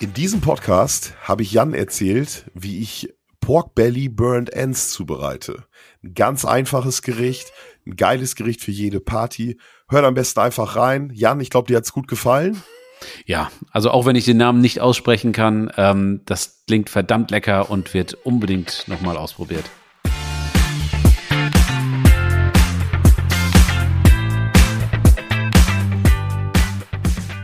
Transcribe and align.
In 0.00 0.14
diesem 0.14 0.40
Podcast 0.40 1.12
habe 1.24 1.42
ich 1.42 1.52
Jan 1.52 1.74
erzählt, 1.74 2.50
wie 2.54 2.80
ich 2.80 3.12
Pork 3.42 3.74
Belly 3.74 4.08
Burned 4.08 4.48
Ends 4.48 4.90
zubereite. 4.92 5.64
Ein 6.02 6.14
ganz 6.14 6.46
einfaches 6.46 7.02
Gericht, 7.02 7.52
ein 7.86 7.96
geiles 7.96 8.34
Gericht 8.34 8.62
für 8.62 8.70
jede 8.70 9.00
Party. 9.00 9.58
Hört 9.90 10.06
am 10.06 10.14
besten 10.14 10.40
einfach 10.40 10.74
rein. 10.74 11.10
Jan, 11.12 11.38
ich 11.40 11.50
glaube, 11.50 11.68
dir 11.68 11.76
hat's 11.76 11.92
gut 11.92 12.08
gefallen. 12.08 12.62
Ja, 13.26 13.50
also 13.72 13.90
auch 13.90 14.06
wenn 14.06 14.16
ich 14.16 14.24
den 14.24 14.38
Namen 14.38 14.62
nicht 14.62 14.80
aussprechen 14.80 15.32
kann, 15.32 15.70
ähm, 15.76 16.22
das 16.24 16.64
klingt 16.66 16.88
verdammt 16.88 17.30
lecker 17.30 17.70
und 17.70 17.92
wird 17.92 18.14
unbedingt 18.24 18.84
nochmal 18.88 19.18
ausprobiert. 19.18 19.64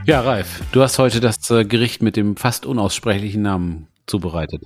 Ja, 0.07 0.21
Ralf, 0.21 0.63
du 0.71 0.83
hast 0.83 1.01
heute 1.01 1.19
das 1.19 1.51
äh, 1.51 1.65
Gericht 1.65 2.01
mit 2.01 2.15
dem 2.15 2.37
fast 2.37 2.65
unaussprechlichen 2.65 3.43
Namen 3.43 3.89
zubereitet. 4.07 4.63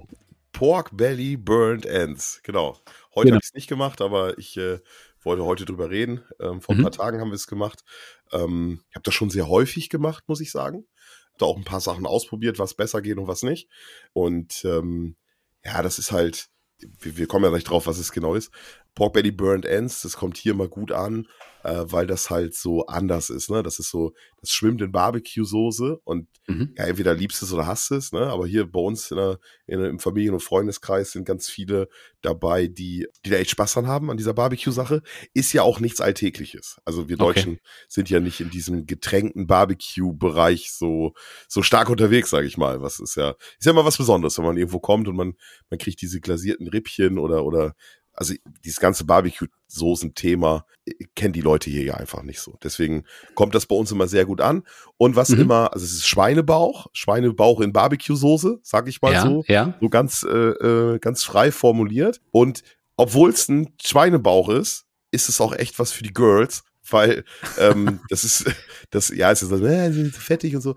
Pork 0.52 0.94
Belly 0.94 1.38
Burned 1.38 1.86
Ends. 1.86 2.42
Genau. 2.42 2.78
Heute 3.14 3.28
genau. 3.28 3.36
habe 3.36 3.40
ich 3.42 3.48
es 3.48 3.54
nicht 3.54 3.66
gemacht, 3.66 4.02
aber 4.02 4.36
ich 4.36 4.58
äh, 4.58 4.80
wollte 5.22 5.46
heute 5.46 5.64
drüber 5.64 5.88
reden. 5.88 6.22
Ähm, 6.40 6.60
vor 6.60 6.74
mhm. 6.74 6.80
ein 6.80 6.82
paar 6.82 6.92
Tagen 6.92 7.20
haben 7.22 7.30
wir 7.30 7.36
es 7.36 7.46
gemacht. 7.46 7.84
Ähm, 8.32 8.82
ich 8.90 8.96
habe 8.96 9.02
das 9.02 9.14
schon 9.14 9.30
sehr 9.30 9.48
häufig 9.48 9.88
gemacht, 9.88 10.24
muss 10.26 10.42
ich 10.42 10.50
sagen. 10.50 10.84
Habe 11.28 11.38
da 11.38 11.46
auch 11.46 11.56
ein 11.56 11.64
paar 11.64 11.80
Sachen 11.80 12.04
ausprobiert, 12.04 12.58
was 12.58 12.74
besser 12.74 13.00
geht 13.00 13.16
und 13.16 13.26
was 13.26 13.42
nicht. 13.42 13.70
Und 14.12 14.62
ähm, 14.66 15.16
ja, 15.64 15.80
das 15.80 15.98
ist 15.98 16.12
halt, 16.12 16.50
wir, 16.78 17.16
wir 17.16 17.26
kommen 17.26 17.46
ja 17.46 17.50
gleich 17.50 17.64
drauf, 17.64 17.86
was 17.86 17.96
es 17.96 18.12
genau 18.12 18.34
ist. 18.34 18.52
Pork 18.94 19.12
Belly 19.12 19.30
Burned 19.30 19.64
Ends, 19.64 20.02
das 20.02 20.16
kommt 20.16 20.36
hier 20.36 20.54
mal 20.54 20.68
gut 20.68 20.92
an 20.92 21.26
äh, 21.62 21.84
weil 21.84 22.06
das 22.06 22.30
halt 22.30 22.54
so 22.54 22.86
anders 22.86 23.30
ist. 23.30 23.50
Ne? 23.50 23.62
Das 23.62 23.78
ist 23.78 23.90
so, 23.90 24.14
das 24.40 24.50
schwimmt 24.50 24.80
in 24.80 24.92
Barbecue-Soße 24.92 26.00
und 26.04 26.26
mhm. 26.46 26.74
ja, 26.76 26.84
entweder 26.84 27.14
liebst 27.14 27.42
es 27.42 27.52
oder 27.52 27.66
hasst 27.66 27.90
es. 27.90 28.12
Ne? 28.12 28.20
Aber 28.20 28.46
hier 28.46 28.70
bei 28.70 28.80
uns 28.80 29.10
in 29.10 29.18
der, 29.18 29.38
in, 29.66 29.80
im 29.84 29.98
Familien- 29.98 30.34
und 30.34 30.42
Freundeskreis 30.42 31.12
sind 31.12 31.24
ganz 31.24 31.48
viele 31.48 31.88
dabei, 32.22 32.66
die, 32.66 33.06
die 33.24 33.30
da 33.30 33.36
echt 33.36 33.50
Spaß 33.50 33.74
dran 33.74 33.86
haben 33.86 34.10
an 34.10 34.16
dieser 34.16 34.34
Barbecue-Sache. 34.34 35.02
Ist 35.34 35.52
ja 35.52 35.62
auch 35.62 35.80
nichts 35.80 36.00
Alltägliches. 36.00 36.80
Also 36.84 37.08
wir 37.08 37.16
Deutschen 37.16 37.54
okay. 37.54 37.62
sind 37.88 38.10
ja 38.10 38.20
nicht 38.20 38.40
in 38.40 38.50
diesem 38.50 38.86
getränkten 38.86 39.46
Barbecue-Bereich 39.46 40.72
so, 40.72 41.12
so 41.48 41.62
stark 41.62 41.90
unterwegs, 41.90 42.30
sage 42.30 42.46
ich 42.46 42.56
mal. 42.56 42.80
Was 42.80 43.00
ist 43.00 43.16
ja, 43.16 43.34
ist 43.58 43.66
ja 43.66 43.72
mal 43.72 43.84
was 43.84 43.98
Besonderes, 43.98 44.38
wenn 44.38 44.44
man 44.44 44.56
irgendwo 44.56 44.80
kommt 44.80 45.08
und 45.08 45.16
man, 45.16 45.34
man 45.68 45.78
kriegt 45.78 46.00
diese 46.00 46.20
glasierten 46.20 46.68
Rippchen 46.68 47.18
oder, 47.18 47.44
oder 47.44 47.74
also 48.20 48.34
dieses 48.66 48.78
ganze 48.78 49.04
Barbecue-Soßen-Thema 49.04 50.66
äh, 50.84 50.92
kennen 51.16 51.32
die 51.32 51.40
Leute 51.40 51.70
hier 51.70 51.84
ja 51.84 51.94
einfach 51.94 52.22
nicht 52.22 52.40
so. 52.40 52.58
Deswegen 52.62 53.04
kommt 53.34 53.54
das 53.54 53.64
bei 53.64 53.74
uns 53.74 53.90
immer 53.90 54.08
sehr 54.08 54.26
gut 54.26 54.42
an. 54.42 54.62
Und 54.98 55.16
was 55.16 55.30
mhm. 55.30 55.40
immer, 55.40 55.72
also 55.72 55.84
es 55.86 55.92
ist 55.92 56.06
Schweinebauch, 56.06 56.88
Schweinebauch 56.92 57.60
in 57.62 57.72
Barbecue-Soße, 57.72 58.60
sag 58.62 58.88
ich 58.88 59.00
mal 59.00 59.14
ja, 59.14 59.22
so. 59.22 59.42
Ja. 59.48 59.74
So 59.80 59.88
ganz, 59.88 60.22
äh, 60.22 60.28
äh 60.28 60.98
ganz 60.98 61.24
frei 61.24 61.50
formuliert. 61.50 62.20
Und 62.30 62.62
obwohl 62.96 63.30
es 63.30 63.48
ein 63.48 63.72
Schweinebauch 63.82 64.50
ist, 64.50 64.84
ist 65.10 65.30
es 65.30 65.40
auch 65.40 65.54
echt 65.54 65.78
was 65.78 65.90
für 65.90 66.02
die 66.02 66.12
Girls, 66.12 66.62
weil 66.90 67.24
ähm, 67.58 68.00
das 68.10 68.24
ist, 68.24 68.44
das, 68.90 69.08
ja, 69.08 69.32
es 69.32 69.42
ist 69.42 69.48
so, 69.48 69.64
äh, 69.64 70.04
fettig 70.10 70.54
und 70.54 70.60
so 70.60 70.76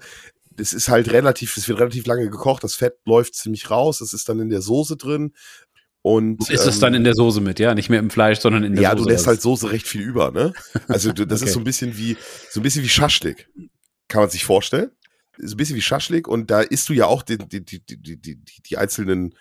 das 0.55 0.71
ist 0.71 0.87
halt 0.87 1.11
relativ, 1.11 1.57
es 1.57 1.67
wird 1.67 1.79
relativ 1.79 2.05
lange 2.05 2.29
gekocht, 2.29 2.63
das 2.63 2.75
Fett 2.75 2.99
läuft 3.05 3.33
ziemlich 3.33 3.71
raus, 3.71 4.01
es 4.01 4.13
ist 4.13 4.29
dann 4.29 4.39
in 4.39 4.49
der 4.49 4.61
Soße 4.61 4.97
drin 4.97 5.33
und, 6.03 6.49
ist 6.49 6.65
es 6.65 6.75
ähm, 6.75 6.81
dann 6.81 6.93
in 6.95 7.03
der 7.05 7.15
Soße 7.15 7.39
mit, 7.39 7.59
ja? 7.59 7.73
Nicht 7.73 7.89
mehr 7.89 7.99
im 7.99 8.09
Fleisch, 8.09 8.39
sondern 8.39 8.63
in 8.63 8.73
der 8.73 8.83
ja, 8.83 8.89
Soße. 8.91 8.99
Ja, 8.99 9.05
du 9.05 9.09
lässt 9.09 9.25
halt 9.25 9.41
Soße 9.41 9.71
recht 9.71 9.87
viel 9.87 10.01
über, 10.01 10.31
ne? 10.31 10.53
Also 10.89 11.13
das 11.13 11.25
okay. 11.25 11.45
ist 11.45 11.53
so 11.53 11.61
ein 11.61 11.63
bisschen 11.63 11.97
wie, 11.97 12.17
so 12.49 12.59
ein 12.59 12.63
bisschen 12.63 12.83
wie 12.83 12.89
Schaschlik. 12.89 13.49
Kann 14.09 14.21
man 14.21 14.29
sich 14.29 14.43
vorstellen? 14.43 14.91
Ist 15.37 15.53
ein 15.53 15.57
bisschen 15.57 15.77
wie 15.77 15.81
Schaschlik 15.81 16.27
und 16.27 16.51
da 16.51 16.59
isst 16.59 16.89
du 16.89 16.93
ja 16.93 17.05
auch 17.05 17.23
die, 17.23 17.37
die, 17.37 17.63
die, 17.63 17.79
die, 17.79 18.17
die, 18.17 18.37
die 18.37 18.77
einzelnen 18.77 19.33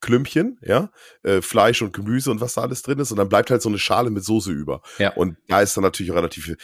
Klümpchen, 0.00 0.58
ja, 0.62 0.90
äh, 1.22 1.42
Fleisch 1.42 1.80
und 1.80 1.92
Gemüse 1.92 2.32
und 2.32 2.40
was 2.40 2.54
da 2.54 2.62
alles 2.62 2.82
drin 2.82 2.98
ist 2.98 3.12
und 3.12 3.18
dann 3.18 3.28
bleibt 3.28 3.50
halt 3.50 3.62
so 3.62 3.68
eine 3.68 3.78
Schale 3.78 4.10
mit 4.10 4.24
Soße 4.24 4.50
über. 4.50 4.82
Ja. 4.98 5.12
Und 5.12 5.36
da 5.46 5.60
ist 5.60 5.76
dann 5.76 5.84
natürlich 5.84 6.12
relativ 6.12 6.44
viel, 6.44 6.56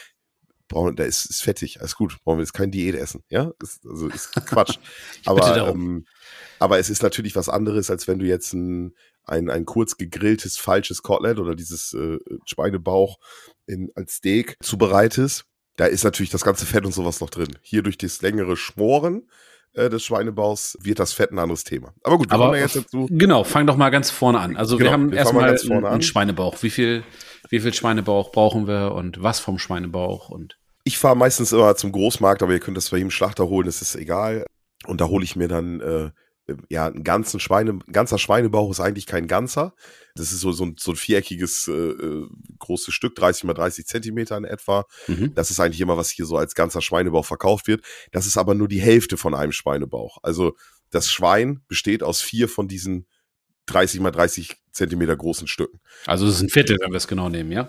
brauchen, 0.67 0.97
da 0.97 1.05
ist, 1.05 1.27
ist 1.27 1.43
fettig, 1.43 1.81
alles 1.81 1.95
gut, 1.95 2.17
brauchen 2.25 2.39
wir 2.39 2.43
jetzt 2.43 2.53
kein 2.53 2.73
Diät 2.73 2.97
essen, 2.97 3.23
ja, 3.29 3.53
ist, 3.63 3.87
also 3.87 4.09
ist 4.09 4.33
Quatsch. 4.47 4.79
aber, 5.25 5.69
ähm, 5.69 6.05
aber 6.59 6.79
es 6.79 6.91
ist 6.91 7.03
natürlich 7.03 7.37
was 7.37 7.49
anderes, 7.49 7.91
als 7.91 8.09
wenn 8.09 8.19
du 8.19 8.27
jetzt 8.27 8.55
ein, 8.55 8.97
ein, 9.27 9.51
ein 9.51 9.65
kurz 9.65 9.97
gegrilltes 9.97 10.57
falsches 10.57 11.03
Kotelett 11.03 11.39
oder 11.39 11.55
dieses 11.55 11.93
äh, 11.95 12.19
Schweinebauch 12.47 13.19
in, 13.67 13.91
als 13.95 14.15
Steak 14.15 14.57
zubereitest. 14.61 15.45
Da 15.77 15.87
ist 15.87 16.05
natürlich 16.05 16.31
das 16.31 16.45
ganze 16.45 16.65
Fett 16.65 16.87
und 16.87 16.93
sowas 16.93 17.21
noch 17.21 17.31
drin. 17.31 17.59
Hier 17.61 17.83
durch 17.83 17.99
das 17.99 18.23
längere 18.23 18.57
Schmoren 18.57 19.29
äh, 19.75 19.91
des 19.91 20.05
Schweinebauchs 20.05 20.79
wird 20.81 20.99
das 20.99 21.13
Fett 21.13 21.33
ein 21.33 21.39
anderes 21.39 21.65
Thema. 21.65 21.93
Aber 22.03 22.19
gut, 22.19 22.31
wir 22.31 22.35
Aber 22.35 22.47
kommen 22.47 22.61
jetzt 22.61 22.77
dazu. 22.77 23.07
Genau, 23.11 23.45
fang 23.45 23.67
doch 23.67 23.77
mal 23.77 23.91
ganz 23.91 24.11
vorne 24.11 24.41
an. 24.41 24.57
Also 24.57 24.79
genau, 24.79 24.91
wir 24.91 24.93
haben 24.93 25.13
erstmal 25.13 25.51
einen, 25.51 25.85
einen 25.85 26.03
Schweinebauch. 26.03 26.63
Wie 26.63 26.71
viel, 26.71 27.03
wie 27.51 27.61
viel 27.61 27.75
Schweinebauch 27.75 28.33
brauchen 28.33 28.67
wir 28.67 28.93
und 28.93 29.23
was 29.23 29.41
vom 29.41 29.59
Schweinebauch 29.59 30.31
und 30.31 30.57
ich 30.87 30.99
fahre 30.99 31.17
meistens 31.17 31.53
immer 31.53 31.75
zum 31.75 31.91
Großmarkt, 31.91 32.45
aber 32.45 32.53
ihr 32.53 32.61
könnt 32.61 32.77
das 32.77 32.91
bei 32.91 32.99
jedem 32.99 33.11
Schlachter 33.11 33.49
holen, 33.49 33.67
das 33.67 33.83
ist 33.83 33.97
egal. 33.97 34.47
Und 34.87 35.01
da 35.01 35.09
hole 35.09 35.25
ich 35.25 35.35
mir 35.35 35.49
dann 35.49 35.81
äh, 35.81 36.11
ja, 36.69 36.87
ein 36.87 37.03
ganzen 37.03 37.41
Schweine, 37.41 37.73
ein 37.73 37.93
ganzer 37.93 38.19
Schweinebauch 38.19 38.71
ist 38.71 38.81
eigentlich 38.81 39.07
kein 39.07 39.27
ganzer. 39.27 39.75
Das 40.15 40.33
ist 40.33 40.41
so, 40.41 40.53
so, 40.53 40.65
ein, 40.65 40.77
so 40.79 40.93
ein 40.93 40.97
viereckiges 40.97 41.69
äh, 41.69 41.73
äh 41.73 42.29
großes 42.59 42.95
Stück, 42.95 43.15
30 43.17 43.45
mal 43.45 43.55
30 43.55 43.87
Zentimeter 43.87 44.37
in 44.37 44.45
etwa. 44.45 44.87
Mhm. 45.09 45.35
Das 45.35 45.51
ist 45.51 45.61
eigentlich 45.61 45.81
immer, 45.81 45.97
was 45.97 46.11
hier 46.11 46.27
so 46.27 46.37
als 46.37 46.55
ganzer 46.55 46.81
Schweinebauch 46.81 47.25
verkauft 47.25 47.67
wird. 47.67 47.85
Das 48.13 48.27
ist 48.27 48.37
aber 48.37 48.55
nur 48.55 48.69
die 48.69 48.81
Hälfte 48.81 49.17
von 49.17 49.35
einem 49.35 49.53
Schweinebauch. 49.53 50.19
Also 50.23 50.57
das 50.91 51.11
Schwein 51.11 51.63
besteht 51.69 52.03
aus 52.03 52.23
vier 52.23 52.49
von 52.49 52.69
diesen 52.69 53.07
30 53.67 54.01
mal 54.01 54.13
30 54.13 54.57
Zentimeter 54.71 55.17
großen 55.17 55.49
Stücken. 55.49 55.81
Also 56.07 56.27
das 56.27 56.37
ist 56.37 56.43
ein 56.43 56.49
Viertel, 56.49 56.77
wenn 56.81 56.93
wir 56.93 56.99
es 56.99 57.09
genau 57.09 57.29
nehmen, 57.29 57.51
ja? 57.51 57.69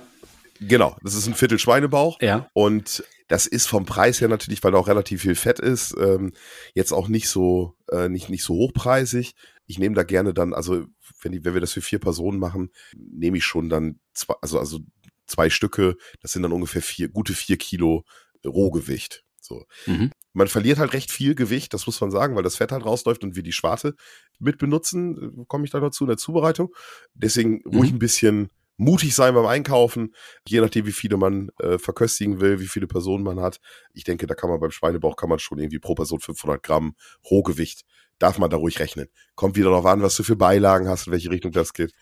Genau, 0.59 0.97
das 1.03 1.15
ist 1.15 1.27
ein 1.27 1.35
Viertel 1.35 1.59
Schweinebauch. 1.59 2.19
Ja. 2.21 2.49
Und 2.53 3.03
das 3.27 3.45
ist 3.45 3.67
vom 3.67 3.85
Preis 3.85 4.21
her 4.21 4.29
natürlich, 4.29 4.63
weil 4.63 4.71
da 4.71 4.77
auch 4.77 4.87
relativ 4.87 5.21
viel 5.21 5.35
Fett 5.35 5.59
ist, 5.59 5.95
ähm, 5.99 6.33
jetzt 6.73 6.91
auch 6.91 7.07
nicht 7.07 7.29
so, 7.29 7.75
äh, 7.91 8.09
nicht, 8.09 8.29
nicht 8.29 8.43
so 8.43 8.55
hochpreisig. 8.55 9.35
Ich 9.65 9.79
nehme 9.79 9.95
da 9.95 10.03
gerne 10.03 10.33
dann, 10.33 10.53
also 10.53 10.85
wenn, 11.21 11.33
die, 11.33 11.43
wenn 11.43 11.53
wir 11.53 11.61
das 11.61 11.73
für 11.73 11.81
vier 11.81 11.99
Personen 11.99 12.39
machen, 12.39 12.71
nehme 12.95 13.37
ich 13.37 13.45
schon 13.45 13.69
dann 13.69 13.99
zwei, 14.13 14.35
also, 14.41 14.59
also 14.59 14.79
zwei 15.25 15.49
Stücke, 15.49 15.97
das 16.21 16.31
sind 16.31 16.43
dann 16.43 16.53
ungefähr 16.53 16.81
vier, 16.81 17.09
gute 17.09 17.33
vier 17.33 17.57
Kilo 17.57 18.05
Rohgewicht. 18.45 19.25
So. 19.41 19.65
Mhm. 19.85 20.11
Man 20.33 20.47
verliert 20.47 20.77
halt 20.77 20.93
recht 20.93 21.11
viel 21.11 21.35
Gewicht, 21.35 21.73
das 21.73 21.85
muss 21.85 21.99
man 21.99 22.11
sagen, 22.11 22.35
weil 22.35 22.43
das 22.43 22.57
Fett 22.57 22.71
halt 22.71 22.85
rausläuft 22.85 23.23
und 23.23 23.35
wir 23.35 23.43
die 23.43 23.51
Schwarte 23.51 23.95
mit 24.39 24.57
benutzen, 24.57 25.45
komme 25.47 25.65
ich 25.65 25.71
da 25.71 25.79
dazu 25.79 26.03
in 26.03 26.09
der 26.09 26.17
Zubereitung. 26.17 26.73
Deswegen 27.13 27.61
ruhig 27.65 27.91
mhm. 27.91 27.95
ein 27.95 27.99
bisschen 27.99 28.49
mutig 28.77 29.15
sein 29.15 29.33
beim 29.33 29.45
Einkaufen, 29.45 30.13
je 30.47 30.61
nachdem, 30.61 30.85
wie 30.85 30.91
viele 30.91 31.17
man 31.17 31.49
äh, 31.59 31.77
verköstigen 31.77 32.39
will, 32.39 32.59
wie 32.59 32.67
viele 32.67 32.87
Personen 32.87 33.23
man 33.23 33.41
hat. 33.41 33.59
Ich 33.93 34.03
denke, 34.03 34.27
da 34.27 34.35
kann 34.35 34.49
man 34.49 34.59
beim 34.59 34.71
Schweinebauch 34.71 35.15
kann 35.15 35.29
man 35.29 35.39
schon 35.39 35.57
irgendwie 35.59 35.79
pro 35.79 35.95
Person 35.95 36.19
500 36.19 36.61
Gramm 36.63 36.95
Rohgewicht, 37.29 37.83
darf 38.19 38.37
man 38.37 38.49
da 38.49 38.57
ruhig 38.57 38.79
rechnen. 38.79 39.07
Kommt 39.35 39.55
wieder 39.55 39.71
darauf 39.71 39.85
an, 39.85 40.01
was 40.01 40.15
du 40.15 40.23
für 40.23 40.35
Beilagen 40.35 40.87
hast, 40.87 41.07
in 41.07 41.13
welche 41.13 41.31
Richtung 41.31 41.51
das 41.51 41.73
geht. 41.73 41.93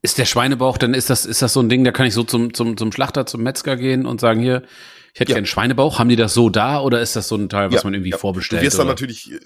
Ist 0.00 0.18
der 0.18 0.24
Schweinebauch, 0.24 0.78
dann 0.78 0.94
ist 0.94 1.10
das, 1.10 1.24
ist 1.24 1.42
das 1.42 1.52
so 1.52 1.60
ein 1.60 1.68
Ding, 1.68 1.84
da 1.84 1.92
kann 1.92 2.06
ich 2.06 2.14
so 2.14 2.24
zum, 2.24 2.52
zum, 2.54 2.76
zum 2.76 2.90
Schlachter, 2.90 3.24
zum 3.24 3.42
Metzger 3.42 3.76
gehen 3.76 4.04
und 4.04 4.20
sagen, 4.20 4.40
hier, 4.40 4.64
ich 5.14 5.20
hätte 5.20 5.32
ja. 5.32 5.36
gerne 5.36 5.46
Schweinebauch. 5.46 5.98
Haben 5.98 6.08
die 6.08 6.16
das 6.16 6.34
so 6.34 6.48
da 6.48 6.80
oder 6.80 7.00
ist 7.00 7.14
das 7.14 7.28
so 7.28 7.36
ein 7.36 7.48
Teil, 7.48 7.68
was 7.68 7.82
ja, 7.82 7.84
man 7.84 7.94
irgendwie 7.94 8.10
ja. 8.10 8.18
vorbestellt? 8.18 8.62
Du 8.62 8.66
wirst 8.66 8.78
dann 8.78 8.86
natürlich 8.86 9.30
äh, 9.30 9.38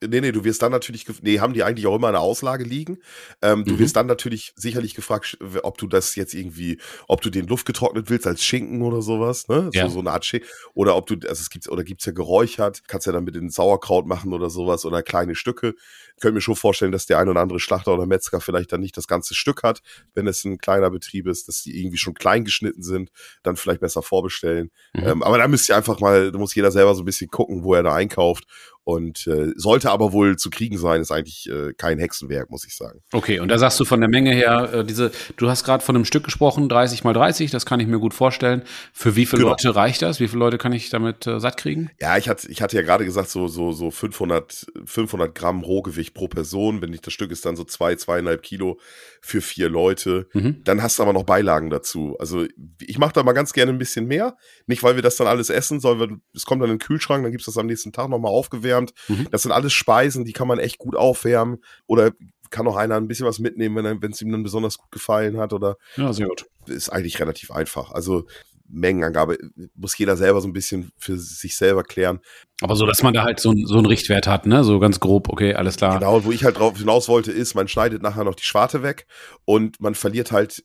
Nee, 0.00 0.20
nee, 0.20 0.30
du 0.30 0.44
wirst 0.44 0.62
dann 0.62 0.70
natürlich, 0.70 1.06
nee, 1.22 1.40
haben 1.40 1.54
die 1.54 1.64
eigentlich 1.64 1.86
auch 1.86 1.96
immer 1.96 2.08
eine 2.08 2.20
Auslage 2.20 2.62
liegen. 2.62 2.98
Ähm, 3.42 3.64
du 3.64 3.74
mhm. 3.74 3.78
wirst 3.80 3.96
dann 3.96 4.06
natürlich 4.06 4.52
sicherlich 4.54 4.94
gefragt, 4.94 5.38
ob 5.64 5.76
du 5.78 5.88
das 5.88 6.14
jetzt 6.14 6.34
irgendwie, 6.34 6.78
ob 7.08 7.20
du 7.20 7.30
den 7.30 7.48
Luft 7.48 7.66
getrocknet 7.66 8.08
willst 8.08 8.26
als 8.26 8.44
Schinken 8.44 8.82
oder 8.82 9.02
sowas, 9.02 9.48
ne? 9.48 9.70
Ja. 9.72 9.88
So, 9.88 9.94
so 9.94 10.00
eine 10.00 10.12
Art 10.12 10.24
Schinken. 10.24 10.48
Oder 10.74 10.94
ob 10.94 11.06
du, 11.06 11.14
also 11.28 11.40
es 11.40 11.50
gibt, 11.50 11.68
oder 11.68 11.82
gibt's 11.82 12.04
ja 12.04 12.12
geräuchert, 12.12 12.82
kannst 12.86 13.06
ja 13.06 13.12
dann 13.12 13.24
mit 13.24 13.34
den 13.34 13.50
Sauerkraut 13.50 14.06
machen 14.06 14.32
oder 14.32 14.50
sowas 14.50 14.84
oder 14.84 15.02
kleine 15.02 15.34
Stücke. 15.34 15.74
Ich 16.16 16.22
könnte 16.22 16.34
mir 16.34 16.40
schon 16.40 16.56
vorstellen, 16.56 16.92
dass 16.92 17.06
der 17.06 17.18
ein 17.18 17.28
oder 17.28 17.40
andere 17.40 17.58
Schlachter 17.58 17.94
oder 17.94 18.06
Metzger 18.06 18.40
vielleicht 18.40 18.72
dann 18.72 18.80
nicht 18.80 18.96
das 18.96 19.08
ganze 19.08 19.34
Stück 19.34 19.64
hat, 19.64 19.82
wenn 20.14 20.28
es 20.28 20.44
ein 20.44 20.58
kleiner 20.58 20.90
Betrieb 20.90 21.26
ist, 21.26 21.48
dass 21.48 21.62
die 21.62 21.78
irgendwie 21.78 21.98
schon 21.98 22.14
klein 22.14 22.44
geschnitten 22.44 22.82
sind, 22.82 23.10
dann 23.42 23.56
vielleicht 23.56 23.80
besser 23.80 24.02
vorbestellen. 24.02 24.70
Mhm. 24.94 25.06
Ähm, 25.06 25.22
aber 25.24 25.38
da 25.38 25.48
müsst 25.48 25.68
ihr 25.68 25.76
einfach 25.76 25.98
mal, 25.98 26.30
da 26.30 26.38
muss 26.38 26.54
jeder 26.54 26.70
selber 26.70 26.94
so 26.94 27.02
ein 27.02 27.06
bisschen 27.06 27.30
gucken, 27.30 27.64
wo 27.64 27.74
er 27.74 27.82
da 27.82 27.94
einkauft 27.94 28.44
und 28.88 29.26
äh, 29.26 29.52
sollte 29.54 29.90
aber 29.90 30.14
wohl 30.14 30.36
zu 30.36 30.48
kriegen 30.48 30.78
sein, 30.78 31.02
ist 31.02 31.12
eigentlich 31.12 31.46
äh, 31.50 31.74
kein 31.74 31.98
Hexenwerk, 31.98 32.48
muss 32.48 32.64
ich 32.64 32.74
sagen. 32.74 33.02
Okay, 33.12 33.38
und 33.38 33.48
da 33.48 33.58
sagst 33.58 33.78
du 33.78 33.84
von 33.84 34.00
der 34.00 34.08
Menge 34.08 34.32
her, 34.32 34.70
äh, 34.72 34.82
diese, 34.82 35.10
du 35.36 35.50
hast 35.50 35.62
gerade 35.62 35.84
von 35.84 35.94
einem 35.94 36.06
Stück 36.06 36.24
gesprochen, 36.24 36.70
30 36.70 37.04
mal 37.04 37.12
30, 37.12 37.50
das 37.50 37.66
kann 37.66 37.80
ich 37.80 37.86
mir 37.86 37.98
gut 37.98 38.14
vorstellen. 38.14 38.62
Für 38.94 39.14
wie 39.14 39.26
viele 39.26 39.40
genau. 39.40 39.50
Leute 39.50 39.76
reicht 39.76 40.00
das? 40.00 40.20
Wie 40.20 40.28
viele 40.28 40.38
Leute 40.38 40.56
kann 40.56 40.72
ich 40.72 40.88
damit 40.88 41.26
äh, 41.26 41.38
satt 41.38 41.58
kriegen? 41.58 41.90
Ja, 42.00 42.16
ich 42.16 42.30
hatte, 42.30 42.50
ich 42.50 42.62
hatte 42.62 42.76
ja 42.76 42.82
gerade 42.82 43.04
gesagt, 43.04 43.28
so, 43.28 43.46
so, 43.46 43.72
so 43.72 43.90
500, 43.90 44.68
500 44.86 45.34
Gramm 45.34 45.64
Rohgewicht 45.64 46.14
pro 46.14 46.28
Person. 46.28 46.80
Wenn 46.80 46.88
nicht 46.88 47.06
das 47.06 47.12
Stück 47.12 47.30
ist 47.30 47.44
dann 47.44 47.56
so 47.56 47.64
zwei, 47.64 47.94
zweieinhalb 47.94 48.42
Kilo 48.42 48.80
für 49.20 49.42
vier 49.42 49.68
Leute. 49.68 50.28
Mhm. 50.32 50.62
Dann 50.64 50.82
hast 50.82 50.98
du 50.98 51.02
aber 51.02 51.12
noch 51.12 51.24
Beilagen 51.24 51.68
dazu. 51.68 52.16
Also 52.18 52.46
ich 52.80 52.96
mache 52.96 53.12
da 53.12 53.22
mal 53.22 53.32
ganz 53.32 53.52
gerne 53.52 53.70
ein 53.70 53.78
bisschen 53.78 54.06
mehr. 54.06 54.38
Nicht, 54.66 54.82
weil 54.82 54.94
wir 54.94 55.02
das 55.02 55.16
dann 55.16 55.26
alles 55.26 55.50
essen, 55.50 55.78
sondern 55.78 56.22
es 56.34 56.46
kommt 56.46 56.62
dann 56.62 56.70
in 56.70 56.78
den 56.78 56.86
Kühlschrank, 56.86 57.22
dann 57.22 57.32
gibt's 57.32 57.44
das 57.44 57.58
am 57.58 57.66
nächsten 57.66 57.92
Tag 57.92 58.08
nochmal 58.08 58.32
aufgewärmt 58.32 58.77
aufwärmt. 58.78 58.92
Mhm. 59.08 59.28
Das 59.30 59.42
sind 59.42 59.52
alles 59.52 59.72
Speisen, 59.72 60.24
die 60.24 60.32
kann 60.32 60.48
man 60.48 60.58
echt 60.58 60.78
gut 60.78 60.96
aufwärmen. 60.96 61.58
Oder 61.86 62.12
kann 62.50 62.66
auch 62.66 62.76
einer 62.76 62.96
ein 62.96 63.08
bisschen 63.08 63.26
was 63.26 63.38
mitnehmen, 63.38 64.00
wenn 64.00 64.12
es 64.12 64.22
ihm 64.22 64.32
dann 64.32 64.42
besonders 64.42 64.78
gut 64.78 64.90
gefallen 64.90 65.38
hat. 65.38 65.52
Oder 65.52 65.76
ja, 65.96 66.12
sehr 66.12 66.28
gut. 66.28 66.46
Ist 66.66 66.90
eigentlich 66.90 67.20
relativ 67.20 67.50
einfach. 67.50 67.92
Also 67.92 68.26
Mengenangabe 68.70 69.38
muss 69.74 69.96
jeder 69.96 70.16
selber 70.16 70.40
so 70.40 70.48
ein 70.48 70.52
bisschen 70.52 70.92
für 70.98 71.16
sich 71.16 71.56
selber 71.56 71.82
klären. 71.84 72.20
Aber 72.60 72.76
so, 72.76 72.84
dass 72.84 73.02
man 73.02 73.14
da 73.14 73.24
halt 73.24 73.40
so, 73.40 73.54
so 73.64 73.76
einen 73.76 73.86
Richtwert 73.86 74.26
hat, 74.26 74.44
ne? 74.46 74.62
So 74.62 74.78
ganz 74.78 75.00
grob, 75.00 75.30
okay, 75.30 75.54
alles 75.54 75.76
klar. 75.76 75.98
Genau, 75.98 76.24
wo 76.24 76.32
ich 76.32 76.44
halt 76.44 76.58
drauf 76.58 76.76
hinaus 76.76 77.08
wollte, 77.08 77.32
ist, 77.32 77.54
man 77.54 77.68
schneidet 77.68 78.02
nachher 78.02 78.24
noch 78.24 78.34
die 78.34 78.44
Schwarte 78.44 78.82
weg 78.82 79.06
und 79.46 79.80
man 79.80 79.94
verliert 79.94 80.32
halt, 80.32 80.64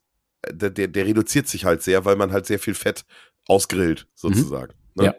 der, 0.51 0.69
der, 0.69 0.89
der 0.89 1.06
reduziert 1.06 1.48
sich 1.48 1.63
halt 1.63 1.81
sehr, 1.81 2.04
weil 2.04 2.18
man 2.18 2.33
halt 2.33 2.45
sehr 2.45 2.60
viel 2.60 2.74
Fett 2.74 3.06
ausgrillt, 3.48 4.01
mhm. 4.01 4.10
sozusagen. 4.15 4.74
Mhm. 4.95 5.04
Ne? 5.04 5.06
Ja. 5.06 5.13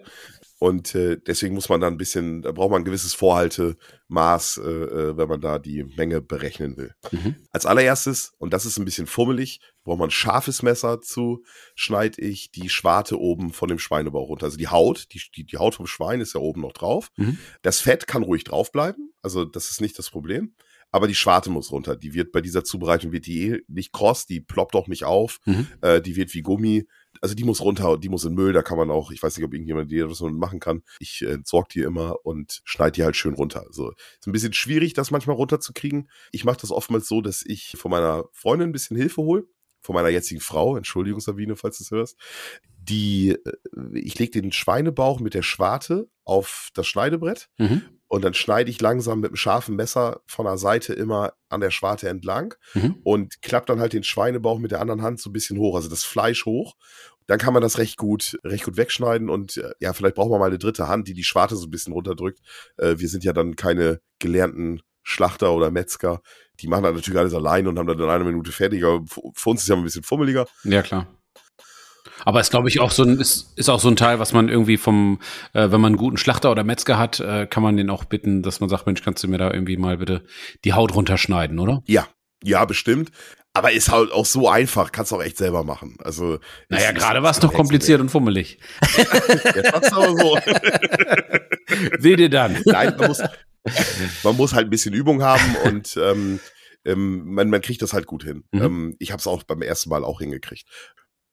Und 0.65 0.95
äh, 0.95 1.19
deswegen 1.19 1.55
muss 1.55 1.69
man 1.69 1.83
da 1.83 1.89
ein 1.89 1.99
bisschen, 1.99 2.41
da 2.41 2.51
braucht 2.51 2.71
man 2.71 2.81
ein 2.81 2.85
gewisses 2.87 3.13
Vorhaltemaß, 3.13 4.63
äh, 4.65 4.71
äh, 4.71 5.17
wenn 5.19 5.29
man 5.29 5.43
da 5.43 5.59
die 5.59 5.85
Menge 5.85 6.23
berechnen 6.23 6.79
will. 6.79 6.95
Mhm. 7.13 7.35
Als 7.53 7.67
allererstes, 7.67 8.33
und 8.39 8.55
das 8.55 8.65
ist 8.65 8.79
ein 8.79 8.87
bisschen 8.87 9.07
fummelig, 9.07 9.61
braucht 9.85 9.99
man 9.99 10.09
ein 10.09 10.11
scharfes 10.11 10.63
Messer 10.63 11.03
zu, 11.03 11.45
schneide 11.75 12.19
ich 12.23 12.51
die 12.51 12.71
Schwarte 12.71 13.21
oben 13.21 13.53
von 13.53 13.69
dem 13.69 13.79
Schweinebauch 13.79 14.31
runter. 14.31 14.47
Also 14.47 14.57
die 14.57 14.69
Haut, 14.69 15.13
die, 15.13 15.21
die, 15.37 15.45
die 15.45 15.59
Haut 15.59 15.75
vom 15.75 15.87
Schwein 15.87 16.23
ist 16.23 16.33
ja 16.33 16.41
oben 16.41 16.63
noch 16.63 16.73
drauf. 16.73 17.11
Mhm. 17.17 17.37
Das 17.61 17.81
Fett 17.81 18.07
kann 18.07 18.23
ruhig 18.23 18.45
drauf 18.45 18.73
bleiben, 18.73 19.13
also 19.21 19.45
das 19.45 19.71
ist 19.71 19.83
nicht 19.83 19.99
das 19.99 20.09
Problem. 20.09 20.55
Aber 20.93 21.09
die 21.09 21.15
Schwarte 21.15 21.51
muss 21.51 21.73
runter. 21.73 21.97
Die 21.97 22.15
wird 22.15 22.33
bei 22.33 22.41
dieser 22.41 22.65
Zubereitung 22.65 23.13
wird 23.13 23.27
die 23.27 23.49
eh 23.49 23.61
nicht 23.69 23.93
kross, 23.93 24.25
die 24.25 24.41
ploppt 24.41 24.77
auch 24.77 24.87
nicht 24.87 25.05
auf, 25.05 25.41
mhm. 25.45 25.67
äh, 25.83 26.01
die 26.01 26.17
wird 26.17 26.33
wie 26.33 26.41
Gummi 26.41 26.87
also 27.25 27.35
die 27.35 27.45
muss 27.45 27.63
runter, 27.63 27.97
die 27.97 28.11
muss 28.11 28.27
in 28.27 28.35
Müll, 28.35 28.53
da 28.53 28.61
kann 28.61 28.77
man 28.77 28.91
auch, 28.91 29.11
ich 29.11 29.23
weiß 29.23 29.35
nicht, 29.35 29.47
ob 29.47 29.55
irgendjemand 29.55 29.91
die 29.91 29.99
das 29.99 30.21
machen 30.21 30.61
kann. 30.61 30.83
Ich 31.01 31.23
äh, 31.23 31.33
entsorge 31.33 31.69
die 31.73 31.81
immer 31.81 32.17
und 32.23 32.61
schneide 32.65 32.93
die 32.93 33.03
halt 33.03 33.17
schön 33.17 33.33
runter. 33.33 33.65
Also 33.67 33.93
ist 33.93 34.27
ein 34.27 34.33
bisschen 34.33 34.53
schwierig, 34.53 34.93
das 34.93 35.11
manchmal 35.11 35.37
runterzukriegen. 35.37 36.11
Ich 36.33 36.45
mache 36.45 36.59
das 36.61 36.71
oftmals 36.71 37.09
so, 37.09 37.23
dass 37.23 37.43
ich 37.43 37.77
von 37.79 37.91
meiner 37.91 38.25
Freundin 38.33 38.69
ein 38.69 38.73
bisschen 38.73 38.99
Hilfe 38.99 39.23
hole 39.23 39.45
von 39.81 39.95
meiner 39.95 40.11
jetzigen 40.11 40.43
Frau, 40.43 40.77
Entschuldigung 40.77 41.21
Sabine, 41.21 41.57
falls 41.57 41.79
du 41.79 41.85
es 41.85 41.91
hörst, 41.91 42.19
die, 42.77 43.31
äh, 43.31 43.99
ich 43.99 44.19
lege 44.19 44.43
den 44.43 44.53
Schweinebauch 44.53 45.21
mit 45.21 45.33
der 45.33 45.43
Schwarte 45.43 46.11
auf 46.25 46.69
das 46.75 46.87
Schneidebrett 46.87 47.49
mhm. 47.57 47.83
Und 48.15 48.25
dann 48.25 48.35
schneide 48.35 48.71
ich 48.71 48.81
langsam 48.81 49.21
mit 49.21 49.31
einem 49.31 49.37
scharfen 49.37 49.77
Messer 49.77 50.21
von 50.27 50.47
der 50.47 50.57
Seite 50.57 50.95
immer 50.95 51.33
an 51.49 51.61
der 51.61 51.71
Schwarte 51.71 52.09
entlang 52.09 52.55
mhm. 52.75 52.97
und 53.03 53.43
klappe 53.43 53.67
dann 53.67 53.81
halt 53.81 53.93
den 53.93 54.05
Schweinebauch 54.05 54.59
mit 54.59 54.71
der 54.71 54.81
anderen 54.81 55.03
Hand 55.03 55.21
so 55.21 55.31
ein 55.31 55.33
bisschen 55.33 55.59
hoch, 55.59 55.77
also 55.77 55.89
das 55.89 56.05
Fleisch 56.05 56.47
hoch 56.47 56.75
dann 57.27 57.39
kann 57.39 57.55
man 57.55 57.63
das 57.63 57.79
recht 57.79 57.97
gut, 57.97 58.39
recht 58.45 58.65
gut 58.65 58.77
wegschneiden 58.77 59.31
und 59.31 59.57
äh, 59.57 59.73
ja, 59.81 59.93
vielleicht 59.93 60.15
braucht 60.15 60.31
man 60.31 60.41
mal 60.41 60.47
eine 60.47 60.59
dritte 60.59 60.89
Hand, 60.89 61.09
die 61.09 61.15
die 61.15 61.25
Schwarte 61.25 61.57
so 61.57 61.67
ein 61.67 61.71
bisschen 61.71 61.93
runterdrückt. 61.93 62.41
Äh, 62.77 62.97
wir 62.99 63.09
sind 63.09 63.25
ja 63.25 63.33
dann 63.33 63.57
keine 63.57 64.01
gelernten 64.19 64.83
Schlachter 65.03 65.53
oder 65.53 65.71
Metzger. 65.71 66.21
Die 66.61 66.69
machen 66.69 66.83
das 66.83 66.95
natürlich 66.95 67.19
alles 67.19 67.35
allein 67.35 67.67
und 67.67 67.79
haben 67.79 67.87
dann 67.87 67.99
in 67.99 68.09
einer 68.09 68.25
Minute 68.25 68.53
fertig. 68.53 68.85
Aber 68.85 69.05
für 69.07 69.51
uns 69.51 69.63
ist 69.63 69.69
ja 69.69 69.77
ein 69.77 69.85
bisschen 69.85 70.03
fummeliger. 70.03 70.47
Ja, 70.65 70.83
klar. 70.83 71.07
Aber 72.25 72.41
ist, 72.41 72.51
glaube 72.51 72.69
ich, 72.69 72.81
auch 72.81 72.91
so 72.91 73.03
ein, 73.03 73.19
ist, 73.19 73.53
ist 73.57 73.69
auch 73.69 73.81
so 73.81 73.89
ein 73.89 73.97
Teil, 73.97 74.19
was 74.19 74.33
man 74.33 74.49
irgendwie 74.49 74.77
vom, 74.77 75.21
äh, 75.53 75.71
wenn 75.71 75.81
man 75.81 75.93
einen 75.93 75.97
guten 75.97 76.17
Schlachter 76.17 76.51
oder 76.51 76.65
Metzger 76.65 76.99
hat, 76.99 77.21
äh, 77.21 77.47
kann 77.47 77.63
man 77.63 77.77
den 77.77 77.91
auch 77.91 78.05
bitten, 78.05 78.43
dass 78.43 78.61
man 78.61 78.69
sagt, 78.69 78.87
Mensch, 78.87 79.03
kannst 79.03 79.23
du 79.23 79.29
mir 79.29 79.39
da 79.39 79.53
irgendwie 79.53 79.77
mal 79.77 79.99
bitte 79.99 80.25
die 80.65 80.73
Haut 80.73 80.95
runterschneiden, 80.95 81.59
oder? 81.59 81.83
Ja, 81.87 82.07
ja, 82.43 82.65
bestimmt. 82.65 83.11
Aber 83.57 83.71
ist 83.71 83.91
halt 83.91 84.11
auch 84.11 84.27
so 84.27 84.49
einfach, 84.49 84.91
kannst 84.91 85.13
du 85.13 85.17
auch 85.17 85.23
echt 85.23 85.37
selber 85.37 85.63
machen. 85.63 85.97
Also 86.03 86.41
naja, 86.69 86.91
gerade 86.91 87.23
war 87.23 87.31
es 87.31 87.39
doch 87.39 87.53
kompliziert 87.53 88.01
und 88.01 88.11
fummelig. 88.11 88.59
Jetzt 88.97 89.93
du 89.93 89.97
aber 89.97 90.17
so. 90.17 90.39
Seht 92.01 92.19
ihr 92.19 92.31
dann? 92.31 92.61
Nein, 92.65 92.95
man 92.99 93.07
muss, 93.07 93.23
man 94.25 94.37
muss 94.37 94.55
halt 94.55 94.67
ein 94.67 94.71
bisschen 94.71 94.93
Übung 94.93 95.23
haben 95.23 95.55
und 95.65 95.97
ähm, 95.97 96.41
ähm, 96.85 97.33
man, 97.33 97.49
man 97.49 97.61
kriegt 97.61 97.81
das 97.81 97.93
halt 97.93 98.07
gut 98.07 98.25
hin. 98.25 98.43
Mhm. 98.51 98.63
Ähm, 98.63 98.97
ich 98.99 99.13
habe 99.13 99.21
es 99.21 99.27
auch 99.29 99.45
beim 99.45 99.63
ersten 99.63 99.89
Mal 99.89 100.05
auch 100.05 100.19
hingekriegt. 100.19 100.67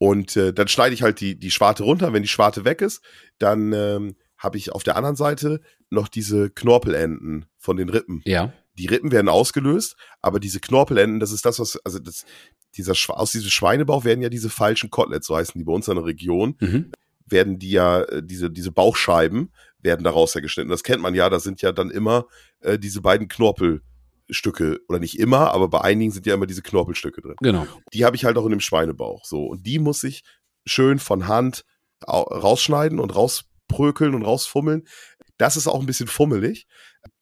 Und 0.02 0.36
äh, 0.36 0.52
dann 0.52 0.68
schneide 0.68 0.96
ich 0.96 1.04
halt 1.04 1.20
die, 1.20 1.38
die 1.38 1.52
Schwarte 1.52 1.84
runter. 1.84 2.12
Wenn 2.12 2.24
die 2.24 2.28
Schwarte 2.28 2.66
weg 2.66 2.82
ist, 2.82 3.04
dann 3.38 3.72
ähm, 3.72 4.16
habe 4.36 4.58
ich 4.58 4.72
auf 4.72 4.82
der 4.82 4.96
anderen 4.96 5.16
Seite 5.16 5.62
noch 5.92 6.08
diese 6.08 6.50
Knorpelenden 6.50 7.46
von 7.60 7.78
den 7.78 7.90
Rippen. 7.90 8.22
Ja 8.26 8.52
die 8.82 8.88
Rippen 8.88 9.12
werden 9.12 9.30
ausgelöst, 9.30 9.96
aber 10.22 10.40
diese 10.40 10.60
Knorpelenden, 10.60 11.20
das 11.20 11.32
ist 11.32 11.46
das, 11.46 11.60
was, 11.60 11.78
also 11.86 12.00
das, 12.00 12.26
dieser, 12.76 12.94
aus 13.10 13.32
diesem 13.32 13.50
Schweinebauch 13.50 14.06
werden 14.06 14.22
ja 14.22 14.30
diese 14.30 14.50
falschen 14.50 14.90
Koteletts, 14.90 15.28
so 15.28 15.36
heißen 15.36 15.60
die 15.60 15.66
bei 15.66 15.74
uns 15.74 15.88
in 15.88 15.96
der 15.96 16.06
Region, 16.06 16.56
mhm. 16.60 16.92
werden 17.26 17.60
die 17.60 17.72
ja, 17.72 18.02
äh, 18.02 18.24
diese, 18.24 18.50
diese 18.50 18.72
Bauchscheiben 18.72 19.52
werden 19.80 20.04
daraus 20.04 20.34
ja 20.34 20.42
geschnitten. 20.42 20.70
Das 20.70 20.84
kennt 20.84 21.02
man 21.02 21.16
ja, 21.16 21.30
da 21.30 21.40
sind 21.40 21.62
ja 21.62 21.72
dann 21.72 21.92
immer 21.92 22.26
äh, 22.62 22.80
diese 22.80 23.02
beiden 23.02 23.28
Knorpelstücke, 24.32 24.80
oder 24.88 25.00
nicht 25.00 25.20
immer, 25.20 25.54
aber 25.54 25.68
bei 25.68 25.82
einigen 25.82 26.12
sind 26.12 26.26
ja 26.26 26.34
immer 26.34 26.46
diese 26.46 26.62
Knorpelstücke 26.62 27.22
drin. 27.22 27.36
Genau. 27.42 27.68
Die 27.94 28.06
habe 28.06 28.16
ich 28.16 28.26
halt 28.26 28.38
auch 28.38 28.46
in 28.46 28.52
dem 28.52 28.60
Schweinebauch. 28.60 29.26
So. 29.26 29.46
Und 29.46 29.66
die 29.66 29.80
muss 29.80 30.04
ich 30.04 30.24
schön 30.66 31.00
von 31.00 31.28
Hand 31.28 31.66
rausschneiden 32.08 33.00
und 33.00 33.16
rausprökeln 33.16 34.16
und 34.16 34.24
rausfummeln. 34.24 34.88
Das 35.38 35.58
ist 35.58 35.68
auch 35.68 35.80
ein 35.80 35.86
bisschen 35.86 36.08
fummelig. 36.08 36.68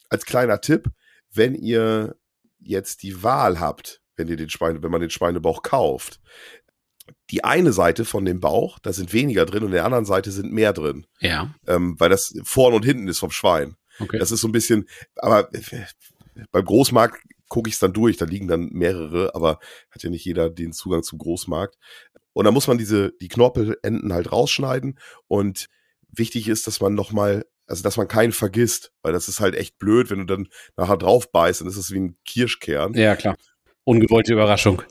Als 0.10 0.26
kleiner 0.26 0.62
Tipp, 0.62 0.90
wenn 1.34 1.56
ihr 1.56 2.16
jetzt 2.60 3.04
die 3.04 3.24
Wahl 3.24 3.60
habt, 3.60 4.02
wenn 4.16 4.28
ihr 4.28 4.38
den 4.38 4.50
Schweine, 4.50 4.82
wenn 4.84 4.92
man 4.92 5.02
den 5.02 5.10
Schweinebauch 5.10 5.64
kauft, 5.64 6.20
die 7.32 7.44
eine 7.44 7.74
Seite 7.74 8.06
von 8.06 8.26
dem 8.26 8.40
Bauch, 8.40 8.80
da 8.80 8.94
sind 8.94 9.14
weniger 9.14 9.46
drin 9.46 9.64
und 9.64 9.72
der 9.72 9.86
anderen 9.86 10.06
Seite 10.06 10.32
sind 10.32 10.52
mehr 10.52 10.74
drin. 10.74 11.08
Ja. 11.20 11.54
Ähm, 11.68 11.96
weil 12.00 12.10
das 12.10 12.36
vorne 12.44 12.76
und 12.76 12.86
hinten 12.86 13.08
ist 13.08 13.20
vom 13.20 13.32
Schwein. 13.32 13.76
Okay. 14.00 14.20
Das 14.20 14.32
ist 14.32 14.42
so 14.42 14.48
ein 14.48 14.54
bisschen, 14.54 14.88
aber 15.16 15.50
beim 16.52 16.66
Großmarkt 16.66 17.22
gucke 17.48 17.68
ich 17.68 17.76
es 17.76 17.80
dann 17.80 17.94
durch, 17.94 18.18
da 18.18 18.26
liegen 18.26 18.48
dann 18.48 18.70
mehrere, 18.72 19.34
aber 19.36 19.60
hat 19.92 20.04
ja 20.04 20.10
nicht 20.10 20.26
jeder 20.26 20.50
den 20.50 20.72
Zugang 20.72 21.04
zum 21.04 21.18
Großmarkt. 21.18 21.78
Und 22.34 22.46
da 22.46 22.52
muss 22.52 22.68
man 22.68 22.78
diese, 22.78 23.12
die 23.22 23.28
Knorpelenden 23.28 24.14
halt 24.14 24.32
rausschneiden 24.32 25.00
und 25.28 25.68
wichtig 26.10 26.48
ist, 26.48 26.68
dass 26.68 26.80
man 26.80 26.94
nochmal 26.94 27.46
also 27.70 27.84
dass 27.84 27.98
man 27.98 28.08
keinen 28.08 28.32
vergisst, 28.32 28.92
weil 29.04 29.14
das 29.14 29.28
ist 29.28 29.40
halt 29.40 29.56
echt 29.56 29.78
blöd, 29.78 30.10
wenn 30.10 30.20
du 30.20 30.26
dann 30.26 30.48
nachher 30.76 30.98
drauf 30.98 31.32
beißt, 31.32 31.62
dann 31.62 31.68
ist 31.68 31.78
es 31.78 31.92
wie 31.92 32.00
ein 32.00 32.18
Kirschkern. 32.26 32.96
Ja, 32.96 33.16
klar. 33.16 33.38
Ungewollte 33.84 34.34
Überraschung. 34.34 34.82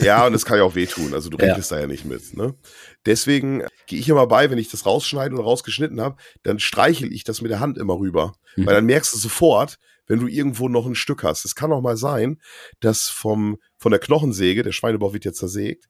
Ja, 0.00 0.26
und 0.26 0.32
das 0.32 0.46
kann 0.46 0.56
ja 0.56 0.64
auch 0.64 0.74
wehtun, 0.74 1.12
also 1.12 1.28
du 1.28 1.36
rechnest 1.36 1.70
ja. 1.70 1.76
da 1.76 1.82
ja 1.82 1.86
nicht 1.86 2.06
mit. 2.06 2.34
Ne? 2.34 2.54
Deswegen 3.04 3.62
gehe 3.86 3.98
ich 3.98 4.08
immer 4.08 4.26
bei, 4.26 4.50
wenn 4.50 4.56
ich 4.56 4.70
das 4.70 4.86
rausschneide 4.86 5.34
oder 5.34 5.44
rausgeschnitten 5.44 6.00
habe, 6.00 6.16
dann 6.42 6.58
streichel 6.58 7.12
ich 7.12 7.24
das 7.24 7.42
mit 7.42 7.50
der 7.50 7.60
Hand 7.60 7.76
immer 7.76 7.98
rüber. 7.98 8.32
Mhm. 8.56 8.66
Weil 8.66 8.74
dann 8.74 8.86
merkst 8.86 9.12
du 9.12 9.18
sofort, 9.18 9.78
wenn 10.06 10.20
du 10.20 10.26
irgendwo 10.26 10.68
noch 10.68 10.86
ein 10.86 10.94
Stück 10.94 11.22
hast. 11.22 11.44
Es 11.44 11.54
kann 11.54 11.72
auch 11.72 11.80
mal 11.80 11.96
sein, 11.96 12.40
dass 12.80 13.08
vom, 13.08 13.58
von 13.78 13.90
der 13.90 14.00
Knochensäge, 14.00 14.62
der 14.62 14.72
Schweinebauch 14.72 15.12
wird 15.12 15.24
jetzt 15.24 15.38
zersägt, 15.38 15.88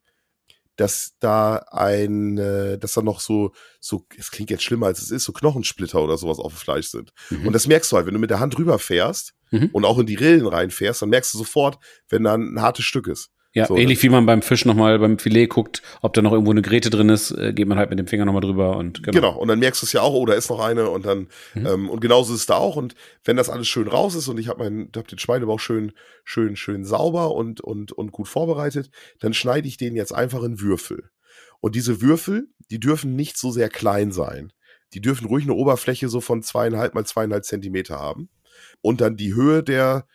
dass 0.76 1.14
da 1.21 1.57
ein, 1.71 2.38
äh, 2.38 2.79
dass 2.79 2.93
da 2.93 3.02
noch 3.02 3.21
so, 3.21 3.52
so, 3.81 4.07
es 4.17 4.31
klingt 4.31 4.50
jetzt 4.50 4.62
schlimmer 4.62 4.87
als 4.87 5.00
es 5.00 5.11
ist, 5.11 5.25
so 5.25 5.33
Knochensplitter 5.33 6.02
oder 6.02 6.19
sowas 6.19 6.38
auf 6.38 6.52
dem 6.52 6.59
Fleisch 6.59 6.88
sind. 6.88 7.12
Mhm. 7.31 7.47
Und 7.47 7.52
das 7.55 7.67
merkst 7.67 7.91
du 7.91 7.97
halt, 7.97 8.07
wenn 8.07 8.14
du 8.14 8.21
mit 8.21 8.31
der 8.31 8.41
Hand 8.41 8.59
rüberfährst 8.59 9.33
mhm. 9.50 9.71
und 9.73 9.85
auch 9.85 9.99
in 9.99 10.07
die 10.07 10.17
Rillen 10.17 10.47
reinfährst, 10.47 11.02
dann 11.02 11.09
merkst 11.09 11.33
du 11.35 11.38
sofort, 11.38 11.79
wenn 12.09 12.25
da 12.25 12.35
ein 12.35 12.61
hartes 12.61 12.85
Stück 12.85 13.07
ist. 13.07 13.31
Ja, 13.57 13.65
so, 13.65 13.75
ähnlich 13.75 14.03
wie 14.03 14.11
man 14.11 14.27
beim 14.27 14.43
Fisch 14.43 14.67
nochmal 14.67 14.99
beim 14.99 15.19
Filet 15.19 15.47
guckt, 15.47 15.81
ob 16.03 16.13
da 16.13 16.21
noch 16.21 16.33
irgendwo 16.33 16.51
eine 16.51 16.61
Gräte 16.61 16.91
drin 16.91 17.09
ist, 17.09 17.31
äh, 17.31 17.55
geht 17.55 17.67
man 17.67 17.79
halt 17.79 17.89
mit 17.89 17.99
dem 17.99 18.07
Finger 18.07 18.27
nochmal 18.27 18.43
drüber 18.43 18.77
und 18.77 19.03
genau. 19.03 19.13
Genau, 19.15 19.39
und 19.39 19.49
dann 19.49 19.61
merkst 19.61 19.81
du 19.81 19.87
es 19.87 19.95
ja 19.95 20.03
auch, 20.03 20.13
oh, 20.13 20.27
da 20.27 20.35
ist 20.35 20.51
noch 20.51 20.61
eine 20.61 20.91
und 20.91 21.07
dann, 21.07 21.29
mhm. 21.55 21.67
ähm, 21.67 21.89
und 21.89 22.01
genauso 22.01 22.35
ist 22.35 22.41
es 22.41 22.47
da 22.47 22.57
auch. 22.57 22.77
Und 22.77 22.95
wenn 23.25 23.39
das 23.39 23.49
alles 23.49 23.67
schön 23.67 23.89
raus 23.89 24.15
ist 24.15 24.29
und 24.29 24.39
ich 24.39 24.49
habe 24.49 24.63
meinen, 24.63 24.91
hab 24.95 25.09
den 25.09 25.19
Schweinebauch 25.19 25.59
schön, 25.59 25.93
schön, 26.23 26.55
schön 26.55 26.85
sauber 26.85 27.35
und, 27.35 27.63
und, 27.63 27.93
und 27.93 28.13
gut 28.13 28.29
vorbereitet, 28.29 28.91
dann 29.21 29.33
schneide 29.33 29.67
ich 29.69 29.79
den 29.79 29.97
jetzt 29.97 30.15
einfach 30.15 30.43
in 30.43 30.61
Würfel. 30.61 31.09
Und 31.61 31.75
diese 31.77 32.03
Würfel, 32.03 32.49
die 32.71 32.79
dürfen 32.79 33.17
nicht 33.17 33.39
so 33.39 33.51
sehr 33.51 33.71
klein 33.71 34.13
sein. 34.13 34.53
Die 34.93 35.01
dürfen 35.01 35.29
ruhig 35.29 35.45
eine 35.45 35.55
Oberfläche 35.55 36.11
so 36.11 36.21
von 36.21 36.43
zweieinhalb 36.43 36.95
mal 36.95 37.07
zweieinhalb 37.07 37.47
Zentimeter 37.47 37.99
haben. 37.99 38.29
Und 38.83 39.01
dann 39.01 39.17
die 39.17 39.33
Höhe 39.33 39.63
der, 39.63 40.07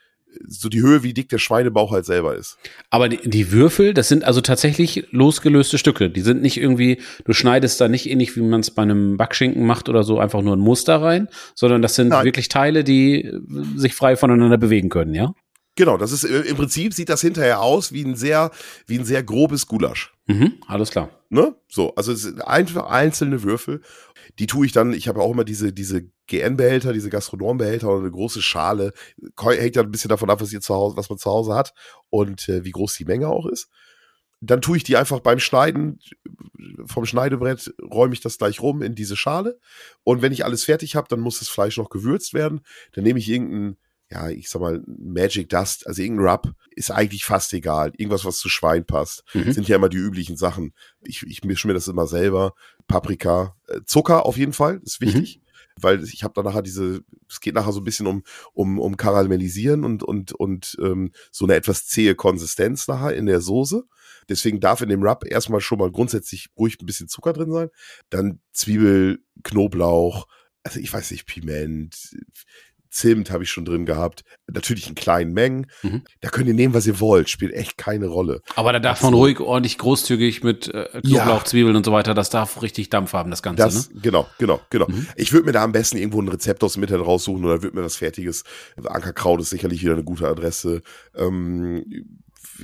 so 0.48 0.70
die 0.70 0.82
Höhe, 0.82 1.04
wie 1.04 1.14
dick 1.14 1.30
der 1.30 1.38
Schweinebauch 1.38 1.92
halt 1.92 2.06
selber 2.06 2.36
ist. 2.36 2.58
Aber 2.90 3.10
die, 3.10 3.30
die, 3.30 3.52
Würfel, 3.52 3.94
das 3.94 4.08
sind 4.08 4.24
also 4.24 4.42
tatsächlich 4.42 5.08
losgelöste 5.12 5.78
Stücke. 5.78 6.10
Die 6.10 6.22
sind 6.22 6.42
nicht 6.42 6.58
irgendwie, 6.58 7.00
du 7.26 7.34
schneidest 7.34 7.80
da 7.82 7.88
nicht 7.88 8.10
ähnlich, 8.10 8.36
wie 8.36 8.42
man 8.42 8.62
es 8.62 8.72
bei 8.72 8.82
einem 8.82 9.18
Backschinken 9.18 9.66
macht 9.66 9.90
oder 9.90 10.04
so, 10.04 10.20
einfach 10.20 10.42
nur 10.42 10.56
ein 10.56 10.60
Muster 10.60 11.02
rein, 11.02 11.28
sondern 11.56 11.82
das 11.82 11.96
sind 11.96 12.10
Nein. 12.10 12.26
wirklich 12.26 12.50
Teile, 12.50 12.84
die 12.84 13.32
sich 13.76 13.94
frei 13.94 14.16
voneinander 14.16 14.58
bewegen 14.58 14.90
können, 14.90 15.14
ja? 15.14 15.34
Genau, 15.76 15.98
das 15.98 16.12
ist 16.12 16.26
im 16.26 16.58
Prinzip 16.58 16.94
sieht 16.94 17.08
das 17.08 17.22
hinterher 17.22 17.62
aus 17.62 17.94
wie 17.94 18.04
ein 18.04 18.16
sehr, 18.16 18.52
wie 18.88 19.00
ein 19.00 19.06
sehr 19.06 19.24
grobes 19.24 19.68
Gulasch. 19.68 20.14
Mhm, 20.28 20.56
alles 20.68 20.92
klar. 20.92 21.10
Ne? 21.30 21.56
So, 21.70 21.96
also 21.96 22.12
es 22.12 22.24
sind 22.24 22.46
einfach 22.46 22.88
einzelne 22.88 23.42
Würfel. 23.44 23.82
Die 24.40 24.48
tue 24.48 24.66
ich 24.66 24.72
dann, 24.72 24.94
ich 24.94 25.08
habe 25.08 25.20
ja 25.20 25.26
auch 25.26 25.32
immer 25.32 25.44
diese, 25.44 25.74
diese 25.74 26.04
GN-Behälter, 26.28 26.94
diese 26.94 27.10
Gastronombehälter 27.10 27.90
oder 27.90 28.00
eine 28.00 28.12
große 28.12 28.42
Schale. 28.42 28.94
Hängt 29.40 29.76
ja 29.76 29.82
ein 29.82 29.92
bisschen 29.92 30.10
davon 30.10 30.30
ab, 30.30 30.42
was 30.42 30.54
ihr 30.54 30.62
zu 30.62 30.74
Hause, 30.74 30.98
was 30.98 31.10
man 31.10 31.20
zu 31.20 31.30
Hause 31.30 31.54
hat 31.54 31.74
und 32.10 32.48
äh, 32.50 32.64
wie 32.64 32.72
groß 32.72 32.96
die 32.96 33.06
Menge 33.06 33.28
auch 33.28 33.46
ist. 33.48 33.70
dann 34.40 34.62
tue 34.62 34.78
ich 34.78 34.84
die 34.84 34.98
einfach 34.98 35.20
beim 35.20 35.40
Schneiden 35.40 36.00
vom 36.86 37.06
Schneidebrett, 37.06 37.74
räume 37.82 38.14
ich 38.14 38.22
das 38.22 38.38
gleich 38.38 38.62
rum 38.62 38.82
in 38.82 38.96
diese 38.96 39.16
Schale. 39.16 39.60
Und 40.04 40.22
wenn 40.22 40.32
ich 40.32 40.46
alles 40.46 40.64
fertig 40.64 40.96
habe, 40.96 41.08
dann 41.10 41.20
muss 41.20 41.40
das 41.40 41.50
Fleisch 41.50 41.78
noch 41.78 41.90
gewürzt 41.90 42.34
werden. 42.34 42.62
Dann 42.94 43.04
nehme 43.04 43.20
ich 43.20 43.30
irgendeinen 43.30 43.78
ja, 44.12 44.30
ich 44.30 44.50
sag 44.50 44.62
mal, 44.62 44.84
Magic 44.86 45.50
Dust, 45.50 45.88
also 45.88 46.02
irgendein 46.02 46.28
Rub, 46.28 46.54
ist 46.72 46.92
eigentlich 46.92 47.24
fast 47.24 47.54
egal. 47.54 47.94
Irgendwas, 47.98 48.26
was 48.26 48.40
zu 48.40 48.50
Schwein 48.50 48.86
passt. 48.86 49.24
Mhm. 49.34 49.54
Sind 49.54 49.68
ja 49.70 49.78
immer 49.78 49.90
die 49.90 49.98
üblichen 49.98 50.36
Sachen. 50.36 50.74
Ich, 51.02 51.24
ich 51.24 51.44
mische 51.44 51.68
mir 51.68 51.74
das 51.74 51.88
immer 51.88 52.08
selber. 52.08 52.54
Paprika, 52.88 53.56
äh, 53.68 53.80
Zucker 53.86 54.26
auf 54.26 54.38
jeden 54.38 54.54
Fall, 54.54 54.82
ist 54.84 55.00
wichtig. 55.00 55.38
Mhm. 55.38 55.52
Weil 55.82 56.04
ich 56.04 56.24
habe 56.24 56.34
da 56.36 56.44
nachher 56.44 56.62
diese, 56.62 57.02
es 57.30 57.40
geht 57.40 57.56
nachher 57.56 57.72
so 57.72 57.80
ein 57.80 57.86
bisschen 57.86 58.06
um, 58.06 58.24
um, 58.54 58.78
um 58.80 58.98
Karamellisieren 58.98 59.86
und, 59.86 60.04
und, 60.04 60.34
und 60.34 60.78
ähm, 60.82 61.12
so 61.32 61.46
eine 61.46 61.56
etwas 61.56 61.88
zähe 61.88 62.14
Konsistenz 62.14 62.90
nachher 62.90 63.16
in 63.16 63.26
der 63.26 63.40
Soße. 63.40 63.86
Deswegen 64.28 64.60
darf 64.60 64.82
in 64.82 64.90
dem 64.90 65.04
Rub 65.04 65.26
erstmal 65.26 65.62
schon 65.62 65.80
mal 65.80 65.92
grundsätzlich 65.92 66.50
ruhig 66.58 66.78
ein 66.82 66.86
bisschen 66.86 67.08
Zucker 67.08 67.32
drin 67.32 67.52
sein. 67.52 67.70
Dann 68.10 68.42
Zwiebel, 68.52 69.24
Knoblauch, 69.44 70.28
also 70.64 70.80
ich 70.80 70.92
weiß 70.92 71.12
nicht, 71.12 71.26
Piment, 71.26 72.16
Zimt 72.92 73.32
habe 73.32 73.44
ich 73.44 73.50
schon 73.50 73.66
drin 73.66 73.86
gehabt. 73.86 74.24
Natürlich 74.52 74.88
in 74.88 74.96
kleinen 74.96 75.34
Mengen. 75.34 75.68
Mhm. 75.82 76.04
Da 76.20 76.30
könnt 76.30 76.48
ihr 76.48 76.54
nehmen, 76.54 76.74
was 76.74 76.86
ihr 76.86 77.00
wollt. 77.00 77.30
Spielt 77.30 77.54
echt 77.54 77.78
keine 77.78 78.08
Rolle. 78.08 78.42
Aber 78.56 78.74
da 78.74 78.80
darf 78.80 79.02
man 79.02 79.14
ruhig 79.14 79.40
ordentlich 79.40 79.78
großzügig 79.78 80.44
mit 80.44 80.68
äh, 80.68 80.90
Knoblauch, 81.02 81.40
ja. 81.40 81.46
Zwiebeln 81.46 81.76
und 81.76 81.86
so 81.86 81.94
weiter. 81.94 82.14
Das 82.14 82.30
darf 82.30 82.62
richtig 82.62 82.90
Dampf 82.90 83.14
haben, 83.14 83.32
das 83.32 83.42
Ganze. 83.42 83.64
Das, 83.64 83.90
ne? 83.90 84.02
Genau, 84.02 84.28
genau, 84.38 84.60
genau. 84.70 84.88
Mhm. 84.90 85.08
Ich 85.16 85.32
würde 85.32 85.46
mir 85.46 85.54
da 85.54 85.64
am 85.64 85.72
besten 85.72 85.98
irgendwo 85.98 86.22
ein 86.22 86.28
Rezept 86.28 86.64
aus 86.64 86.74
dem 86.74 86.84
Internet 86.84 87.08
raussuchen 87.08 87.44
oder 87.46 87.64
würde 87.64 87.78
mir 87.78 87.84
was 87.84 87.96
Fertiges. 87.96 88.44
Ankerkraut 88.84 89.40
ist 89.40 89.50
sicherlich 89.52 89.82
wieder 89.82 89.94
eine 89.94 90.04
gute 90.04 90.28
Adresse. 90.28 90.82
Ähm, 91.16 91.86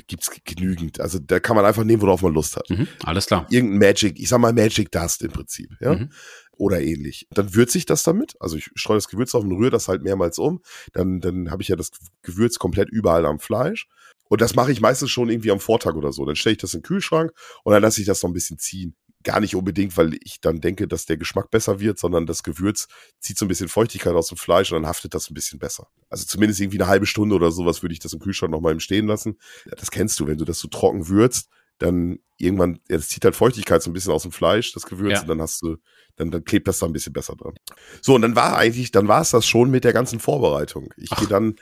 gibt's 0.08 0.30
genügend. 0.44 1.00
Also 1.00 1.20
da 1.20 1.40
kann 1.40 1.56
man 1.56 1.64
einfach 1.64 1.86
nehmen, 1.86 2.02
worauf 2.02 2.22
man 2.22 2.34
Lust 2.34 2.58
hat. 2.58 2.70
Mhm, 2.70 2.88
alles 3.04 3.28
klar. 3.28 3.48
Irgendein 3.50 3.80
Magic, 3.80 4.20
ich 4.20 4.28
sag 4.28 4.40
mal 4.40 4.52
Magic 4.52 4.92
Dust 4.92 5.22
im 5.22 5.32
Prinzip, 5.32 5.70
ja. 5.80 5.96
Mhm 5.96 6.10
oder 6.58 6.82
ähnlich. 6.82 7.28
Dann 7.32 7.56
würze 7.56 7.78
ich 7.78 7.86
das 7.86 8.04
damit. 8.04 8.36
Also 8.40 8.58
ich 8.58 8.70
streue 8.76 8.98
das 8.98 9.08
Gewürz 9.08 9.34
auf 9.36 9.44
und 9.44 9.52
rühre 9.52 9.72
das 9.72 9.88
halt 9.88 10.04
mehrmals 10.04 10.38
um. 10.38 10.62
Dann, 10.94 11.20
dann 11.22 11.52
habe 11.52 11.62
ich 11.62 11.70
ja 11.70 11.76
das 11.76 11.92
Gewürz 12.22 12.60
komplett 12.60 12.90
überall 12.90 13.26
am 13.26 13.40
Fleisch. 13.40 13.88
Und 14.30 14.42
das 14.42 14.56
mache 14.56 14.72
ich 14.72 14.82
meistens 14.82 15.10
schon 15.10 15.30
irgendwie 15.30 15.52
am 15.52 15.60
Vortag 15.60 15.96
oder 15.96 16.12
so. 16.12 16.26
Dann 16.26 16.36
stelle 16.36 16.54
ich 16.54 16.62
das 16.62 16.74
in 16.74 16.82
den 16.82 16.86
Kühlschrank 16.86 17.32
und 17.64 17.74
dann 17.74 17.82
lasse 17.82 18.02
ich 18.02 18.08
das 18.08 18.22
noch 18.24 18.30
ein 18.30 18.34
bisschen 18.34 18.58
ziehen. 18.58 18.96
Gar 19.24 19.40
nicht 19.40 19.56
unbedingt, 19.56 19.98
weil 19.98 20.14
ich 20.24 20.40
dann 20.42 20.62
denke, 20.62 20.88
dass 20.88 21.06
der 21.06 21.18
Geschmack 21.18 21.50
besser 21.50 21.80
wird, 21.80 21.98
sondern 21.98 22.26
das 22.26 22.44
Gewürz 22.44 22.88
zieht 23.20 23.38
so 23.38 23.46
ein 23.46 23.48
bisschen 23.48 23.68
Feuchtigkeit 23.68 24.14
aus 24.14 24.28
dem 24.28 24.38
Fleisch 24.38 24.72
und 24.72 24.82
dann 24.82 24.88
haftet 24.88 25.14
das 25.14 25.30
ein 25.30 25.34
bisschen 25.34 25.60
besser. 25.60 25.88
Also 26.10 26.26
zumindest 26.26 26.62
irgendwie 26.62 26.80
eine 26.80 26.88
halbe 26.88 27.06
Stunde 27.06 27.36
oder 27.36 27.52
sowas 27.52 27.82
würde 27.82 27.94
ich 27.94 28.00
das 28.00 28.14
im 28.14 28.20
Kühlschrank 28.20 28.52
noch 28.52 28.62
mal 28.62 28.72
im 28.72 28.80
Stehen 28.80 29.08
lassen. 29.08 29.38
Das 29.78 29.92
kennst 29.92 30.20
du, 30.20 30.28
wenn 30.28 30.38
du 30.38 30.46
das 30.46 30.60
so 30.60 30.68
trocken 30.68 31.08
würzt, 31.08 31.50
dann 31.80 32.20
irgendwann, 32.38 32.80
ja, 32.90 32.98
das 32.98 33.10
zieht 33.10 33.26
halt 33.26 33.36
Feuchtigkeit 33.36 33.82
so 33.82 33.90
ein 33.90 33.94
bisschen 33.94 34.12
aus 34.12 34.24
dem 34.24 34.32
Fleisch, 34.32 34.74
das 34.74 34.86
Gewürz, 34.86 35.14
ja. 35.14 35.22
und 35.22 35.28
dann 35.28 35.42
hast 35.42 35.62
du, 35.62 35.78
dann, 36.16 36.32
dann 36.32 36.44
klebt 36.44 36.68
das 36.68 36.80
da 36.80 36.86
ein 36.86 36.94
bisschen 36.94 37.14
besser 37.14 37.36
dran. 37.36 37.56
So, 38.02 38.16
und 38.16 38.22
dann 38.22 38.36
war 38.36 38.58
eigentlich, 38.58 38.92
dann 38.92 39.08
war 39.08 39.22
es 39.22 39.32
das 39.32 39.48
schon 39.48 39.72
mit 39.72 39.84
der 39.84 39.94
ganzen 39.94 40.20
Vorbereitung. 40.20 40.94
Ich 40.98 41.10
gehe 41.12 41.28
dann, 41.28 41.56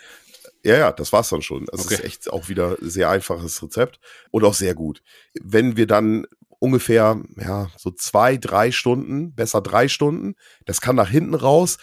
ja, 0.64 0.78
ja, 0.78 0.92
das 0.92 1.14
war's 1.14 1.30
dann 1.30 1.42
schon. 1.42 1.66
Das 1.72 1.86
okay. 1.86 1.96
ist 1.96 2.04
echt 2.04 2.32
auch 2.32 2.50
wieder 2.50 2.78
sehr 2.82 3.10
einfaches 3.10 3.62
Rezept 3.62 4.00
und 4.32 4.44
auch 4.44 4.54
sehr 4.54 4.74
gut. 4.74 5.02
Wenn 5.40 5.78
wir 5.78 5.88
dann 5.88 6.26
ungefähr, 6.60 7.22
ja, 7.38 7.70
so 7.78 7.92
zwei, 7.92 8.38
drei 8.38 8.72
Stunden, 8.72 9.34
besser 9.34 9.62
drei 9.62 9.88
Stunden, 9.88 10.36
das 10.66 10.82
kann 10.82 10.96
nach 10.96 11.10
hinten 11.10 11.36
raus, 11.36 11.78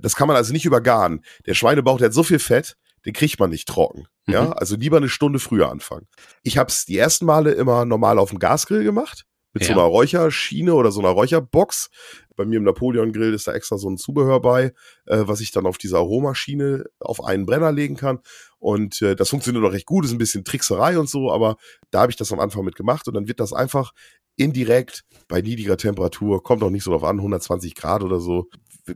das 0.00 0.16
kann 0.16 0.28
man 0.28 0.36
also 0.36 0.52
nicht 0.52 0.64
übergaren. 0.64 1.24
Der 1.46 1.54
Schweinebauch, 1.54 1.98
der 1.98 2.06
hat 2.06 2.14
so 2.14 2.22
viel 2.22 2.38
Fett, 2.38 2.76
den 3.04 3.12
kriegt 3.12 3.38
man 3.38 3.50
nicht 3.50 3.68
trocken. 3.68 4.06
Mhm. 4.26 4.32
Ja, 4.32 4.52
also 4.52 4.76
lieber 4.76 4.96
eine 4.96 5.08
Stunde 5.08 5.38
früher 5.38 5.70
anfangen. 5.70 6.06
Ich 6.42 6.58
habe 6.58 6.68
es 6.68 6.84
die 6.84 6.98
ersten 6.98 7.26
Male 7.26 7.52
immer 7.52 7.84
normal 7.84 8.18
auf 8.18 8.30
dem 8.30 8.38
Gasgrill 8.38 8.84
gemacht. 8.84 9.24
Mit 9.52 9.62
ja. 9.62 9.68
so 9.68 9.74
einer 9.74 9.88
Räucherschiene 9.88 10.74
oder 10.74 10.90
so 10.90 10.98
einer 11.00 11.10
Räucherbox. 11.10 11.88
Bei 12.34 12.44
mir 12.44 12.56
im 12.56 12.64
Napoleon-Grill 12.64 13.32
ist 13.32 13.46
da 13.46 13.52
extra 13.52 13.78
so 13.78 13.88
ein 13.88 13.98
Zubehör 13.98 14.40
bei, 14.40 14.72
äh, 15.06 15.22
was 15.26 15.40
ich 15.40 15.52
dann 15.52 15.66
auf 15.66 15.78
dieser 15.78 15.98
Aromaschiene 15.98 16.86
auf 16.98 17.22
einen 17.22 17.46
Brenner 17.46 17.70
legen 17.70 17.96
kann. 17.96 18.18
Und 18.58 19.00
äh, 19.00 19.14
das 19.14 19.28
funktioniert 19.28 19.64
auch 19.64 19.72
recht 19.72 19.86
gut, 19.86 20.04
ist 20.04 20.10
ein 20.10 20.18
bisschen 20.18 20.44
Trickserei 20.44 20.98
und 20.98 21.08
so, 21.08 21.30
aber 21.30 21.56
da 21.92 22.00
habe 22.00 22.10
ich 22.10 22.16
das 22.16 22.32
am 22.32 22.40
Anfang 22.40 22.64
mit 22.64 22.74
gemacht 22.74 23.06
und 23.06 23.14
dann 23.14 23.28
wird 23.28 23.38
das 23.38 23.52
einfach 23.52 23.92
indirekt 24.36 25.04
bei 25.28 25.40
niedriger 25.40 25.76
Temperatur, 25.76 26.42
kommt 26.42 26.62
auch 26.64 26.70
nicht 26.70 26.82
so 26.82 26.90
drauf 26.90 27.04
an, 27.04 27.18
120 27.18 27.74
Grad 27.76 28.02
oder 28.02 28.18
so, 28.18 28.48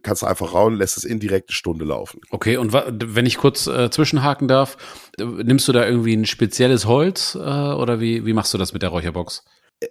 kannst 0.02 0.22
du 0.22 0.26
einfach 0.26 0.52
rauen, 0.52 0.76
lässt 0.76 0.96
es 0.96 1.04
indirekt 1.04 1.50
eine 1.50 1.54
Stunde 1.54 1.84
laufen. 1.84 2.20
Okay, 2.30 2.56
und 2.56 2.72
wenn 2.72 3.26
ich 3.26 3.38
kurz 3.38 3.66
äh, 3.66 3.90
zwischenhaken 3.90 4.48
darf, 4.48 4.76
nimmst 5.18 5.66
du 5.68 5.72
da 5.72 5.86
irgendwie 5.86 6.14
ein 6.14 6.26
spezielles 6.26 6.86
Holz 6.86 7.34
äh, 7.34 7.38
oder 7.38 8.00
wie, 8.00 8.26
wie 8.26 8.32
machst 8.32 8.52
du 8.54 8.58
das 8.58 8.72
mit 8.72 8.82
der 8.82 8.90
Räucherbox? 8.90 9.44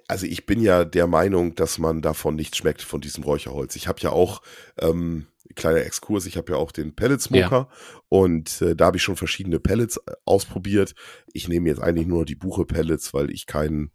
Also 0.07 0.25
ich 0.25 0.45
bin 0.45 0.61
ja 0.61 0.83
der 0.83 1.07
Meinung, 1.07 1.55
dass 1.55 1.77
man 1.77 2.01
davon 2.01 2.35
nichts 2.35 2.57
schmeckt, 2.57 2.81
von 2.81 3.01
diesem 3.01 3.23
Räucherholz. 3.23 3.75
Ich 3.75 3.87
habe 3.87 4.01
ja 4.01 4.11
auch, 4.11 4.41
ähm, 4.79 5.27
kleiner 5.55 5.81
Exkurs, 5.81 6.25
ich 6.25 6.37
habe 6.37 6.51
ja 6.51 6.57
auch 6.57 6.71
den 6.71 6.93
Pellet 6.93 7.21
Smoker 7.21 7.69
ja. 7.69 7.99
und 8.09 8.61
äh, 8.61 8.75
da 8.75 8.87
habe 8.87 8.97
ich 8.97 9.03
schon 9.03 9.15
verschiedene 9.15 9.59
Pellets 9.59 9.97
äh, 9.97 10.11
ausprobiert. 10.25 10.93
Ich 11.33 11.47
nehme 11.47 11.69
jetzt 11.69 11.81
eigentlich 11.81 12.07
nur 12.07 12.25
die 12.25 12.35
Buche 12.35 12.65
Pellets, 12.65 13.13
weil 13.13 13.31
ich 13.31 13.47
keinen 13.47 13.91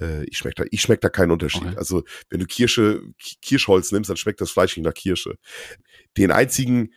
äh, 0.00 0.24
ich 0.24 0.38
schmecke 0.38 0.62
da, 0.62 0.64
ich 0.70 0.80
schmeck 0.80 1.00
da 1.00 1.08
keinen 1.08 1.30
Unterschied. 1.30 1.62
Okay. 1.62 1.76
Also 1.76 2.04
wenn 2.30 2.40
du 2.40 2.46
Kirsche, 2.46 3.02
Kirschholz 3.42 3.92
nimmst, 3.92 4.10
dann 4.10 4.16
schmeckt 4.16 4.40
das 4.40 4.50
Fleisch 4.50 4.76
nicht 4.76 4.86
nach 4.86 4.94
Kirsche. 4.94 5.36
Den 6.16 6.30
einzigen 6.30 6.90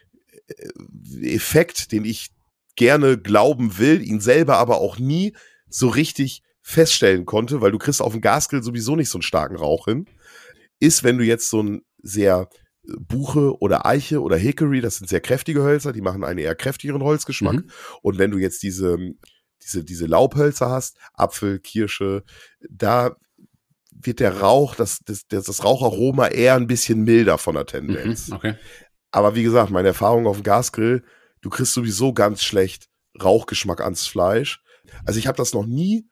äh, 0.47 1.33
Effekt, 1.33 1.91
den 1.91 2.05
ich 2.05 2.29
gerne 2.75 3.17
glauben 3.17 3.77
will, 3.77 4.01
ihn 4.01 4.19
selber 4.19 4.57
aber 4.57 4.79
auch 4.79 4.99
nie 4.99 5.35
so 5.69 5.87
richtig 5.87 6.41
feststellen 6.61 7.25
konnte, 7.25 7.61
weil 7.61 7.71
du 7.71 7.77
kriegst 7.77 8.01
auf 8.01 8.13
dem 8.13 8.21
Gasgrill 8.21 8.63
sowieso 8.63 8.95
nicht 8.95 9.09
so 9.09 9.17
einen 9.17 9.23
starken 9.23 9.55
Rauch 9.55 9.85
hin, 9.85 10.07
ist, 10.79 11.03
wenn 11.03 11.17
du 11.17 11.23
jetzt 11.23 11.49
so 11.49 11.61
ein 11.61 11.81
sehr 12.01 12.49
äh, 12.87 12.93
Buche 12.99 13.57
oder 13.59 13.85
Eiche 13.85 14.21
oder 14.21 14.37
Hickory, 14.37 14.81
das 14.81 14.97
sind 14.97 15.07
sehr 15.07 15.21
kräftige 15.21 15.63
Hölzer, 15.63 15.93
die 15.93 16.01
machen 16.01 16.23
einen 16.23 16.39
eher 16.39 16.55
kräftigeren 16.55 17.03
Holzgeschmack. 17.03 17.55
Mhm. 17.55 17.69
Und 18.01 18.17
wenn 18.17 18.31
du 18.31 18.37
jetzt 18.37 18.63
diese 18.63 18.97
diese, 19.63 19.83
diese 19.83 20.05
Laubhölzer 20.05 20.69
hast, 20.69 20.97
Apfel, 21.13 21.59
Kirsche, 21.59 22.23
da 22.69 23.15
wird 23.91 24.19
der 24.19 24.39
Rauch, 24.39 24.75
das, 24.75 24.99
das, 25.05 25.25
das 25.27 25.63
Raucharoma 25.63 26.27
eher 26.27 26.55
ein 26.55 26.67
bisschen 26.67 27.03
milder 27.03 27.37
von 27.37 27.55
der 27.55 27.65
Tendenz. 27.65 28.27
Mhm, 28.27 28.35
okay. 28.35 28.55
Aber 29.11 29.35
wie 29.35 29.43
gesagt, 29.43 29.71
meine 29.71 29.89
Erfahrung 29.89 30.27
auf 30.27 30.37
dem 30.37 30.43
Gasgrill, 30.43 31.03
du 31.41 31.49
kriegst 31.49 31.73
sowieso 31.73 32.13
ganz 32.13 32.43
schlecht 32.43 32.89
Rauchgeschmack 33.21 33.81
ans 33.81 34.05
Fleisch. 34.05 34.61
Also 35.05 35.19
ich 35.19 35.27
habe 35.27 35.37
das 35.37 35.53
noch 35.53 35.65
nie 35.65 36.07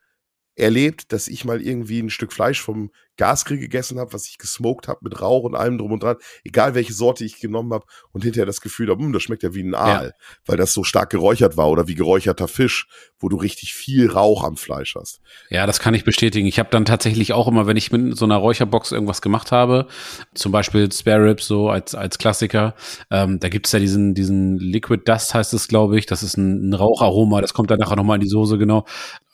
erlebt, 0.55 1.12
dass 1.12 1.27
ich 1.27 1.45
mal 1.45 1.62
irgendwie 1.62 2.00
ein 2.00 2.10
Stück 2.10 2.33
Fleisch 2.33 2.62
vom 2.62 2.91
Gasgrill 3.17 3.60
gegessen 3.60 4.00
habe, 4.00 4.13
was 4.13 4.27
ich 4.27 4.38
gesmoked 4.38 4.88
habe 4.88 5.00
mit 5.03 5.22
Rauch 5.22 5.43
und 5.43 5.55
allem 5.55 5.77
drum 5.77 5.91
und 5.91 6.01
dran, 6.01 6.17
egal 6.43 6.74
welche 6.74 6.93
Sorte 6.93 7.24
ich 7.24 7.39
genommen 7.39 7.72
habe 7.74 7.86
und 8.12 8.24
hinterher 8.24 8.45
das 8.45 8.62
Gefühl 8.62 8.89
habe, 8.89 9.03
hm, 9.03 9.13
das 9.13 9.22
schmeckt 9.22 9.43
ja 9.43 9.53
wie 9.53 9.62
ein 9.62 9.75
Aal, 9.75 10.07
ja. 10.07 10.25
weil 10.45 10.57
das 10.57 10.74
so 10.74 10.83
stark 10.83 11.12
geräuchert 11.12 11.55
war 11.55 11.69
oder 11.69 11.88
wie 11.88 11.95
geräucherter 11.95 12.48
Fisch, 12.48 12.88
wo 13.19 13.29
du 13.29 13.38
richtig 13.38 13.74
viel 13.74 14.10
Rauch 14.10 14.43
am 14.43 14.57
Fleisch 14.57 14.95
hast. 14.95 15.22
Ja, 15.50 15.67
das 15.67 15.79
kann 15.79 15.93
ich 15.93 16.03
bestätigen. 16.03 16.48
Ich 16.48 16.57
habe 16.57 16.69
dann 16.72 16.86
tatsächlich 16.86 17.33
auch 17.33 17.48
immer, 17.48 17.67
wenn 17.67 17.77
ich 17.77 17.91
mit 17.91 18.17
so 18.17 18.25
einer 18.25 18.38
Räucherbox 18.38 18.91
irgendwas 18.91 19.22
gemacht 19.22 19.51
habe, 19.51 19.88
zum 20.33 20.51
Beispiel 20.51 20.91
Spare 20.91 21.29
Ribs 21.29 21.45
so 21.45 21.69
als 21.69 21.93
als 21.93 22.17
Klassiker, 22.17 22.74
ähm, 23.12 23.39
da 23.39 23.50
gibt's 23.50 23.72
ja 23.72 23.79
diesen 23.79 24.15
diesen 24.15 24.57
Liquid 24.57 25.03
Dust 25.05 25.33
heißt 25.33 25.53
es, 25.53 25.67
glaube 25.67 26.00
ich. 26.00 26.07
Das 26.07 26.24
ist 26.24 26.38
ein, 26.38 26.69
ein 26.69 26.74
Raucharoma. 26.74 27.41
Das 27.41 27.53
kommt 27.53 27.69
dann 27.69 27.79
nachher 27.79 27.95
nochmal 27.95 28.17
in 28.17 28.22
die 28.22 28.29
Soße 28.29 28.57
genau 28.57 28.86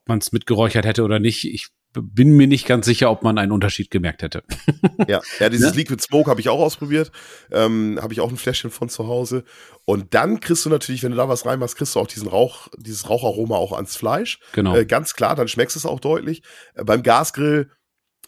man 0.10 0.20
es 0.20 0.34
mitgeräuchert 0.34 0.86
hätte 0.86 1.04
oder 1.04 1.20
nicht. 1.20 1.46
Ich 1.46 1.70
bin 1.94 2.38
mir 2.38 2.48
nicht 2.48 2.68
ganz 2.68 2.86
sicher, 2.86 3.10
ob 3.10 3.24
man 3.24 3.38
einen 3.38 3.52
Unterschied 3.52 3.90
gemerkt 3.90 4.22
hätte. 4.22 4.44
ja, 5.08 5.22
ja, 5.40 5.50
dieses 5.50 5.72
ja? 5.72 5.76
Liquid 5.76 6.02
Smoke 6.02 6.30
habe 6.30 6.40
ich 6.40 6.50
auch 6.50 6.60
ausprobiert. 6.60 7.12
Ähm, 7.52 7.98
habe 8.02 8.14
ich 8.14 8.22
auch 8.22 8.30
ein 8.30 8.38
Fläschchen 8.38 8.70
von 8.70 8.90
zu 8.90 9.08
Hause. 9.08 9.44
Und 9.86 10.14
dann 10.14 10.40
kriegst 10.40 10.66
du 10.66 10.70
natürlich, 10.70 11.02
wenn 11.02 11.12
du 11.12 11.18
da 11.18 11.30
was 11.30 11.46
reinmachst, 11.46 11.78
kriegst 11.78 11.96
du 11.96 12.00
auch 12.00 12.08
diesen 12.08 12.28
Rauch, 12.28 12.68
dieses 12.78 13.10
Raucharoma 13.10 13.56
auch 13.56 13.74
ans 13.74 13.96
Fleisch. 13.96 14.40
Genau. 14.54 14.76
Äh, 14.76 14.86
ganz 14.86 15.14
klar, 15.14 15.36
dann 15.36 15.48
schmeckst 15.48 15.76
du 15.76 15.80
es 15.80 15.86
auch 15.86 16.00
deutlich. 16.00 16.44
Äh, 16.76 16.84
beim 16.84 17.02
Gasgrill 17.02 17.72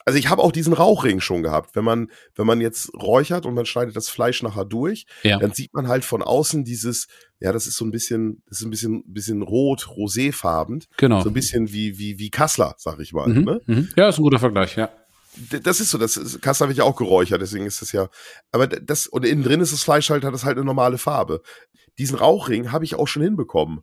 also 0.06 0.18
ich 0.18 0.30
habe 0.30 0.42
auch 0.42 0.52
diesen 0.52 0.74
Rauchring 0.74 1.20
schon 1.20 1.44
gehabt. 1.44 1.76
Wenn 1.76 1.84
man, 1.84 2.10
wenn 2.36 2.48
man 2.48 2.62
jetzt 2.62 2.94
räuchert 2.94 3.46
und 3.46 3.54
man 3.54 3.66
schneidet 3.66 3.96
das 3.96 4.10
Fleisch 4.10 4.44
nachher 4.44 4.66
durch, 4.66 5.06
ja. 5.24 5.40
dann 5.40 5.54
sieht 5.54 5.74
man 5.74 5.88
halt 5.88 6.06
von 6.06 6.22
außen 6.22 6.64
dieses, 6.64 7.08
ja, 7.40 7.52
das 7.52 7.68
ist 7.68 7.78
so 7.78 7.86
ein 7.86 7.92
bisschen, 7.92 8.44
das 8.48 8.60
ist 8.60 8.66
ein 8.66 8.72
bisschen, 8.72 9.04
bisschen 9.06 9.42
rot, 9.42 9.88
roséfarben. 9.88 10.86
Genau. 10.98 11.22
So 11.22 11.30
ein 11.30 11.34
bisschen 11.34 11.72
wie, 11.72 11.98
wie, 11.98 12.20
wie 12.20 12.30
Kassler, 12.30 12.76
sag 12.78 13.00
ich 13.00 13.14
mal. 13.14 13.28
Mhm, 13.28 13.44
ne? 13.44 13.62
Mhm. 13.66 13.90
Ja, 13.96 14.10
ist 14.10 14.20
ein 14.20 14.24
guter 14.24 14.40
Vergleich, 14.40 14.76
ja. 14.76 14.90
Das 15.64 15.80
ist 15.80 15.92
so, 15.92 15.98
das 15.98 16.18
ist, 16.18 16.42
Kassler 16.42 16.68
wird 16.68 16.78
ja 16.78 16.84
auch 16.84 16.98
geräuchert, 16.98 17.42
deswegen 17.42 17.66
ist 17.66 17.82
das 17.82 17.94
ja, 17.94 18.10
aber 18.52 18.68
das, 18.68 19.08
und 19.08 19.26
innen 19.26 19.44
drin 19.44 19.62
ist 19.62 19.72
das 19.72 19.82
Fleisch 19.82 20.10
halt, 20.10 20.26
hat 20.26 20.34
das 20.34 20.44
halt 20.44 20.58
eine 20.58 20.66
normale 20.66 20.98
Farbe. 20.98 21.42
Diesen 21.98 22.18
Rauchring 22.18 22.74
habe 22.74 22.84
ich 22.84 22.96
auch 22.96 23.08
schon 23.08 23.24
hinbekommen 23.24 23.82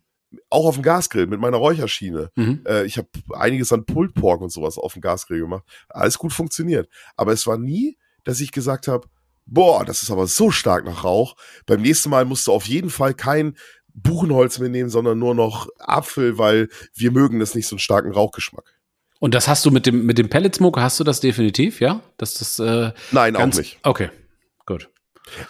auch 0.49 0.65
auf 0.65 0.75
dem 0.75 0.83
Gasgrill 0.83 1.27
mit 1.27 1.39
meiner 1.39 1.57
Räucherschiene. 1.57 2.31
Mhm. 2.35 2.61
Äh, 2.67 2.85
ich 2.85 2.97
habe 2.97 3.07
einiges 3.33 3.73
an 3.73 3.85
Pulled 3.85 4.13
Pork 4.13 4.41
und 4.41 4.51
sowas 4.51 4.77
auf 4.77 4.93
dem 4.93 5.01
Gasgrill 5.01 5.41
gemacht. 5.41 5.63
Alles 5.89 6.17
gut 6.17 6.33
funktioniert. 6.33 6.89
Aber 7.15 7.33
es 7.33 7.47
war 7.47 7.57
nie, 7.57 7.97
dass 8.23 8.39
ich 8.39 8.51
gesagt 8.51 8.87
habe, 8.87 9.07
boah, 9.45 9.83
das 9.85 10.03
ist 10.03 10.11
aber 10.11 10.27
so 10.27 10.51
stark 10.51 10.85
nach 10.85 11.03
Rauch. 11.03 11.35
Beim 11.65 11.81
nächsten 11.81 12.09
Mal 12.09 12.25
musst 12.25 12.47
du 12.47 12.51
auf 12.51 12.65
jeden 12.65 12.89
Fall 12.89 13.13
kein 13.13 13.55
Buchenholz 13.93 14.59
mitnehmen, 14.59 14.89
sondern 14.89 15.17
nur 15.17 15.35
noch 15.35 15.67
Apfel, 15.79 16.37
weil 16.37 16.69
wir 16.93 17.11
mögen 17.11 17.39
das 17.39 17.55
nicht 17.55 17.67
so 17.67 17.75
einen 17.75 17.79
starken 17.79 18.11
Rauchgeschmack. 18.11 18.75
Und 19.19 19.33
das 19.33 19.47
hast 19.47 19.65
du 19.65 19.71
mit 19.71 19.85
dem, 19.85 20.05
mit 20.05 20.17
dem 20.17 20.29
Pellet 20.29 20.55
Smoker, 20.55 20.81
hast 20.81 20.99
du 20.99 21.03
das 21.03 21.19
definitiv, 21.19 21.81
ja? 21.81 22.01
Dass 22.17 22.35
das, 22.35 22.59
äh, 22.59 22.91
Nein, 23.11 23.35
auch 23.35 23.45
nicht. 23.47 23.79
Okay. 23.83 24.09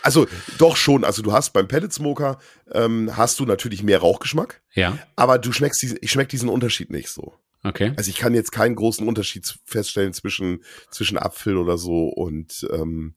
Also 0.02 0.28
doch 0.58 0.76
schon. 0.76 1.04
Also 1.04 1.22
du 1.22 1.32
hast 1.32 1.52
beim 1.52 1.68
Pellet 1.68 1.94
Smoker 1.94 2.40
ähm, 2.72 3.16
hast 3.16 3.40
du 3.40 3.46
natürlich 3.46 3.84
mehr 3.84 4.00
Rauchgeschmack. 4.00 4.62
Ja. 4.74 4.98
Aber 5.16 5.38
du 5.38 5.52
schmeckst 5.52 5.82
diesen, 5.82 5.98
ich 6.02 6.12
schmeck 6.12 6.30
diesen 6.30 6.50
Unterschied 6.50 6.90
nicht 6.90 7.10
so. 7.10 7.34
Okay. 7.64 7.94
Also 7.98 8.10
ich 8.10 8.18
kann 8.18 8.34
jetzt 8.34 8.52
keinen 8.52 8.76
großen 8.76 9.08
Unterschied 9.08 9.54
feststellen 9.66 10.14
zwischen 10.14 10.64
zwischen 10.92 11.18
Apfel 11.18 11.58
oder 11.58 11.78
so 11.78 12.08
und 12.08 12.68
ähm, 12.72 13.16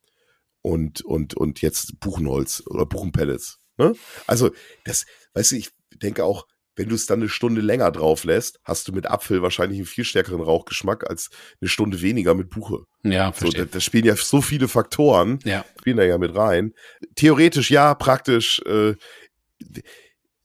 und 0.62 1.02
und 1.02 1.34
und 1.34 1.60
jetzt 1.60 2.00
Buchenholz 2.00 2.62
oder 2.66 2.86
Buchenpellets. 2.86 3.58
Ne? 3.78 3.94
Also 4.26 4.50
das, 4.84 5.06
weißt 5.34 5.52
du, 5.52 5.56
ich 5.56 5.70
denke 5.94 6.24
auch, 6.24 6.46
wenn 6.76 6.88
du 6.88 6.94
es 6.94 7.06
dann 7.06 7.20
eine 7.20 7.28
Stunde 7.28 7.60
länger 7.60 7.90
drauf 7.90 8.24
lässt, 8.24 8.60
hast 8.64 8.88
du 8.88 8.92
mit 8.92 9.10
Apfel 9.10 9.42
wahrscheinlich 9.42 9.78
einen 9.78 9.86
viel 9.86 10.04
stärkeren 10.04 10.40
Rauchgeschmack 10.40 11.08
als 11.08 11.30
eine 11.60 11.68
Stunde 11.68 12.00
weniger 12.00 12.34
mit 12.34 12.50
Buche. 12.50 12.84
Ja, 13.02 13.32
verstehe. 13.32 13.62
So, 13.62 13.66
da, 13.66 13.72
da 13.72 13.80
spielen 13.80 14.04
ja 14.04 14.16
so 14.16 14.40
viele 14.40 14.68
Faktoren, 14.68 15.38
ja. 15.44 15.64
spielen 15.78 15.96
da 15.98 16.04
ja 16.04 16.18
mit 16.18 16.34
rein. 16.34 16.72
Theoretisch 17.14 17.70
ja, 17.70 17.94
praktisch, 17.94 18.60
äh, 18.66 18.94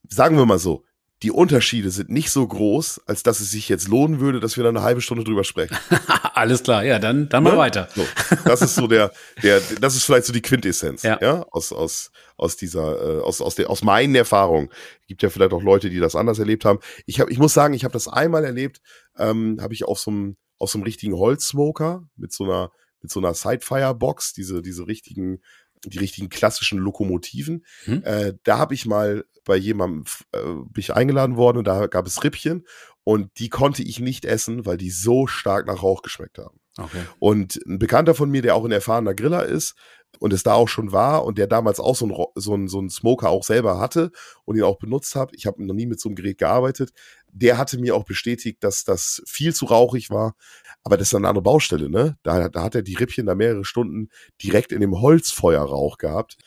sagen 0.10 0.38
wir 0.38 0.46
mal 0.46 0.60
so, 0.60 0.84
die 1.24 1.32
Unterschiede 1.32 1.90
sind 1.90 2.10
nicht 2.10 2.30
so 2.30 2.46
groß, 2.46 3.02
als 3.08 3.24
dass 3.24 3.40
es 3.40 3.50
sich 3.50 3.70
jetzt 3.70 3.88
lohnen 3.88 4.20
würde, 4.20 4.40
dass 4.40 4.56
wir 4.56 4.64
da 4.64 4.70
eine 4.70 4.84
halbe 4.84 5.02
Stunde 5.02 5.24
drüber 5.24 5.44
sprechen. 5.44 5.76
Alles 6.34 6.62
klar, 6.62 6.84
ja, 6.84 7.00
dann, 7.00 7.28
dann 7.30 7.44
mal 7.44 7.54
ne? 7.54 7.58
weiter. 7.58 7.90
So, 7.96 8.06
das 8.46 8.62
ist 8.62 8.76
so 8.76 8.86
der, 8.86 9.12
der, 9.42 9.60
das 9.82 9.96
ist 9.96 10.04
vielleicht 10.04 10.26
so 10.26 10.34
die 10.34 10.44
Quintessenz, 10.44 11.02
ja, 11.02 11.18
ja 11.20 11.46
aus, 11.50 11.74
aus, 11.74 12.12
aus 12.36 12.56
dieser, 12.56 13.18
äh, 13.18 13.22
aus, 13.22 13.42
aus, 13.42 13.56
der, 13.56 13.70
aus 13.72 13.84
meinen 13.84 14.14
Erfahrungen. 14.14 14.70
Gibt 15.08 15.24
ja 15.24 15.30
vielleicht 15.30 15.54
auch 15.54 15.64
Leute, 15.64 15.90
die 15.90 16.00
das 16.00 16.16
anders 16.16 16.38
erlebt 16.38 16.66
haben. 16.66 16.80
Ich 17.08 17.20
habe, 17.20 17.32
ich 17.32 17.40
muss 17.40 17.54
sagen, 17.54 17.74
ich 17.74 17.84
habe 17.84 17.94
das 17.94 18.08
einmal 18.08 18.46
erlebt, 18.46 18.82
ähm, 19.18 19.58
habe 19.60 19.74
ich 19.74 19.86
auf 19.86 20.00
so 20.00 20.12
einem, 20.12 20.38
auf 20.60 20.70
so 20.70 20.78
einem 20.78 20.84
richtigen 20.84 21.16
Holzsmoker 21.16 22.08
mit 22.16 22.32
so 22.32 22.44
einer, 22.44 22.72
mit 23.02 23.12
so 23.12 23.20
einer 23.20 23.34
Sidefire-Box, 23.34 24.34
diese, 24.34 24.62
diese 24.62 24.86
richtigen, 24.86 25.42
die 25.86 26.00
richtigen 26.00 26.30
klassischen 26.30 26.80
Lokomotiven. 26.80 27.66
Hm. 27.84 28.04
Äh, 28.04 28.34
da 28.44 28.58
habe 28.58 28.74
ich 28.74 28.86
mal 28.86 29.26
bei 29.44 29.56
jemandem 29.56 30.04
äh, 30.34 30.40
bin 30.42 30.78
ich 30.78 30.94
eingeladen 30.94 31.38
worden 31.38 31.60
und 31.60 31.68
da 31.68 31.88
gab 31.88 32.06
es 32.06 32.24
Rippchen 32.24 32.66
und 33.04 33.40
die 33.40 33.50
konnte 33.50 33.84
ich 33.84 34.00
nicht 34.00 34.26
essen, 34.26 34.66
weil 34.66 34.78
die 34.78 34.90
so 34.90 35.28
stark 35.28 35.66
nach 35.68 35.82
Rauch 35.82 36.02
geschmeckt 36.02 36.38
haben. 36.38 36.60
Okay. 36.78 37.02
Und 37.20 37.60
ein 37.66 37.80
Bekannter 37.80 38.14
von 38.14 38.30
mir, 38.30 38.42
der 38.42 38.56
auch 38.56 38.66
ein 38.66 38.72
erfahrener 38.72 39.16
Griller 39.16 39.46
ist 39.46 39.76
und 40.20 40.34
es 40.34 40.44
da 40.44 40.54
auch 40.54 40.68
schon 40.68 40.92
war 40.92 41.26
und 41.26 41.38
der 41.38 41.48
damals 41.48 41.80
auch 41.80 41.96
so 41.96 42.06
ein, 42.08 42.26
so 42.36 42.56
ein, 42.56 42.68
so 42.68 42.80
ein 42.80 42.90
Smoker 42.90 43.30
auch 43.30 43.44
selber 43.44 43.80
hatte 43.80 44.12
und 44.46 44.58
ihn 44.58 44.64
auch 44.64 44.78
benutzt 44.78 45.16
hat, 45.16 45.32
ich 45.34 45.46
habe 45.46 45.66
noch 45.66 45.74
nie 45.74 45.86
mit 45.86 46.00
so 46.00 46.10
einem 46.10 46.16
Gerät 46.16 46.38
gearbeitet, 46.38 46.92
der 47.32 47.58
hatte 47.58 47.78
mir 47.78 47.96
auch 47.96 48.06
bestätigt, 48.06 48.64
dass 48.64 48.84
das 48.84 49.22
viel 49.28 49.54
zu 49.54 49.66
rauchig 49.66 50.10
war. 50.10 50.36
Aber 50.84 50.98
das 50.98 51.10
ist 51.10 51.16
eine 51.16 51.28
andere 51.28 51.44
Baustelle, 51.44 51.90
ne? 51.90 52.18
Da, 52.24 52.50
da 52.50 52.64
hat 52.64 52.76
er 52.76 52.82
die 52.82 52.96
Rippchen 52.96 53.26
da 53.26 53.36
mehrere 53.36 53.66
Stunden 53.66 54.10
direkt 54.42 54.72
in 54.72 54.82
dem 54.82 55.00
Holzfeuerrauch 55.02 55.98
gehabt. 55.98 56.38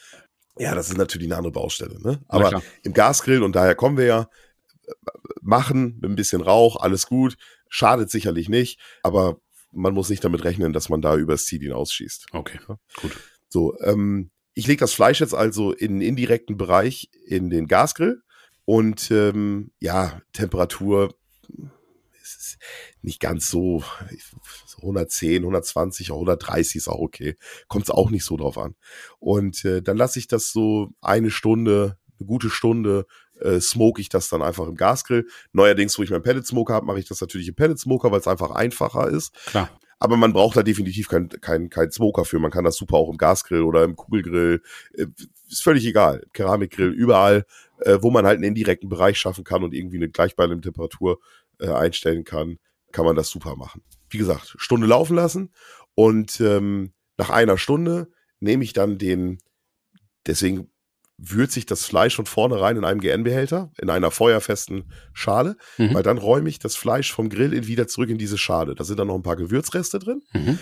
Ja, 0.58 0.74
das 0.74 0.90
ist 0.90 0.96
natürlich 0.96 1.28
eine 1.28 1.36
andere 1.36 1.52
Baustelle, 1.52 2.00
ne? 2.00 2.20
Aber 2.28 2.62
im 2.82 2.92
Gasgrill, 2.92 3.42
und 3.42 3.54
daher 3.54 3.74
kommen 3.74 3.96
wir 3.96 4.06
ja, 4.06 4.28
machen 5.40 5.98
mit 6.00 6.10
ein 6.10 6.16
bisschen 6.16 6.40
Rauch, 6.40 6.76
alles 6.76 7.06
gut, 7.06 7.36
schadet 7.68 8.10
sicherlich 8.10 8.48
nicht, 8.48 8.80
aber 9.02 9.40
man 9.72 9.94
muss 9.94 10.10
nicht 10.10 10.24
damit 10.24 10.44
rechnen, 10.44 10.72
dass 10.72 10.88
man 10.88 11.00
da 11.00 11.16
übers 11.16 11.44
Ziel 11.44 11.60
hinausschießt. 11.60 12.26
Okay, 12.32 12.58
gut. 13.00 13.16
So, 13.48 13.78
ähm, 13.80 14.30
ich 14.54 14.66
lege 14.66 14.80
das 14.80 14.92
Fleisch 14.92 15.20
jetzt 15.20 15.34
also 15.34 15.72
in 15.72 16.00
den 16.00 16.08
indirekten 16.08 16.56
Bereich 16.56 17.08
in 17.26 17.50
den 17.50 17.66
Gasgrill 17.66 18.22
und 18.70 19.10
ähm, 19.10 19.72
ja, 19.80 20.22
Temperatur 20.32 21.12
ist 22.22 22.56
nicht 23.02 23.18
ganz 23.18 23.50
so 23.50 23.82
110, 24.76 25.42
120, 25.42 26.12
130 26.12 26.76
ist 26.76 26.86
auch 26.86 27.00
okay. 27.00 27.36
Kommt 27.66 27.86
es 27.86 27.90
auch 27.90 28.10
nicht 28.10 28.24
so 28.24 28.36
drauf 28.36 28.56
an. 28.58 28.76
Und 29.18 29.64
äh, 29.64 29.82
dann 29.82 29.96
lasse 29.96 30.20
ich 30.20 30.28
das 30.28 30.52
so 30.52 30.90
eine 31.00 31.32
Stunde, 31.32 31.98
eine 32.20 32.28
gute 32.28 32.48
Stunde 32.48 33.06
äh, 33.40 33.58
smoke 33.58 34.00
ich 34.00 34.08
das 34.08 34.28
dann 34.28 34.40
einfach 34.40 34.68
im 34.68 34.76
Gasgrill. 34.76 35.26
Neuerdings, 35.52 35.98
wo 35.98 36.04
ich 36.04 36.10
meinen 36.10 36.22
Pellet 36.22 36.46
Smoker 36.46 36.74
habe, 36.74 36.86
mache 36.86 37.00
ich 37.00 37.08
das 37.08 37.20
natürlich 37.20 37.48
im 37.48 37.56
Pellet 37.56 37.80
Smoker, 37.80 38.12
weil 38.12 38.20
es 38.20 38.28
einfach 38.28 38.52
einfacher 38.52 39.08
ist. 39.08 39.34
Klar. 39.46 39.68
Aber 40.00 40.16
man 40.16 40.32
braucht 40.32 40.56
da 40.56 40.62
definitiv 40.62 41.08
kein, 41.08 41.28
kein, 41.28 41.68
kein 41.68 41.92
Smoker 41.92 42.24
für. 42.24 42.38
Man 42.38 42.50
kann 42.50 42.64
das 42.64 42.76
super 42.76 42.96
auch 42.96 43.10
im 43.10 43.18
Gasgrill 43.18 43.62
oder 43.62 43.84
im 43.84 43.96
Kugelgrill. 43.96 44.62
Äh, 44.94 45.06
ist 45.48 45.62
völlig 45.62 45.84
egal. 45.84 46.24
Keramikgrill, 46.32 46.90
überall, 46.90 47.44
äh, 47.80 47.98
wo 48.00 48.10
man 48.10 48.24
halt 48.24 48.36
einen 48.36 48.44
indirekten 48.44 48.88
Bereich 48.88 49.18
schaffen 49.18 49.44
kann 49.44 49.62
und 49.62 49.74
irgendwie 49.74 49.98
eine 49.98 50.08
gleichbleibende 50.08 50.62
Temperatur 50.62 51.20
äh, 51.60 51.68
einstellen 51.68 52.24
kann, 52.24 52.58
kann 52.92 53.04
man 53.04 53.14
das 53.14 53.28
super 53.28 53.56
machen. 53.56 53.82
Wie 54.08 54.18
gesagt, 54.18 54.54
Stunde 54.58 54.86
laufen 54.86 55.14
lassen 55.14 55.52
und 55.94 56.40
ähm, 56.40 56.92
nach 57.18 57.30
einer 57.30 57.58
Stunde 57.58 58.10
nehme 58.40 58.64
ich 58.64 58.72
dann 58.72 58.96
den, 58.96 59.38
deswegen 60.26 60.70
würze 61.20 61.58
ich 61.58 61.66
das 61.66 61.84
Fleisch 61.84 62.16
von 62.16 62.26
vornherein 62.26 62.76
in 62.76 62.84
einem 62.84 63.00
GN-Behälter, 63.00 63.70
in 63.80 63.90
einer 63.90 64.10
feuerfesten 64.10 64.90
Schale, 65.12 65.56
mhm. 65.76 65.94
weil 65.94 66.02
dann 66.02 66.18
räume 66.18 66.48
ich 66.48 66.58
das 66.58 66.76
Fleisch 66.76 67.12
vom 67.12 67.28
Grill 67.28 67.52
in, 67.52 67.66
wieder 67.66 67.86
zurück 67.86 68.08
in 68.08 68.18
diese 68.18 68.38
Schale. 68.38 68.74
Da 68.74 68.84
sind 68.84 68.98
dann 68.98 69.08
noch 69.08 69.14
ein 69.14 69.22
paar 69.22 69.36
Gewürzreste 69.36 69.98
drin. 69.98 70.22
Mhm. 70.32 70.58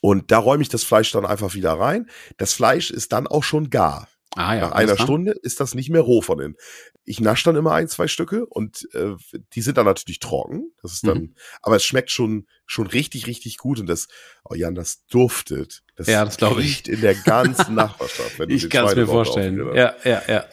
Und 0.00 0.30
da 0.30 0.38
räume 0.38 0.62
ich 0.62 0.68
das 0.68 0.84
Fleisch 0.84 1.10
dann 1.12 1.24
einfach 1.24 1.54
wieder 1.54 1.72
rein. 1.72 2.08
Das 2.36 2.52
Fleisch 2.52 2.90
ist 2.90 3.12
dann 3.12 3.26
auch 3.26 3.42
schon 3.42 3.70
gar. 3.70 4.06
Ah, 4.34 4.54
ja, 4.54 4.60
Nach 4.62 4.72
einer 4.72 4.96
Stunde 4.96 5.32
ist 5.32 5.60
das 5.60 5.74
nicht 5.74 5.90
mehr 5.90 6.00
roh 6.00 6.22
von 6.22 6.40
innen. 6.40 6.56
Ich 7.04 7.20
nasche 7.20 7.44
dann 7.44 7.56
immer 7.56 7.72
ein, 7.72 7.88
zwei 7.88 8.08
Stücke 8.08 8.46
und 8.46 8.88
äh, 8.94 9.14
die 9.52 9.60
sind 9.60 9.76
dann 9.76 9.84
natürlich 9.84 10.20
trocken. 10.20 10.72
Das 10.80 10.92
ist 10.92 11.06
dann, 11.06 11.18
mhm. 11.18 11.34
aber 11.60 11.76
es 11.76 11.84
schmeckt 11.84 12.10
schon 12.10 12.46
schon 12.64 12.86
richtig, 12.86 13.26
richtig 13.26 13.58
gut 13.58 13.80
und 13.80 13.86
das, 13.86 14.08
oh 14.48 14.54
Jan, 14.54 14.74
das 14.74 15.04
duftet. 15.06 15.82
Das 15.96 16.06
ja, 16.06 16.24
das 16.24 16.38
glaube 16.38 16.62
ich. 16.62 16.88
in 16.88 17.02
der 17.02 17.14
ganzen 17.14 17.74
Nachbarschaft. 17.74 18.38
Wenn 18.38 18.48
ich 18.48 18.70
kann 18.70 18.86
es 18.86 18.96
mir 18.96 19.06
vorstellen. 19.06 19.58
Ja, 19.74 19.94
ja, 20.04 20.22
ja. 20.26 20.44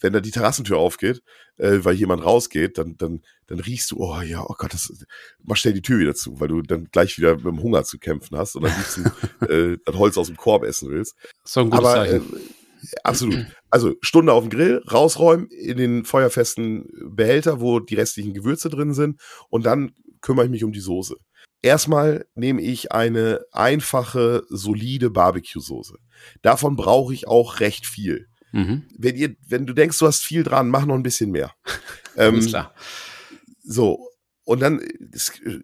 Wenn 0.00 0.12
da 0.12 0.20
die 0.20 0.32
Terrassentür 0.32 0.78
aufgeht, 0.78 1.22
äh, 1.56 1.78
weil 1.82 1.94
jemand 1.94 2.24
rausgeht, 2.24 2.78
dann, 2.78 2.96
dann, 2.96 3.22
dann 3.46 3.60
riechst 3.60 3.92
du, 3.92 3.98
oh 3.98 4.20
ja, 4.20 4.42
oh 4.42 4.54
Gott, 4.58 4.74
das, 4.74 4.92
mach 5.42 5.56
schnell 5.56 5.74
die 5.74 5.82
Tür 5.82 6.00
wieder 6.00 6.14
zu, 6.14 6.40
weil 6.40 6.48
du 6.48 6.62
dann 6.62 6.88
gleich 6.90 7.16
wieder 7.18 7.36
mit 7.36 7.44
dem 7.44 7.62
Hunger 7.62 7.84
zu 7.84 7.98
kämpfen 7.98 8.36
hast 8.36 8.56
oder 8.56 8.68
liebsten 8.68 9.04
äh, 9.48 9.78
das 9.84 9.94
Holz 9.94 10.18
aus 10.18 10.26
dem 10.26 10.36
Korb 10.36 10.64
essen 10.64 10.90
willst. 10.90 11.14
So 11.44 11.60
ein 11.60 11.70
gutes 11.70 11.86
Aber, 11.86 11.94
Zeichen. 11.94 12.36
Äh, 12.36 12.40
Absolut. 13.02 13.46
Also 13.70 13.96
Stunde 14.00 14.32
auf 14.32 14.44
dem 14.44 14.48
Grill, 14.48 14.82
rausräumen 14.90 15.48
in 15.50 15.76
den 15.76 16.06
feuerfesten 16.06 16.88
Behälter, 17.10 17.60
wo 17.60 17.80
die 17.80 17.96
restlichen 17.96 18.32
Gewürze 18.32 18.70
drin 18.70 18.94
sind 18.94 19.20
und 19.50 19.66
dann 19.66 19.92
kümmere 20.22 20.46
ich 20.46 20.50
mich 20.50 20.64
um 20.64 20.72
die 20.72 20.80
Soße. 20.80 21.16
Erstmal 21.60 22.24
nehme 22.34 22.62
ich 22.62 22.92
eine 22.92 23.42
einfache, 23.52 24.44
solide 24.48 25.10
Barbecue-Soße. 25.10 25.96
Davon 26.40 26.76
brauche 26.76 27.12
ich 27.12 27.28
auch 27.28 27.60
recht 27.60 27.86
viel. 27.86 28.28
Mhm. 28.52 28.84
Wenn, 28.96 29.16
ihr, 29.16 29.36
wenn 29.46 29.66
du 29.66 29.74
denkst, 29.74 29.98
du 29.98 30.06
hast 30.06 30.24
viel 30.24 30.44
dran, 30.44 30.68
mach 30.68 30.86
noch 30.86 30.94
ein 30.94 31.02
bisschen 31.02 31.30
mehr. 31.30 31.52
ähm, 32.16 32.40
klar. 32.40 32.74
So, 33.62 34.08
und 34.48 34.60
dann 34.60 34.80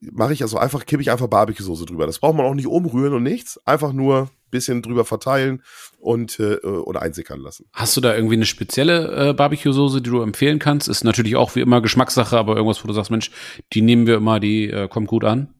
mache 0.02 0.34
ich 0.34 0.42
also 0.42 0.58
einfach, 0.58 0.84
kippe 0.84 1.00
ich 1.00 1.10
einfach 1.10 1.26
Barbecue-Soße 1.26 1.86
drüber. 1.86 2.04
Das 2.04 2.18
braucht 2.18 2.36
man 2.36 2.44
auch 2.44 2.52
nicht 2.52 2.66
umrühren 2.66 3.14
und 3.14 3.22
nichts. 3.22 3.58
Einfach 3.64 3.94
nur 3.94 4.28
bisschen 4.50 4.82
drüber 4.82 5.06
verteilen 5.06 5.62
und 6.00 6.38
äh, 6.38 6.56
oder 6.56 7.00
einsickern 7.00 7.40
lassen. 7.40 7.64
Hast 7.72 7.96
du 7.96 8.02
da 8.02 8.14
irgendwie 8.14 8.34
eine 8.34 8.44
spezielle 8.44 9.30
äh, 9.30 9.32
Barbecue-Soße, 9.32 10.02
die 10.02 10.10
du 10.10 10.20
empfehlen 10.20 10.58
kannst? 10.58 10.88
Ist 10.88 11.02
natürlich 11.02 11.34
auch 11.34 11.54
wie 11.54 11.62
immer 11.62 11.80
Geschmackssache, 11.80 12.36
aber 12.36 12.56
irgendwas, 12.56 12.84
wo 12.84 12.86
du 12.86 12.92
sagst, 12.92 13.10
Mensch, 13.10 13.30
die 13.72 13.80
nehmen 13.80 14.06
wir 14.06 14.16
immer, 14.16 14.38
die 14.38 14.68
äh, 14.68 14.86
kommt 14.86 15.08
gut 15.08 15.24
an. 15.24 15.54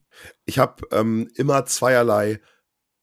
Ich 0.45 0.59
habe 0.59 0.87
ähm, 0.93 1.31
immer 1.35 1.65
zweierlei, 1.65 2.43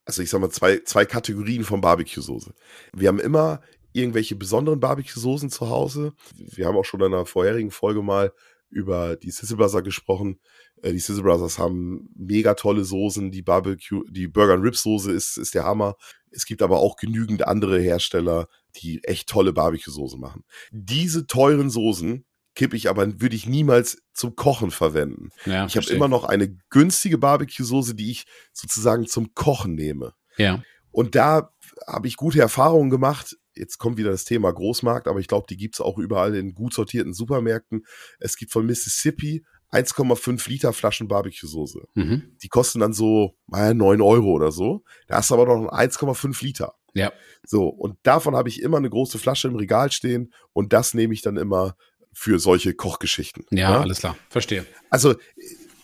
also 0.05 0.21
ich 0.21 0.29
sag 0.29 0.39
mal 0.39 0.51
zwei, 0.51 0.81
zwei 0.85 1.03
Kategorien 1.03 1.63
von 1.63 1.81
Barbecue-Soße. 1.81 2.53
Wir 2.93 3.07
haben 3.07 3.19
immer 3.19 3.61
irgendwelche 3.91 4.35
besonderen 4.35 4.79
Barbecue-Soßen 4.79 5.49
zu 5.49 5.71
Hause. 5.71 6.13
Wir 6.35 6.67
haben 6.67 6.77
auch 6.77 6.85
schon 6.85 6.99
in 6.99 7.07
einer 7.07 7.25
vorherigen 7.25 7.71
Folge 7.71 8.03
mal 8.03 8.31
über 8.71 9.15
die 9.15 9.31
Sizzle 9.31 9.57
Brothers 9.57 9.83
gesprochen. 9.83 10.39
Äh, 10.81 10.93
die 10.93 10.99
Sizzle 10.99 11.23
Brothers 11.23 11.59
haben 11.59 12.09
mega 12.15 12.53
tolle 12.53 12.83
Soßen. 12.83 13.31
Die 13.31 13.41
Barbecue, 13.41 14.03
die 14.09 14.27
Burger 14.27 14.53
and 14.53 14.63
Rib 14.63 14.75
Soße 14.75 15.11
ist, 15.11 15.37
ist 15.37 15.53
der 15.53 15.65
Hammer. 15.65 15.95
Es 16.31 16.45
gibt 16.45 16.61
aber 16.61 16.79
auch 16.79 16.95
genügend 16.95 17.47
andere 17.47 17.79
Hersteller, 17.79 18.47
die 18.77 19.03
echt 19.03 19.29
tolle 19.29 19.53
Barbecue-Soßen 19.53 20.19
machen. 20.19 20.43
Diese 20.71 21.27
teuren 21.27 21.69
Soßen 21.69 22.25
kippe 22.55 22.75
ich 22.75 22.89
aber, 22.89 23.21
würde 23.21 23.35
ich 23.35 23.45
niemals 23.45 24.01
zum 24.13 24.35
Kochen 24.35 24.71
verwenden. 24.71 25.29
Ja, 25.45 25.65
ich 25.65 25.77
habe 25.77 25.87
immer 25.87 26.07
noch 26.07 26.23
eine 26.23 26.57
günstige 26.69 27.17
Barbecue-Soße, 27.17 27.95
die 27.95 28.11
ich 28.11 28.25
sozusagen 28.53 29.07
zum 29.07 29.33
Kochen 29.33 29.75
nehme. 29.75 30.13
Ja. 30.37 30.63
Und 30.91 31.15
da 31.15 31.53
habe 31.87 32.07
ich 32.07 32.17
gute 32.17 32.39
Erfahrungen 32.39 32.89
gemacht 32.89 33.37
jetzt 33.55 33.77
kommt 33.77 33.97
wieder 33.97 34.11
das 34.11 34.25
Thema 34.25 34.51
Großmarkt, 34.51 35.07
aber 35.07 35.19
ich 35.19 35.27
glaube, 35.27 35.45
die 35.49 35.57
gibt 35.57 35.75
es 35.75 35.81
auch 35.81 35.97
überall 35.97 36.35
in 36.35 36.53
gut 36.53 36.73
sortierten 36.73 37.13
Supermärkten. 37.13 37.85
Es 38.19 38.37
gibt 38.37 38.51
von 38.51 38.65
Mississippi 38.65 39.43
1,5 39.71 40.49
Liter 40.49 40.73
Flaschen 40.73 41.07
Barbecue-Soße. 41.07 41.87
Mhm. 41.93 42.35
Die 42.41 42.49
kosten 42.49 42.79
dann 42.79 42.93
so 42.93 43.35
naja, 43.47 43.73
9 43.73 44.01
Euro 44.01 44.31
oder 44.31 44.51
so. 44.51 44.83
Da 45.07 45.17
hast 45.17 45.31
du 45.31 45.35
aber 45.35 45.45
noch 45.45 45.71
1,5 45.71 46.43
Liter. 46.43 46.75
Ja. 46.93 47.13
So, 47.43 47.67
und 47.67 47.97
davon 48.03 48.35
habe 48.35 48.49
ich 48.49 48.61
immer 48.61 48.77
eine 48.77 48.89
große 48.89 49.17
Flasche 49.17 49.47
im 49.47 49.55
Regal 49.55 49.91
stehen 49.91 50.33
und 50.51 50.73
das 50.73 50.93
nehme 50.93 51.13
ich 51.13 51.21
dann 51.21 51.37
immer 51.37 51.75
für 52.13 52.39
solche 52.39 52.73
Kochgeschichten. 52.73 53.45
Ja, 53.51 53.71
ja? 53.71 53.81
alles 53.81 53.99
klar. 53.99 54.17
Verstehe. 54.29 54.65
Also 54.89 55.15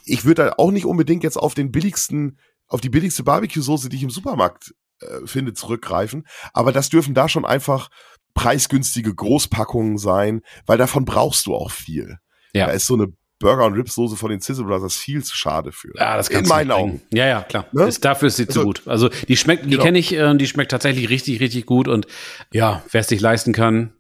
ich 0.04 0.26
würde 0.26 0.46
da 0.46 0.54
auch 0.58 0.72
nicht 0.72 0.86
unbedingt 0.86 1.24
jetzt 1.24 1.38
auf 1.38 1.54
den 1.54 1.72
billigsten, 1.72 2.40
auf 2.68 2.82
die 2.82 2.90
billigste 2.90 3.24
Barbecue-Soße, 3.24 3.88
die 3.88 3.96
ich 3.96 4.04
im 4.04 4.10
Supermarkt 4.10 4.74
äh, 5.02 5.26
finde, 5.26 5.54
zurückgreifen. 5.54 6.28
Aber 6.54 6.72
das 6.72 6.90
dürfen 6.90 7.14
da 7.14 7.30
schon 7.30 7.46
einfach 7.46 7.90
preisgünstige 8.34 9.14
Großpackungen 9.14 9.98
sein, 9.98 10.42
weil 10.66 10.78
davon 10.78 11.06
brauchst 11.06 11.48
du 11.48 11.56
auch 11.56 11.72
viel. 11.72 12.18
Ja. 12.54 12.68
Da 12.68 12.72
ist 12.74 12.86
so 12.86 12.94
eine 12.94 13.08
Burger- 13.40 13.66
und 13.66 13.74
Ripsoße 13.74 14.16
von 14.16 14.32
den 14.32 14.40
Sizzle 14.40 14.66
Brothers 14.66 14.96
viel 14.96 15.24
zu 15.24 15.36
schade 15.36 15.72
für. 15.72 15.92
Ja, 15.96 16.18
das 16.18 16.30
kannst 16.30 16.50
In 16.50 16.56
meinen 16.56 16.72
Augen. 16.72 17.02
Ja, 17.14 17.28
ja, 17.28 17.42
klar. 17.42 17.68
Ne? 17.72 17.86
Ist, 17.86 18.04
dafür 18.04 18.30
ist 18.30 18.38
sie 18.38 18.48
also, 18.48 18.62
zu 18.62 18.66
gut. 18.66 18.82
Also 18.88 19.10
die 19.28 19.38
schmeckt, 19.38 19.66
die 19.66 19.72
genau. 19.72 19.84
kenne 19.84 20.00
ich, 20.00 20.14
äh, 20.14 20.36
die 20.36 20.48
schmeckt 20.48 20.72
tatsächlich 20.72 21.10
richtig, 21.10 21.40
richtig 21.40 21.66
gut 21.66 21.88
und 21.88 22.08
ja, 22.52 22.84
wer 22.92 23.02
es 23.02 23.08
sich 23.08 23.22
leisten 23.22 23.54
kann, 23.54 23.94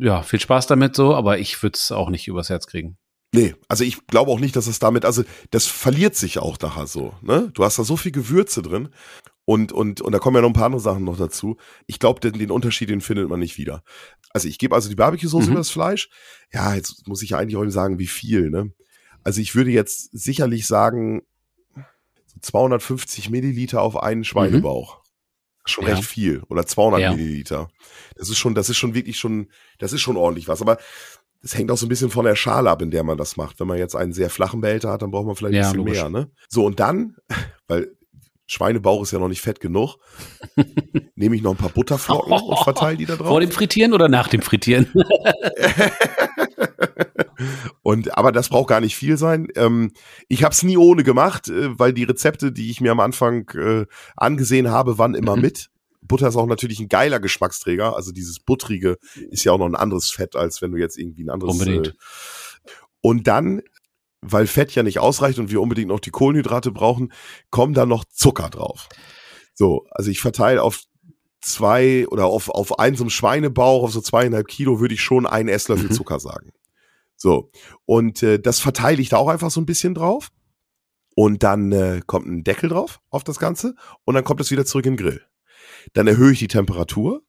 ja, 0.00 0.22
viel 0.22 0.40
Spaß 0.40 0.66
damit 0.66 0.94
so, 0.94 1.14
aber 1.14 1.38
ich 1.38 1.60
würde 1.62 1.76
es 1.76 1.90
auch 1.90 2.10
nicht 2.10 2.28
übers 2.28 2.48
Herz 2.48 2.66
kriegen. 2.66 2.96
Nee, 3.32 3.56
also 3.68 3.82
ich 3.82 4.06
glaube 4.06 4.30
auch 4.30 4.38
nicht, 4.38 4.54
dass 4.54 4.68
es 4.68 4.78
damit, 4.78 5.04
also 5.04 5.24
das 5.50 5.66
verliert 5.66 6.14
sich 6.14 6.38
auch 6.38 6.56
nachher 6.60 6.86
so. 6.86 7.14
Ne? 7.20 7.50
Du 7.52 7.64
hast 7.64 7.80
da 7.80 7.82
so 7.82 7.96
viel 7.96 8.12
Gewürze 8.12 8.62
drin 8.62 8.90
und, 9.44 9.72
und, 9.72 10.00
und 10.00 10.12
da 10.12 10.18
kommen 10.18 10.36
ja 10.36 10.42
noch 10.42 10.50
ein 10.50 10.54
paar 10.54 10.66
andere 10.66 10.80
Sachen 10.80 11.04
noch 11.04 11.18
dazu. 11.18 11.56
Ich 11.86 11.98
glaube, 11.98 12.20
den, 12.20 12.38
den 12.38 12.50
Unterschied, 12.50 12.88
den 12.88 13.00
findet 13.00 13.28
man 13.28 13.40
nicht 13.40 13.58
wieder. 13.58 13.82
Also 14.30 14.48
ich 14.48 14.58
gebe 14.58 14.74
also 14.74 14.88
die 14.88 14.94
Barbecue-Soße 14.94 15.46
mhm. 15.46 15.52
über 15.52 15.60
das 15.60 15.70
Fleisch. 15.70 16.08
Ja, 16.52 16.74
jetzt 16.74 17.06
muss 17.06 17.22
ich 17.22 17.30
ja 17.30 17.38
eigentlich 17.38 17.56
auch 17.56 17.68
sagen, 17.68 17.98
wie 17.98 18.06
viel, 18.06 18.50
ne? 18.50 18.72
Also 19.22 19.40
ich 19.40 19.54
würde 19.54 19.70
jetzt 19.70 20.10
sicherlich 20.12 20.66
sagen, 20.66 21.22
250 22.40 23.30
Milliliter 23.30 23.82
auf 23.82 24.02
einen. 24.02 24.24
Schweinebauch. 24.24 24.98
Mhm. 24.98 25.04
Schon 25.66 25.86
ja. 25.86 25.94
recht 25.94 26.04
viel. 26.04 26.42
Oder 26.48 26.66
200 26.66 27.00
ja. 27.00 27.10
Milliliter. 27.12 27.70
Das 28.16 28.28
ist 28.28 28.36
schon, 28.36 28.54
das 28.54 28.68
ist 28.68 28.76
schon 28.76 28.94
wirklich 28.94 29.18
schon, 29.18 29.48
das 29.78 29.92
ist 29.92 30.02
schon 30.02 30.16
ordentlich 30.16 30.46
was. 30.46 30.60
Aber 30.60 30.78
das 31.40 31.56
hängt 31.56 31.70
auch 31.70 31.76
so 31.76 31.86
ein 31.86 31.88
bisschen 31.88 32.10
von 32.10 32.24
der 32.24 32.36
Schale 32.36 32.70
ab, 32.70 32.82
in 32.82 32.90
der 32.90 33.02
man 33.02 33.18
das 33.18 33.36
macht. 33.36 33.60
Wenn 33.60 33.66
man 33.66 33.78
jetzt 33.78 33.94
einen 33.94 34.12
sehr 34.12 34.30
flachen 34.30 34.60
Behälter 34.60 34.90
hat, 34.90 35.02
dann 35.02 35.10
braucht 35.10 35.26
man 35.26 35.36
vielleicht 35.36 35.54
ein 35.54 35.60
bisschen 35.60 35.78
logisch. 35.78 36.00
mehr, 36.00 36.08
ne? 36.08 36.30
So, 36.48 36.64
und 36.64 36.80
dann, 36.80 37.16
weil 37.66 37.96
Schweinebauch 38.46 39.02
ist 39.02 39.12
ja 39.12 39.18
noch 39.18 39.28
nicht 39.28 39.40
fett 39.40 39.60
genug. 39.60 39.96
Nehme 41.14 41.36
ich 41.36 41.42
noch 41.42 41.52
ein 41.52 41.56
paar 41.56 41.70
Butterflocken 41.70 42.32
und 42.32 42.58
verteile 42.58 42.96
die 42.96 43.06
da 43.06 43.16
drauf. 43.16 43.28
Vor 43.28 43.40
dem 43.40 43.50
Frittieren 43.50 43.92
oder 43.92 44.08
nach 44.08 44.28
dem 44.28 44.42
Frittieren? 44.42 44.92
und 47.82 48.16
aber 48.16 48.32
das 48.32 48.50
braucht 48.50 48.68
gar 48.68 48.80
nicht 48.80 48.96
viel 48.96 49.16
sein. 49.16 49.48
Ähm, 49.56 49.92
ich 50.28 50.44
habe 50.44 50.52
es 50.52 50.62
nie 50.62 50.76
ohne 50.76 51.04
gemacht, 51.04 51.48
äh, 51.48 51.78
weil 51.78 51.94
die 51.94 52.04
Rezepte, 52.04 52.52
die 52.52 52.70
ich 52.70 52.80
mir 52.80 52.92
am 52.92 53.00
Anfang 53.00 53.48
äh, 53.54 53.86
angesehen 54.16 54.70
habe, 54.70 54.98
waren 54.98 55.14
immer 55.14 55.36
mhm. 55.36 55.42
mit. 55.42 55.70
Butter 56.02 56.28
ist 56.28 56.36
auch 56.36 56.46
natürlich 56.46 56.80
ein 56.80 56.88
geiler 56.88 57.20
Geschmacksträger. 57.20 57.96
Also 57.96 58.12
dieses 58.12 58.40
buttrige 58.40 58.98
ist 59.30 59.44
ja 59.44 59.52
auch 59.52 59.58
noch 59.58 59.66
ein 59.66 59.74
anderes 59.74 60.10
Fett, 60.10 60.36
als 60.36 60.60
wenn 60.60 60.72
du 60.72 60.78
jetzt 60.78 60.98
irgendwie 60.98 61.24
ein 61.24 61.30
anderes. 61.30 61.54
Unbedingt. 61.54 61.88
Äh, 61.88 61.92
und 63.00 63.26
dann 63.26 63.62
weil 64.24 64.46
Fett 64.46 64.74
ja 64.74 64.82
nicht 64.82 64.98
ausreicht 64.98 65.38
und 65.38 65.50
wir 65.50 65.60
unbedingt 65.60 65.88
noch 65.88 66.00
die 66.00 66.10
Kohlenhydrate 66.10 66.72
brauchen, 66.72 67.12
kommen 67.50 67.74
da 67.74 67.86
noch 67.86 68.04
Zucker 68.04 68.50
drauf. 68.50 68.88
So, 69.54 69.86
also 69.90 70.10
ich 70.10 70.20
verteile 70.20 70.62
auf 70.62 70.82
zwei 71.40 72.06
oder 72.08 72.26
auf, 72.26 72.48
auf 72.48 72.78
einen 72.78 72.96
so 72.96 73.08
Schweinebauch, 73.08 73.84
auf 73.84 73.92
so 73.92 74.00
zweieinhalb 74.00 74.48
Kilo, 74.48 74.80
würde 74.80 74.94
ich 74.94 75.02
schon 75.02 75.26
einen 75.26 75.48
Esslöffel 75.48 75.90
mhm. 75.90 75.92
Zucker 75.92 76.18
sagen. 76.18 76.52
So, 77.16 77.50
und 77.84 78.22
äh, 78.22 78.40
das 78.40 78.60
verteile 78.60 79.00
ich 79.00 79.10
da 79.10 79.18
auch 79.18 79.28
einfach 79.28 79.50
so 79.50 79.60
ein 79.60 79.66
bisschen 79.66 79.94
drauf. 79.94 80.30
Und 81.16 81.44
dann 81.44 81.70
äh, 81.70 82.00
kommt 82.04 82.26
ein 82.26 82.42
Deckel 82.42 82.70
drauf 82.70 83.00
auf 83.08 83.22
das 83.22 83.38
Ganze 83.38 83.76
und 84.04 84.14
dann 84.14 84.24
kommt 84.24 84.40
es 84.40 84.50
wieder 84.50 84.64
zurück 84.64 84.86
in 84.86 84.96
den 84.96 85.04
Grill. 85.04 85.22
Dann 85.92 86.08
erhöhe 86.08 86.32
ich 86.32 86.40
die 86.40 86.48
Temperatur 86.48 87.22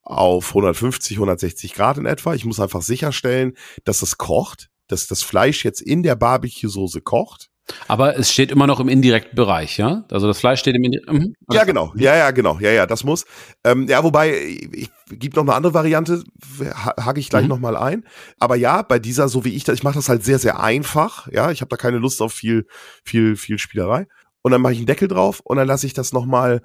auf 0.00 0.48
150, 0.48 1.18
160 1.18 1.74
Grad 1.74 1.98
in 1.98 2.06
etwa. 2.06 2.34
Ich 2.34 2.46
muss 2.46 2.60
einfach 2.60 2.80
sicherstellen, 2.80 3.54
dass 3.84 4.00
es 4.00 4.16
kocht 4.16 4.70
dass 4.88 5.06
das 5.06 5.22
Fleisch 5.22 5.64
jetzt 5.64 5.80
in 5.80 6.02
der 6.02 6.16
Barbecue-Soße 6.16 7.00
kocht. 7.00 7.50
Aber 7.88 8.16
es 8.16 8.32
steht 8.32 8.52
immer 8.52 8.66
noch 8.66 8.78
im 8.78 8.88
indirekten 8.88 9.34
Bereich, 9.34 9.76
ja? 9.76 10.04
Also 10.10 10.28
das 10.28 10.38
Fleisch 10.38 10.60
steht 10.60 10.76
im 10.76 10.84
indirekten. 10.84 11.18
Mhm. 11.18 11.34
Ja, 11.50 11.64
genau. 11.64 11.92
Ja, 11.96 12.16
ja, 12.16 12.30
genau. 12.30 12.58
Ja, 12.60 12.70
ja, 12.70 12.86
das 12.86 13.02
muss. 13.02 13.26
Ähm, 13.64 13.88
ja, 13.88 14.04
wobei, 14.04 14.36
ich, 14.38 14.72
ich 14.72 14.90
gibt 15.18 15.36
noch 15.36 15.42
eine 15.42 15.54
andere 15.54 15.74
Variante, 15.74 16.22
hake 16.60 17.18
ich 17.18 17.28
gleich 17.28 17.42
mhm. 17.42 17.48
nochmal 17.48 17.76
ein. 17.76 18.04
Aber 18.38 18.54
ja, 18.54 18.82
bei 18.82 19.00
dieser, 19.00 19.28
so 19.28 19.44
wie 19.44 19.54
ich 19.54 19.64
das, 19.64 19.76
ich 19.76 19.82
mache 19.82 19.96
das 19.96 20.08
halt 20.08 20.24
sehr, 20.24 20.38
sehr 20.38 20.60
einfach. 20.60 21.26
Ja, 21.32 21.50
ich 21.50 21.60
habe 21.60 21.68
da 21.68 21.76
keine 21.76 21.98
Lust 21.98 22.22
auf 22.22 22.32
viel, 22.32 22.66
viel, 23.04 23.36
viel 23.36 23.58
Spielerei. 23.58 24.06
Und 24.42 24.52
dann 24.52 24.60
mache 24.60 24.74
ich 24.74 24.78
einen 24.78 24.86
Deckel 24.86 25.08
drauf 25.08 25.40
und 25.42 25.56
dann 25.56 25.66
lasse 25.66 25.86
ich 25.86 25.92
das 25.92 26.12
nochmal, 26.12 26.62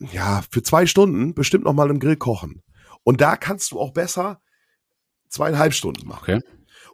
ja, 0.00 0.42
für 0.50 0.62
zwei 0.62 0.86
Stunden 0.86 1.34
bestimmt 1.34 1.64
nochmal 1.64 1.88
im 1.90 2.00
Grill 2.00 2.16
kochen. 2.16 2.62
Und 3.04 3.20
da 3.20 3.36
kannst 3.36 3.70
du 3.70 3.78
auch 3.78 3.92
besser 3.92 4.40
zweieinhalb 5.28 5.72
Stunden 5.72 6.08
machen. 6.08 6.22
Okay. 6.22 6.40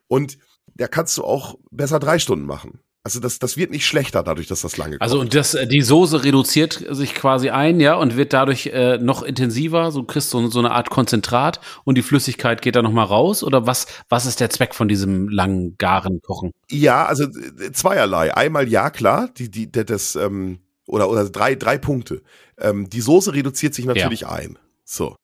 Und 0.07 0.39
da 0.79 0.89
kannst 0.89 1.19
du 1.19 1.25
auch 1.25 1.57
besser 1.71 1.99
drei 1.99 2.19
Stunden 2.19 2.47
machen. 2.47 2.81
Also 3.05 3.21
das, 3.21 3.39
das 3.39 3.57
wird 3.57 3.71
nicht 3.71 3.87
schlechter 3.87 4.23
dadurch, 4.23 4.49
dass 4.49 4.61
das 4.61 4.77
lange. 4.77 5.01
Also 5.01 5.19
und 5.19 5.35
das, 5.35 5.55
äh, 5.55 5.67
die 5.67 5.81
Soße 5.81 6.25
reduziert 6.25 6.85
sich 6.91 7.15
quasi 7.15 7.49
ein, 7.49 7.81
ja, 7.81 7.95
und 7.95 8.17
wird 8.17 8.33
dadurch 8.33 8.67
äh, 8.67 8.99
noch 8.99 9.23
intensiver. 9.23 9.93
So 9.93 10.03
kriegst 10.03 10.35
du 10.35 10.51
so 10.51 10.59
eine 10.59 10.73
Art 10.73 10.91
Konzentrat 10.91 11.61
und 11.85 11.97
die 11.97 12.03
Flüssigkeit 12.03 12.61
geht 12.61 12.77
da 12.77 12.83
noch 12.83 12.93
mal 12.93 13.05
raus. 13.05 13.43
Oder 13.43 13.67
was, 13.67 13.87
was 14.09 14.27
ist 14.27 14.41
der 14.41 14.51
Zweck 14.51 14.75
von 14.75 14.89
diesem 14.89 15.29
langen 15.29 15.79
garen 15.79 16.21
Kochen? 16.21 16.53
Ja, 16.71 17.07
also 17.07 17.25
äh, 17.25 17.73
zweierlei. 17.73 18.35
Einmal 18.35 18.69
ja 18.69 18.91
klar, 18.91 19.31
die, 19.37 19.51
die, 19.51 19.71
das 19.71 20.15
ähm, 20.17 20.59
oder 20.87 21.09
oder 21.09 21.29
drei 21.31 21.55
drei 21.55 21.79
Punkte. 21.79 22.23
Ähm, 22.59 22.91
die 22.91 23.01
Soße 23.01 23.33
reduziert 23.33 23.75
sich 23.75 23.87
natürlich 23.87 24.21
ja. 24.21 24.33
ein. 24.33 24.59
So. 24.91 25.17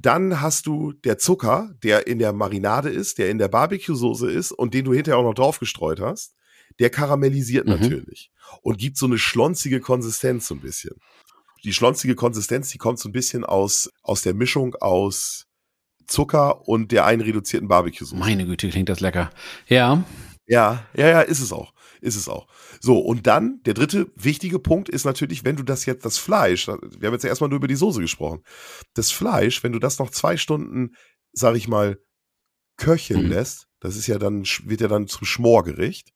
Dann 0.00 0.40
hast 0.40 0.66
du 0.66 0.92
der 0.92 1.16
Zucker, 1.16 1.72
der 1.84 2.08
in 2.08 2.18
der 2.18 2.32
Marinade 2.32 2.88
ist, 2.88 3.18
der 3.18 3.30
in 3.30 3.38
der 3.38 3.46
Barbecue-Soße 3.46 4.28
ist 4.28 4.50
und 4.50 4.74
den 4.74 4.84
du 4.84 4.92
hinterher 4.92 5.18
auch 5.18 5.22
noch 5.22 5.34
draufgestreut 5.34 6.00
hast. 6.00 6.34
Der 6.80 6.90
karamellisiert 6.90 7.66
mhm. 7.66 7.74
natürlich 7.74 8.32
und 8.62 8.78
gibt 8.78 8.96
so 8.96 9.06
eine 9.06 9.18
schlonzige 9.18 9.80
Konsistenz 9.80 10.48
so 10.48 10.56
ein 10.56 10.60
bisschen. 10.60 10.96
Die 11.62 11.72
schlonzige 11.72 12.16
Konsistenz, 12.16 12.70
die 12.70 12.78
kommt 12.78 12.98
so 12.98 13.08
ein 13.08 13.12
bisschen 13.12 13.44
aus, 13.44 13.92
aus 14.02 14.22
der 14.22 14.34
Mischung 14.34 14.74
aus 14.76 15.46
Zucker 16.08 16.66
und 16.66 16.90
der 16.90 17.06
einen 17.06 17.22
reduzierten 17.22 17.68
Barbecue-Soße. 17.68 18.16
Meine 18.16 18.44
Güte, 18.44 18.70
klingt 18.70 18.88
das 18.88 18.98
lecker. 18.98 19.30
Ja. 19.68 20.02
Ja, 20.46 20.84
ja, 20.94 21.08
ja, 21.08 21.20
ist 21.20 21.38
es 21.38 21.52
auch. 21.52 21.71
Ist 22.02 22.16
es 22.16 22.28
auch. 22.28 22.48
So, 22.80 22.98
und 22.98 23.28
dann, 23.28 23.60
der 23.64 23.74
dritte 23.74 24.10
wichtige 24.16 24.58
Punkt 24.58 24.88
ist 24.88 25.04
natürlich, 25.04 25.44
wenn 25.44 25.54
du 25.54 25.62
das 25.62 25.86
jetzt, 25.86 26.04
das 26.04 26.18
Fleisch, 26.18 26.66
wir 26.66 26.74
haben 26.74 27.14
jetzt 27.14 27.22
ja 27.22 27.28
erstmal 27.28 27.48
nur 27.48 27.58
über 27.58 27.68
die 27.68 27.76
Soße 27.76 28.00
gesprochen, 28.00 28.42
das 28.94 29.12
Fleisch, 29.12 29.62
wenn 29.62 29.70
du 29.70 29.78
das 29.78 30.00
noch 30.00 30.10
zwei 30.10 30.36
Stunden, 30.36 30.96
sag 31.32 31.54
ich 31.54 31.68
mal, 31.68 31.98
köcheln 32.76 33.26
mhm. 33.26 33.30
lässt, 33.30 33.68
das 33.78 33.96
ist 33.96 34.08
ja 34.08 34.18
dann, 34.18 34.42
wird 34.64 34.80
ja 34.80 34.88
dann 34.88 35.06
zum 35.06 35.24
Schmorgericht, 35.24 36.12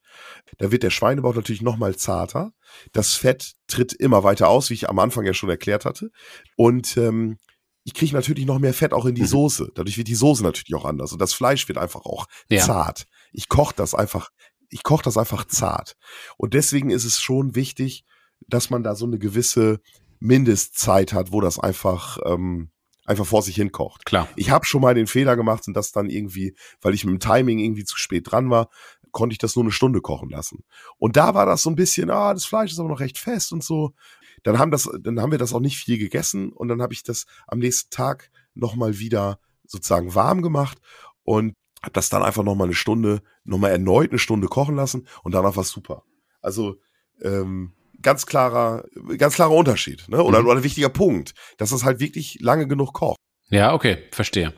da 0.59 0.73
wird 0.73 0.83
der 0.83 0.91
Schweinebauch 0.91 1.37
natürlich 1.37 1.63
noch 1.63 1.77
mal 1.77 1.95
zarter. 1.95 2.53
Das 2.93 3.15
Fett 3.15 3.53
tritt 3.69 3.93
immer 3.93 4.25
weiter 4.25 4.49
aus, 4.49 4.71
wie 4.71 4.75
ich 4.75 4.89
am 4.89 4.99
Anfang 4.99 5.25
ja 5.25 5.35
schon 5.35 5.51
erklärt 5.51 5.85
hatte. 5.85 6.11
Und 6.57 6.97
ähm, 6.97 7.39
ich 7.85 7.95
kriege 7.95 8.15
natürlich 8.15 8.47
noch 8.47 8.59
mehr 8.59 8.75
Fett 8.75 8.93
auch 8.93 9.05
in 9.05 9.15
die 9.15 9.23
mhm. 9.23 9.29
Soße. 9.29 9.71
Dadurch 9.75 9.97
wird 9.97 10.09
die 10.09 10.17
Soße 10.17 10.43
natürlich 10.43 10.75
auch 10.75 10.85
anders. 10.85 11.13
Und 11.13 11.21
das 11.21 11.33
Fleisch 11.33 11.69
wird 11.69 11.79
einfach 11.79 12.05
auch 12.05 12.27
ja. 12.49 12.65
zart. 12.65 13.07
Ich 13.33 13.49
koche 13.49 13.75
das 13.77 13.95
einfach 13.95 14.31
ich 14.71 14.83
koche 14.83 15.05
das 15.05 15.17
einfach 15.17 15.45
zart. 15.47 15.97
Und 16.37 16.55
deswegen 16.55 16.91
ist 16.91 17.05
es 17.05 17.21
schon 17.21 17.55
wichtig, 17.55 18.05
dass 18.49 18.71
man 18.71 18.83
da 18.83 18.95
so 18.95 19.07
eine 19.07 19.19
gewisse 19.19 19.81
Mindestzeit 20.21 21.13
hat, 21.13 21.33
wo 21.33 21.41
das 21.41 21.59
einfach 21.59 22.19
ähm, 22.25 22.71
einfach 23.07 23.27
vor 23.27 23.43
sich 23.43 23.57
hin 23.57 23.73
kocht. 23.73 24.05
Klar. 24.05 24.29
Ich 24.37 24.51
habe 24.51 24.67
schon 24.67 24.83
mal 24.83 24.95
den 24.95 25.07
Fehler 25.07 25.37
gemacht 25.37 25.67
und 25.69 25.75
das 25.75 25.93
dann 25.93 26.11
irgendwie, 26.11 26.57
weil 26.81 26.95
ich 26.95 27.05
mit 27.05 27.13
dem 27.13 27.21
Timing 27.21 27.59
irgendwie 27.59 27.85
zu 27.85 27.97
spät 27.97 28.31
dran 28.31 28.51
war, 28.51 28.69
konnte 29.13 29.33
ich 29.33 29.39
das 29.39 29.57
nur 29.57 29.65
eine 29.65 29.73
Stunde 29.73 30.01
kochen 30.01 30.29
lassen. 30.29 30.65
Und 30.99 31.17
da 31.17 31.35
war 31.35 31.47
das 31.47 31.63
so 31.63 31.71
ein 31.71 31.77
bisschen, 31.77 32.11
ah, 32.11 32.35
das 32.35 32.45
Fleisch 32.45 32.73
ist 32.73 32.79
aber 32.79 32.89
noch 32.89 33.01
recht 33.01 33.19
fest 33.19 33.53
und 33.53 33.65
so. 33.65 33.95
Dann 34.43 34.59
haben 34.59 34.71
das, 34.71 34.89
dann 35.01 35.21
haben 35.21 35.31
wir 35.31 35.39
das 35.39 35.55
auch 35.55 35.61
nicht 35.61 35.79
viel 35.79 35.99
gegessen 35.99 36.53
und 36.53 36.69
dann 36.69 36.83
habe 36.83 36.93
ich 36.93 37.03
das 37.03 37.25
am 37.47 37.59
nächsten 37.59 37.91
Tag 37.91 38.31
nochmal 38.55 38.99
wieder 38.99 39.39
sozusagen 39.67 40.15
warm 40.15 40.43
gemacht 40.43 40.79
und 41.23 41.55
hab 41.83 41.93
das 41.93 42.09
dann 42.09 42.23
einfach 42.23 42.43
noch 42.43 42.55
mal 42.55 42.65
eine 42.65 42.75
Stunde, 42.75 43.23
noch 43.45 43.59
mal 43.59 43.71
erneut 43.71 44.11
eine 44.11 44.19
Stunde 44.19 44.49
kochen 44.49 44.77
lassen 44.77 45.07
und 45.23 45.35
danach 45.35 45.57
war 45.57 45.65
super. 45.65 46.03
Also 46.41 46.77
ähm, 47.23 47.73
ganz 48.03 48.27
klarer, 48.27 48.85
ganz 49.19 49.35
klarer 49.35 49.55
Unterschied, 49.55 50.09
ne? 50.09 50.23
Oder, 50.23 50.41
mhm. 50.41 50.49
oder 50.49 50.59
ein 50.59 50.65
wichtiger 50.65 50.89
Punkt, 50.89 51.35
dass 51.59 51.73
es 51.73 51.85
halt 51.85 52.01
wirklich 52.01 52.39
lange 52.41 52.67
genug 52.67 52.93
kocht. 52.93 53.17
Ja, 53.49 53.75
okay, 53.75 53.99
verstehe. 54.11 54.53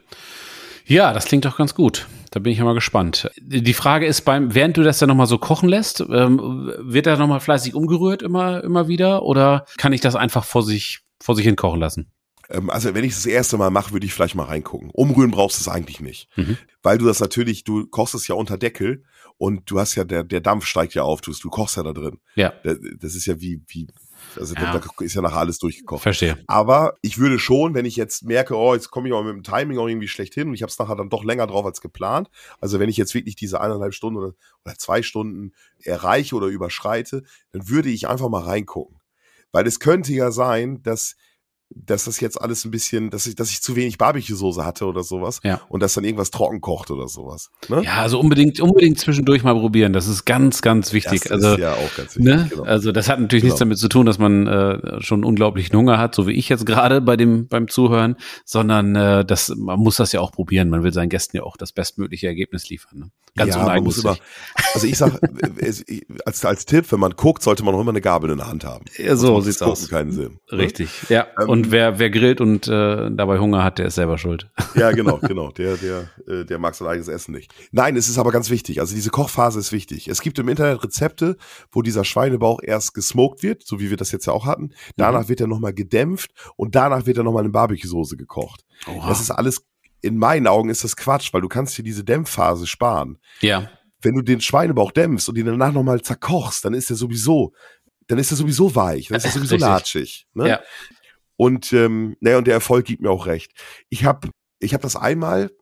Ja, 0.87 1.13
das 1.13 1.27
klingt 1.27 1.45
doch 1.45 1.59
ganz 1.59 1.75
gut. 1.75 2.07
Da 2.31 2.41
bin 2.41 2.53
ich 2.53 2.59
ja 2.59 2.65
mal 2.65 2.75
gespannt. 2.75 3.31
Die 3.39 3.75
Frage 3.75 4.07
ist 4.07 4.23
beim, 4.23 4.55
während 4.55 4.77
du 4.77 4.83
das 4.83 4.99
dann 4.99 5.09
nochmal 5.09 5.27
so 5.27 5.39
kochen 5.39 5.69
lässt, 5.69 6.01
ähm, 6.01 6.73
wird 6.79 7.07
da 7.07 7.17
nochmal 7.17 7.41
fleißig 7.41 7.75
umgerührt 7.75 8.23
immer, 8.23 8.63
immer 8.65 8.89
wieder? 8.89 9.23
Oder 9.23 9.67
kann 9.77 9.93
ich 9.93 10.01
das 10.01 10.15
einfach 10.15 10.45
vor 10.45 10.63
sich, 10.63 11.01
vor 11.23 11.35
sich 11.35 11.45
hin 11.45 11.57
kochen 11.57 11.81
lassen? 11.81 12.11
Ähm, 12.49 12.71
also 12.71 12.95
wenn 12.95 13.05
ich 13.05 13.15
das 13.15 13.27
erste 13.27 13.57
Mal 13.57 13.71
mache, 13.71 13.93
würde 13.93 14.07
ich 14.07 14.15
vielleicht 14.15 14.35
mal 14.35 14.45
reingucken. 14.45 14.91
Umrühren 14.91 15.31
brauchst 15.31 15.59
du 15.59 15.63
es 15.63 15.69
eigentlich 15.69 16.01
nicht. 16.01 16.29
Mhm. 16.37 16.57
Weil 16.83 16.99
du 16.99 17.07
das 17.07 17.21
natürlich, 17.21 17.65
du 17.65 17.87
kochst 17.87 18.15
es 18.15 18.29
ja 18.29 18.35
unter 18.35 18.57
Deckel 18.57 19.05
und 19.37 19.71
du 19.71 19.79
hast 19.79 19.95
ja, 19.95 20.05
der, 20.05 20.25
der 20.25 20.41
Dampf 20.41 20.65
steigt 20.65 20.95
ja 20.95 21.03
auf, 21.03 21.21
du, 21.21 21.33
du 21.33 21.51
kochst 21.51 21.77
ja 21.77 21.83
da 21.83 21.93
drin. 21.93 22.19
Ja. 22.35 22.53
Das, 22.63 23.15
ist 23.15 23.27
ja 23.27 23.41
wie, 23.41 23.63
wie, 23.69 23.87
Also 24.37 24.55
ja. 24.55 24.73
da 24.73 25.05
ist 25.05 25.15
ja 25.15 25.23
nachher 25.23 25.39
alles 25.39 25.59
durchgekocht. 25.59 26.03
Verstehe. 26.03 26.39
Aber 26.47 26.95
ich 27.03 27.19
würde 27.19 27.39
schon, 27.39 27.75
wenn 27.75 27.85
ich 27.85 27.97
jetzt 27.97 28.25
merke, 28.25 28.57
oh, 28.57 28.75
jetzt 28.75 28.91
komme 28.91 29.09
ich 29.09 29.15
auch 29.15 29.23
mit 29.23 29.35
dem 29.35 29.43
Timing 29.43 29.79
auch 29.79 29.87
irgendwie 29.87 30.09
schlecht 30.09 30.35
hin 30.35 30.49
und 30.49 30.55
ich 30.55 30.63
habe 30.63 30.71
es 30.71 30.79
nachher 30.79 30.97
dann 30.97 31.11
doch 31.11 31.25
länger 31.25 31.47
drauf 31.47 31.67
als 31.67 31.81
geplant. 31.81 32.31
Also 32.61 32.81
wenn 32.81 32.89
ich 32.89 32.97
jetzt 32.97 33.15
wirklich 33.15 33.37
diese 33.37 33.61
eineinhalb 33.61 33.95
Stunden 33.95 34.19
oder, 34.19 34.35
oder 34.65 34.75
zwei 34.77 35.03
Stunden 35.03 35.53
erreiche 35.83 36.35
oder 36.35 36.47
überschreite, 36.47 37.23
dann 37.53 37.69
würde 37.69 37.91
ich 37.91 38.09
einfach 38.09 38.29
mal 38.29 38.43
reingucken. 38.43 38.97
Weil 39.53 39.67
es 39.67 39.81
könnte 39.81 40.13
ja 40.13 40.31
sein, 40.31 40.83
dass 40.83 41.17
dass 41.71 42.05
das 42.05 42.21
jetzt 42.21 42.41
alles 42.41 42.65
ein 42.65 42.71
bisschen, 42.71 43.11
dass 43.11 43.27
ich, 43.27 43.35
dass 43.35 43.51
ich 43.51 43.61
zu 43.61 43.77
wenig 43.77 43.99
Barbecue-Soße 43.99 44.65
hatte 44.65 44.87
oder 44.87 45.03
sowas. 45.03 45.41
Ja. 45.45 45.61
Und 45.69 45.83
dass 45.83 45.95
dann 45.95 46.05
irgendwas 46.05 46.31
trocken 46.31 46.61
kocht 46.61 46.91
oder 46.91 47.09
sowas. 47.09 47.51
Ne? 47.69 47.83
Ja, 47.85 47.97
also 47.97 48.19
unbedingt, 48.19 48.61
unbedingt 48.61 48.99
zwischendurch 48.99 49.43
mal 49.43 49.55
probieren. 49.55 49.93
Das 49.93 50.09
ist 50.09 50.25
ganz, 50.25 50.63
ganz 50.63 50.93
wichtig. 50.93 51.23
Das 51.23 51.33
also, 51.33 51.53
ist 51.53 51.59
ja 51.59 51.75
auch 51.75 51.97
ganz 51.97 52.17
wichtig. 52.17 52.25
Ne? 52.25 52.47
Genau. 52.51 52.63
Also 52.63 52.93
das 52.93 53.09
hat 53.09 53.21
natürlich 53.21 53.43
genau. 53.43 53.53
nichts 53.53 53.59
damit 53.59 53.79
zu 53.79 53.89
tun, 53.89 54.07
dass 54.07 54.19
man 54.19 54.47
äh, 54.47 55.01
schon 55.03 55.25
unglaublichen 55.25 55.77
Hunger 55.77 55.99
hat, 55.99 56.15
so 56.15 56.27
wie 56.27 56.33
ich 56.33 56.49
jetzt 56.49 56.65
gerade 56.65 57.01
bei 57.01 57.17
dem 57.17 57.49
beim 57.49 57.69
Zuhören, 57.69 58.17
sondern 58.45 58.97
äh, 58.97 59.25
das, 59.25 59.55
man 59.57 59.79
muss 59.79 59.97
das 59.97 60.13
ja 60.13 60.21
auch 60.21 60.33
probieren. 60.33 60.71
Man 60.71 60.83
will 60.83 60.93
seinen 60.93 61.11
Gästen 61.11 61.37
ja 61.37 61.43
auch 61.43 61.57
das 61.57 61.73
bestmögliche 61.73 62.27
Ergebnis 62.27 62.69
liefern. 62.71 62.99
Ne? 62.99 63.11
Ganz 63.39 63.55
ja, 63.55 63.65
man 63.65 63.85
muss 63.85 63.99
immer, 63.99 64.17
Also 64.75 64.87
ich 64.87 64.99
sag, 64.99 65.13
als, 66.27 66.45
als 66.45 66.67
Tipp, 66.67 66.91
wenn 66.93 67.01
man 67.01 67.13
guckt, 67.13 67.43
sollte 67.43 67.65
man 67.65 67.75
auch 67.75 67.81
immer 67.81 67.91
eine 67.91 68.01
Gabel 68.01 68.31
in 68.31 68.39
der 68.39 68.49
Hand 68.49 68.65
haben. 68.65 68.85
Ja, 68.97 69.17
so 69.17 69.41
sieht's 69.41 69.63
aus. 69.63 69.89
keinen 69.89 70.13
Sinn. 70.13 70.41
Ne? 70.51 70.59
Richtig. 70.59 70.91
Ja. 71.09 71.27
Ähm, 71.41 71.49
und 71.49 71.71
wer, 71.71 71.99
wer 71.99 72.11
grillt 72.11 72.41
und 72.41 72.69
äh, 72.69 73.11
dabei 73.11 73.39
Hunger 73.39 73.65
hat, 73.65 73.79
der 73.79 73.87
ist 73.87 73.95
selber 73.95 74.19
schuld. 74.19 74.51
Ja, 74.75 74.91
genau, 74.99 75.19
genau. 75.19 75.51
Der, 75.53 75.77
der, 75.77 76.11
äh, 76.27 76.45
der 76.45 76.59
mag 76.59 76.75
sein 76.75 76.89
eigenes 76.89 77.09
Essen 77.09 77.33
nicht. 77.33 77.53
Nein, 77.73 77.97
es 77.97 78.09
ist 78.09 78.19
aber 78.19 78.31
ganz 78.31 78.51
wichtig. 78.51 78.81
Also 78.81 78.95
diese 78.95 79.11
Kochphase 79.11 79.59
ist 79.59 79.73
wichtig. 79.73 80.09
Es 80.09 80.21
gibt 80.21 80.39
im 80.39 80.49
Internet 80.49 80.83
Rezepte, 80.83 81.37
wo 81.71 81.83
dieser 81.83 82.05
Schweinebauch 82.05 82.61
erst 82.63 82.95
gesmoked 82.95 83.43
wird, 83.43 83.67
so 83.67 83.81
wie 83.81 83.91
wir 83.91 83.97
das 83.97 84.13
jetzt 84.13 84.27
ja 84.27 84.33
auch 84.33 84.47
hatten. 84.47 84.71
Danach 84.97 85.25
mhm. 85.25 85.29
wird 85.29 85.41
er 85.41 85.47
nochmal 85.47 85.73
gedämpft 85.73 86.33
und 86.57 86.75
danach 86.75 87.07
wird 87.07 87.17
er 87.19 87.25
nochmal 87.25 87.45
in 87.45 87.53
Barbecue-Soße 87.53 88.17
gekocht. 88.17 88.65
Oha. 88.87 89.09
Das 89.09 89.21
ist 89.21 89.31
alles, 89.31 89.63
in 90.01 90.17
meinen 90.17 90.47
Augen 90.47 90.71
ist 90.71 90.85
das 90.85 90.97
Quatsch, 90.97 91.33
weil 91.33 91.41
du 91.41 91.49
kannst 91.49 91.77
dir 91.77 91.83
diese 91.83 92.05
Dämpfphase 92.05 92.67
sparen. 92.67 93.19
Ja. 93.41 93.71
Wenn 94.01 94.15
du 94.15 94.23
den 94.23 94.41
Schweinebauch 94.41 94.93
dämpfst 94.93 95.29
und 95.29 95.37
ihn 95.37 95.47
danach 95.47 95.73
nochmal 95.73 96.03
zerkochst, 96.03 96.65
dann 96.65 96.75
ist 96.75 96.91
er 96.91 96.97
sowieso 96.97 97.53
dann 98.09 98.19
ist 98.19 98.31
er 98.31 98.37
sowieso 98.37 98.75
weich, 98.75 99.09
dann 99.09 99.19
ist 99.19 99.27
er 99.27 99.31
sowieso 99.31 99.55
Richtig. 99.55 99.69
latschig. 99.69 100.27
Ne? 100.35 100.49
Ja. 100.49 100.61
Und 101.37 101.73
ähm, 101.73 102.17
naja, 102.21 102.39
und 102.39 102.47
der 102.47 102.55
Erfolg 102.55 102.87
gibt 102.87 103.03
mir 103.03 103.11
auch 103.11 103.27
recht. 103.27 103.53
Ich 103.91 104.05
habe 104.05 104.31
ich 104.59 104.75
hab 104.75 104.81
das 104.81 104.97
einmal, 104.97 105.53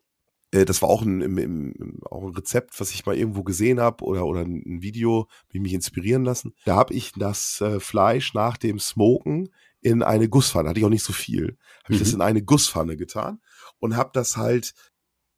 äh, 0.53 0.65
das 0.65 0.81
war 0.81 0.89
auch 0.89 1.03
ein, 1.03 1.21
im, 1.21 1.37
im, 1.37 1.99
auch 2.09 2.23
ein 2.23 2.35
Rezept, 2.35 2.81
was 2.81 2.93
ich 2.93 3.05
mal 3.05 3.17
irgendwo 3.17 3.43
gesehen 3.43 3.79
habe 3.81 4.05
oder, 4.05 4.25
oder 4.25 4.41
ein 4.41 4.81
Video, 4.81 5.29
wie 5.51 5.61
mich 5.61 5.75
inspirieren 5.75 6.25
lassen. 6.25 6.55
Da 6.65 6.77
habe 6.77 6.95
ich 6.95 7.13
das 7.13 7.61
äh, 7.61 7.79
Fleisch 7.79 8.33
nach 8.33 8.57
dem 8.57 8.79
Smoken 8.79 9.51
in 9.83 10.03
eine 10.03 10.29
Gusspfanne, 10.29 10.71
hatte 10.71 10.81
ich 10.81 10.87
auch 10.87 10.91
nicht 10.91 11.05
so 11.05 11.13
viel, 11.13 11.59
habe 11.85 11.95
ich 11.95 11.99
das 11.99 12.09
mhm. 12.09 12.17
in 12.17 12.23
eine 12.23 12.43
Gusspfanne 12.43 12.97
getan 12.97 13.41
und 13.79 13.97
habe 13.97 14.11
das 14.13 14.37
halt 14.37 14.75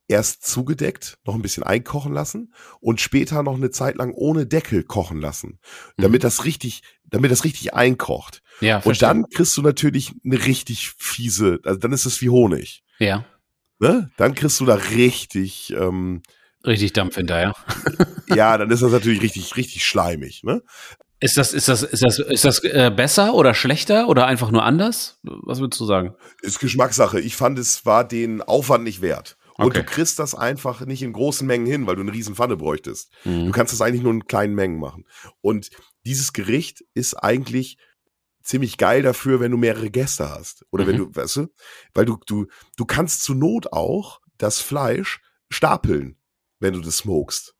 erst 0.09 0.45
zugedeckt, 0.47 1.19
noch 1.25 1.35
ein 1.35 1.43
bisschen 1.43 1.63
einkochen 1.63 2.13
lassen 2.13 2.53
und 2.81 3.01
später 3.01 3.43
noch 3.43 3.57
eine 3.57 3.71
Zeit 3.71 3.97
lang 3.97 4.13
ohne 4.13 4.47
Deckel 4.47 4.83
kochen 4.83 5.21
lassen, 5.21 5.61
damit 5.99 6.23
mhm. 6.23 6.25
das 6.25 6.45
richtig, 6.47 6.83
damit 7.05 7.31
das 7.31 7.45
richtig 7.45 7.75
einkocht. 7.75 8.43
Ja, 8.61 8.79
und 8.79 9.01
dann 9.03 9.29
kriegst 9.29 9.57
du 9.57 9.63
natürlich 9.63 10.15
eine 10.25 10.45
richtig 10.47 10.91
fiese, 10.97 11.61
also 11.65 11.79
dann 11.79 11.93
ist 11.93 12.07
es 12.07 12.23
wie 12.23 12.31
Honig. 12.31 12.83
Ja. 12.99 13.25
Ne? 13.79 14.11
Dann 14.17 14.35
kriegst 14.35 14.59
du 14.61 14.65
da 14.65 14.75
richtig, 14.75 15.73
ähm, 15.79 16.23
richtig 16.67 16.95
Dampf 16.95 17.17
hinterher. 17.17 17.55
ja, 18.29 18.57
dann 18.59 18.71
ist 18.71 18.83
das 18.83 18.91
natürlich 18.91 19.23
richtig, 19.23 19.57
richtig 19.57 19.85
schleimig. 19.85 20.43
Ne? 20.43 20.63
Ist 21.21 21.37
das, 21.37 21.53
ist 21.53 21.67
das, 21.67 21.83
ist 21.83 22.03
das, 22.03 22.19
ist 22.21 22.45
das 22.45 22.63
äh, 22.63 22.93
besser 22.95 23.35
oder 23.35 23.53
schlechter 23.53 24.09
oder 24.09 24.27
einfach 24.27 24.53
nur 24.53 24.65
anders? 24.65 25.19
Was 25.23 25.59
würdest 25.59 25.81
du 25.81 25.85
sagen? 25.85 26.15
Ist 26.43 26.61
Geschmackssache. 26.61 27.21
Ich 27.21 27.35
fand, 27.35 27.59
es 27.59 27.85
war 27.85 28.07
den 28.07 28.41
Aufwand 28.41 28.85
nicht 28.85 29.01
wert. 29.01 29.37
Und 29.57 29.67
okay. 29.67 29.81
du 29.81 29.85
kriegst 29.85 30.21
das 30.21 30.37
einfach 30.37 30.87
nicht 30.87 31.03
in 31.03 31.13
großen 31.13 31.45
Mengen 31.45 31.67
hin, 31.67 31.87
weil 31.89 31.97
du 31.97 32.03
eine 32.03 32.13
riesen 32.13 32.37
Pfanne 32.37 32.57
bräuchtest. 32.57 33.13
Mhm. 33.25 33.47
Du 33.47 33.53
kannst 33.53 33.73
das 33.73 33.81
eigentlich 33.81 34.03
nur 34.03 34.13
in 34.13 34.27
kleinen 34.27 34.55
Mengen 34.55 34.79
machen. 34.79 35.05
Und 35.41 35.71
dieses 36.07 36.33
Gericht 36.33 36.85
ist 36.95 37.15
eigentlich 37.15 37.79
ziemlich 38.41 38.79
geil 38.79 39.03
dafür, 39.03 39.41
wenn 39.41 39.51
du 39.51 39.57
mehrere 39.57 39.91
Gäste 39.91 40.31
hast. 40.31 40.65
Oder 40.71 40.85
mhm. 40.85 40.89
wenn 40.89 40.97
du, 40.99 41.15
weißt 41.15 41.37
du, 41.37 41.47
weil 41.95 42.05
du, 42.05 42.19
du, 42.27 42.47
du 42.77 42.85
kannst 42.85 43.25
zur 43.25 43.35
Not 43.35 43.73
auch 43.73 44.21
das 44.39 44.61
Fleisch 44.61 45.21
stapeln, 45.51 46.17
wenn 46.61 46.75
du 46.75 46.81
das 46.81 46.99
smokest. 46.99 47.57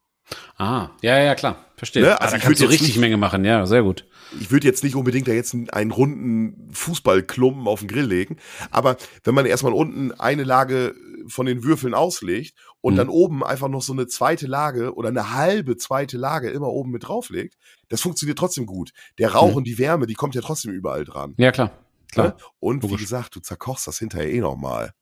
Ah, 0.57 0.91
ja, 1.03 1.19
ja, 1.19 1.35
klar, 1.35 1.57
verstehe. 1.77 2.03
Ne? 2.03 2.21
Also 2.21 2.35
ah, 2.35 2.39
da 2.39 2.45
kannst 2.45 2.61
du 2.61 2.67
richtig 2.67 2.89
nicht, 2.89 2.99
Menge 2.99 3.17
machen, 3.17 3.45
ja, 3.45 3.65
sehr 3.67 3.83
gut. 3.83 4.05
Ich 4.41 4.51
würde 4.51 4.67
jetzt 4.67 4.85
nicht 4.85 4.97
unbedingt 4.97 5.29
da 5.29 5.33
jetzt 5.33 5.55
einen, 5.55 5.71
einen 5.71 5.91
runden 5.91 6.71
Fußballklumpen 6.73 7.67
auf 7.67 7.81
den 7.81 7.89
Grill 7.89 8.05
legen, 8.05 8.37
aber 8.71 8.97
wenn 9.25 9.35
man 9.35 9.47
erstmal 9.47 9.73
unten 9.73 10.13
eine 10.13 10.45
Lage 10.45 10.95
von 11.29 11.47
den 11.47 11.63
Würfeln 11.63 11.95
auslegt 11.95 12.55
und 12.81 12.95
mhm. 12.95 12.99
dann 12.99 13.09
oben 13.09 13.45
einfach 13.45 13.69
noch 13.69 13.83
so 13.83 13.93
eine 13.93 14.07
zweite 14.07 14.47
Lage 14.47 14.95
oder 14.95 15.09
eine 15.09 15.35
halbe 15.35 15.77
zweite 15.77 16.17
Lage 16.17 16.51
immer 16.51 16.69
oben 16.69 16.91
mit 16.91 17.07
drauflegt, 17.07 17.57
das 17.89 18.01
funktioniert 18.01 18.39
trotzdem 18.39 18.67
gut. 18.67 18.93
Der 19.19 19.33
Rauch 19.33 19.51
mhm. 19.51 19.57
und 19.57 19.65
die 19.65 19.79
Wärme, 19.79 20.07
die 20.07 20.15
kommt 20.15 20.35
ja 20.35 20.41
trotzdem 20.41 20.73
überall 20.73 21.05
dran. 21.05 21.35
Ja, 21.37 21.53
klar. 21.53 21.71
klar. 22.13 22.29
Ne? 22.29 22.37
Und 22.61 22.83
Logisch. 22.83 22.99
wie 22.99 23.03
gesagt, 23.03 23.37
du 23.37 23.41
zerkochst 23.41 23.87
das 23.87 23.99
hinterher 23.99 24.31
eh 24.31 24.41
nochmal. 24.41 24.93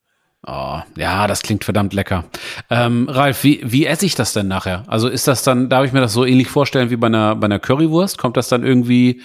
Oh, 0.46 0.80
ja, 0.96 1.26
das 1.26 1.42
klingt 1.42 1.64
verdammt 1.64 1.92
lecker. 1.92 2.24
Ähm, 2.70 3.08
Ralf, 3.08 3.42
wie, 3.42 3.60
wie 3.64 3.84
esse 3.84 4.06
ich 4.06 4.14
das 4.14 4.32
denn 4.32 4.46
nachher? 4.46 4.84
Also 4.86 5.08
ist 5.08 5.26
das 5.26 5.42
dann, 5.42 5.68
darf 5.68 5.84
ich 5.84 5.92
mir 5.92 6.00
das 6.00 6.12
so 6.12 6.24
ähnlich 6.24 6.48
vorstellen 6.48 6.90
wie 6.90 6.96
bei 6.96 7.08
einer, 7.08 7.34
bei 7.34 7.46
einer 7.46 7.58
Currywurst? 7.58 8.16
Kommt 8.16 8.36
das 8.36 8.48
dann 8.48 8.64
irgendwie 8.64 9.22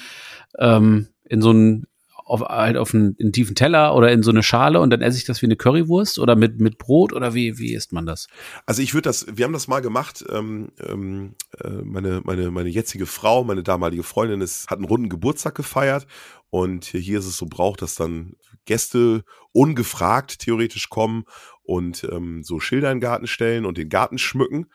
ähm, 0.57 1.09
in 1.29 1.43
so 1.43 1.51
einen, 1.51 1.85
auf, 2.31 2.41
halt 2.41 2.77
auf 2.77 2.93
einen, 2.93 3.15
einen, 3.19 3.33
tiefen 3.33 3.55
Teller 3.55 3.93
oder 3.93 4.11
in 4.11 4.23
so 4.23 4.31
eine 4.31 4.41
Schale 4.41 4.79
und 4.79 4.89
dann 4.89 5.01
esse 5.01 5.17
ich 5.17 5.25
das 5.25 5.41
wie 5.41 5.47
eine 5.47 5.57
Currywurst 5.57 6.17
oder 6.17 6.35
mit, 6.35 6.59
mit 6.59 6.77
Brot 6.77 7.11
oder 7.11 7.33
wie, 7.33 7.57
wie 7.57 7.73
isst 7.73 7.91
man 7.91 8.05
das? 8.05 8.27
Also 8.65 8.81
ich 8.81 8.93
würde 8.93 9.09
das, 9.09 9.25
wir 9.35 9.43
haben 9.43 9.53
das 9.53 9.67
mal 9.67 9.81
gemacht, 9.81 10.23
ähm, 10.29 10.69
ähm, 10.79 11.35
äh, 11.59 11.69
meine, 11.83 12.21
meine, 12.23 12.49
meine 12.49 12.69
jetzige 12.69 13.05
Frau, 13.05 13.43
meine 13.43 13.63
damalige 13.63 14.03
Freundin 14.03 14.39
ist, 14.39 14.69
hat 14.69 14.77
einen 14.77 14.87
runden 14.87 15.09
Geburtstag 15.09 15.55
gefeiert 15.55 16.07
und 16.49 16.85
hier 16.85 17.19
ist 17.19 17.25
es 17.25 17.37
so 17.37 17.47
braucht, 17.47 17.81
dass 17.81 17.95
dann 17.95 18.33
Gäste 18.65 19.25
ungefragt 19.51 20.39
theoretisch 20.39 20.89
kommen 20.89 21.25
und 21.63 22.07
ähm, 22.11 22.43
so 22.43 22.59
Schilder 22.59 22.91
in 22.91 22.97
den 22.97 23.01
Garten 23.01 23.27
stellen 23.27 23.65
und 23.65 23.77
den 23.77 23.89
Garten 23.89 24.17
schmücken. 24.17 24.67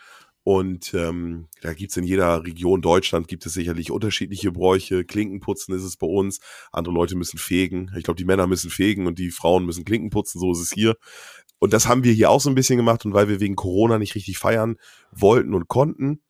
Und 0.47 0.95
ähm, 0.95 1.49
da 1.61 1.75
gibt's 1.75 1.97
in 1.97 2.05
jeder 2.05 2.45
Region 2.45 2.81
Deutschland 2.81 3.27
gibt 3.27 3.45
es 3.47 3.55
sicherlich 3.55 3.91
unterschiedliche 3.91 4.53
Bräuche. 4.53 5.05
Klinkenputzen 5.05 5.75
ist 5.75 5.83
es 5.83 5.97
bei 5.97 6.07
uns. 6.07 6.39
Andere 6.71 6.95
Leute 6.95 7.17
müssen 7.17 7.37
fegen. 7.37 7.91
Ich 7.97 8.05
glaube, 8.05 8.17
die 8.17 8.25
Männer 8.25 8.47
müssen 8.47 8.71
fegen 8.71 9.09
und 9.09 9.19
die 9.19 9.33
Frauen 9.33 9.67
müssen 9.67 9.85
Klinken 9.85 10.11
putzen. 10.11 10.39
So 10.39 10.53
ist 10.53 10.61
es 10.61 10.71
hier. 10.71 10.95
Und 11.59 11.73
das 11.73 11.89
haben 11.89 12.05
wir 12.05 12.13
hier 12.13 12.31
auch 12.31 12.41
so 12.41 12.49
ein 12.49 12.55
bisschen 12.55 12.77
gemacht. 12.77 13.05
Und 13.05 13.13
weil 13.13 13.29
wir 13.29 13.41
wegen 13.41 13.57
Corona 13.57 13.99
nicht 13.99 14.15
richtig 14.15 14.39
feiern 14.39 14.77
wollten 15.11 15.53
und 15.53 15.67
konnten, 15.67 16.21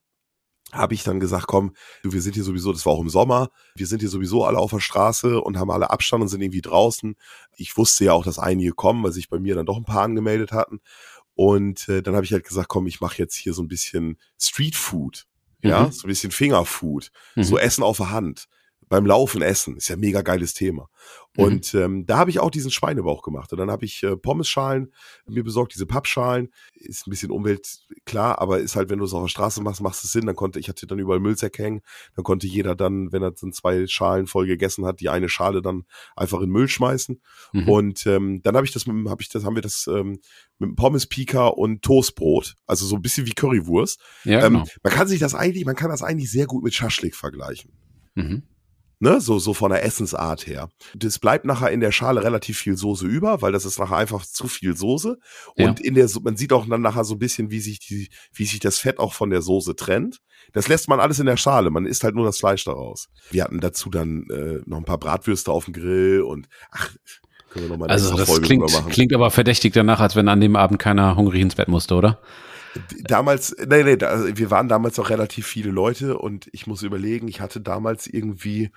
habe 0.72 0.94
ich 0.94 1.04
dann 1.04 1.20
gesagt, 1.20 1.46
komm, 1.46 1.74
du, 2.02 2.12
wir 2.12 2.22
sind 2.22 2.34
hier 2.34 2.42
sowieso, 2.42 2.72
das 2.72 2.84
war 2.86 2.94
auch 2.94 3.00
im 3.00 3.08
Sommer, 3.08 3.50
wir 3.76 3.86
sind 3.86 4.00
hier 4.00 4.08
sowieso 4.08 4.44
alle 4.44 4.58
auf 4.58 4.70
der 4.70 4.80
Straße 4.80 5.40
und 5.40 5.58
haben 5.58 5.70
alle 5.70 5.90
Abstand 5.90 6.22
und 6.22 6.28
sind 6.28 6.40
irgendwie 6.40 6.62
draußen. 6.62 7.16
Ich 7.56 7.76
wusste 7.76 8.06
ja 8.06 8.12
auch, 8.14 8.24
dass 8.24 8.38
einige 8.38 8.72
kommen, 8.72 9.04
weil 9.04 9.12
sich 9.12 9.28
bei 9.28 9.38
mir 9.38 9.54
dann 9.54 9.66
doch 9.66 9.76
ein 9.76 9.84
paar 9.84 10.02
angemeldet 10.02 10.52
hatten. 10.52 10.80
Und 11.36 11.88
äh, 11.88 12.02
dann 12.02 12.16
habe 12.16 12.24
ich 12.24 12.32
halt 12.32 12.44
gesagt, 12.44 12.68
komm, 12.68 12.86
ich 12.86 13.00
mache 13.00 13.18
jetzt 13.18 13.36
hier 13.36 13.52
so 13.52 13.62
ein 13.62 13.68
bisschen 13.68 14.18
Street 14.40 14.74
Food. 14.74 15.26
Ja, 15.62 15.84
mhm. 15.84 15.92
so 15.92 16.06
ein 16.06 16.08
bisschen 16.08 16.32
Fingerfood, 16.32 17.10
mhm. 17.34 17.44
so 17.44 17.58
Essen 17.58 17.82
auf 17.82 17.96
der 17.98 18.10
Hand 18.10 18.46
beim 18.88 19.06
Laufen 19.06 19.42
essen. 19.42 19.76
Ist 19.76 19.88
ja 19.88 19.96
ein 19.96 20.00
mega 20.00 20.22
geiles 20.22 20.54
Thema. 20.54 20.88
Mhm. 21.36 21.44
Und 21.44 21.74
ähm, 21.74 22.06
da 22.06 22.18
habe 22.18 22.30
ich 22.30 22.38
auch 22.38 22.50
diesen 22.50 22.70
Schweinebauch 22.70 23.22
gemacht. 23.22 23.52
Und 23.52 23.58
dann 23.58 23.70
habe 23.70 23.84
ich 23.84 24.02
äh, 24.02 24.16
Pommesschalen 24.16 24.92
mir 25.26 25.42
besorgt, 25.42 25.74
diese 25.74 25.86
Pappschalen. 25.86 26.52
Ist 26.74 27.06
ein 27.06 27.10
bisschen 27.10 27.30
Umwelt, 27.30 27.80
klar, 28.04 28.40
aber 28.40 28.60
ist 28.60 28.76
halt, 28.76 28.90
wenn 28.90 28.98
du 28.98 29.04
es 29.04 29.12
auf 29.12 29.22
der 29.22 29.28
Straße 29.28 29.62
machst, 29.62 29.80
macht 29.80 30.02
es 30.02 30.12
Sinn. 30.12 30.26
Dann 30.26 30.36
konnte, 30.36 30.60
ich 30.60 30.68
hatte 30.68 30.86
dann 30.86 30.98
überall 30.98 31.20
Müllsäcke 31.20 31.62
hängen. 31.62 31.82
Dann 32.14 32.24
konnte 32.24 32.46
jeder 32.46 32.74
dann, 32.74 33.12
wenn 33.12 33.22
er 33.22 33.32
dann 33.32 33.52
zwei 33.52 33.86
Schalen 33.86 34.26
voll 34.26 34.46
gegessen 34.46 34.86
hat, 34.86 35.00
die 35.00 35.08
eine 35.08 35.28
Schale 35.28 35.62
dann 35.62 35.84
einfach 36.14 36.40
in 36.40 36.50
Müll 36.50 36.68
schmeißen. 36.68 37.20
Mhm. 37.52 37.68
Und 37.68 38.06
ähm, 38.06 38.40
dann 38.42 38.56
habe 38.56 38.66
ich 38.66 38.72
das 38.72 38.86
mit, 38.86 39.08
habe 39.08 39.22
ich 39.22 39.28
das, 39.28 39.44
haben 39.44 39.56
wir 39.56 39.62
das 39.62 39.88
ähm, 39.88 40.20
mit 40.58 40.76
Pommes 40.76 41.06
Pika 41.06 41.48
und 41.48 41.82
Toastbrot, 41.82 42.54
also 42.66 42.86
so 42.86 42.96
ein 42.96 43.02
bisschen 43.02 43.26
wie 43.26 43.32
Currywurst. 43.32 44.00
Ja, 44.24 44.46
ähm, 44.46 44.54
genau. 44.54 44.64
man 44.82 44.92
kann 44.92 45.08
sich 45.08 45.18
das 45.18 45.34
eigentlich, 45.34 45.64
man 45.64 45.76
kann 45.76 45.90
das 45.90 46.02
eigentlich 46.02 46.30
sehr 46.30 46.46
gut 46.46 46.62
mit 46.64 46.74
Schaschlik 46.74 47.14
vergleichen. 47.14 47.72
Mhm. 48.14 48.42
Ne, 48.98 49.20
so, 49.20 49.38
so 49.38 49.52
von 49.52 49.70
der 49.70 49.84
Essensart 49.84 50.46
her. 50.46 50.70
Das 50.94 51.18
bleibt 51.18 51.44
nachher 51.44 51.70
in 51.70 51.80
der 51.80 51.92
Schale 51.92 52.24
relativ 52.24 52.58
viel 52.58 52.78
Soße 52.78 53.06
über, 53.06 53.42
weil 53.42 53.52
das 53.52 53.66
ist 53.66 53.78
nachher 53.78 53.98
einfach 53.98 54.24
zu 54.24 54.48
viel 54.48 54.74
Soße. 54.74 55.18
Und 55.54 55.80
ja. 55.80 55.84
in 55.84 55.94
der, 55.94 56.08
man 56.22 56.38
sieht 56.38 56.52
auch 56.54 56.66
dann 56.66 56.80
nachher 56.80 57.04
so 57.04 57.16
ein 57.16 57.18
bisschen, 57.18 57.50
wie 57.50 57.60
sich 57.60 57.78
die, 57.78 58.08
wie 58.32 58.46
sich 58.46 58.58
das 58.58 58.78
Fett 58.78 58.98
auch 58.98 59.12
von 59.12 59.28
der 59.28 59.42
Soße 59.42 59.76
trennt. 59.76 60.20
Das 60.54 60.68
lässt 60.68 60.88
man 60.88 60.98
alles 60.98 61.18
in 61.18 61.26
der 61.26 61.36
Schale. 61.36 61.70
Man 61.70 61.84
isst 61.84 62.04
halt 62.04 62.14
nur 62.14 62.24
das 62.24 62.38
Fleisch 62.38 62.64
daraus. 62.64 63.08
Wir 63.30 63.44
hatten 63.44 63.60
dazu 63.60 63.90
dann 63.90 64.24
äh, 64.30 64.60
noch 64.64 64.78
ein 64.78 64.84
paar 64.84 64.98
Bratwürste 64.98 65.52
auf 65.52 65.66
dem 65.66 65.74
Grill 65.74 66.22
und 66.22 66.48
ach, 66.70 66.94
können 67.50 67.66
wir 67.66 67.68
noch 67.68 67.78
mal 67.78 67.90
Also 67.90 68.16
das 68.16 68.26
Folge 68.26 68.46
klingt, 68.46 68.90
klingt 68.90 69.14
aber 69.14 69.30
verdächtig 69.30 69.74
danach, 69.74 70.00
als 70.00 70.16
wenn 70.16 70.28
an 70.28 70.40
dem 70.40 70.56
Abend 70.56 70.78
keiner 70.78 71.16
hungrig 71.16 71.42
ins 71.42 71.54
Bett 71.54 71.68
musste, 71.68 71.94
oder? 71.94 72.20
Damals, 73.04 73.54
nee, 73.66 73.82
nee, 73.82 73.96
da, 73.96 74.36
wir 74.36 74.50
waren 74.50 74.68
damals 74.68 74.98
auch 74.98 75.10
relativ 75.10 75.46
viele 75.46 75.70
Leute 75.70 76.18
und 76.18 76.48
ich 76.52 76.66
muss 76.66 76.82
überlegen, 76.82 77.28
ich 77.28 77.40
hatte 77.40 77.60
damals 77.60 78.06
irgendwie 78.06 78.70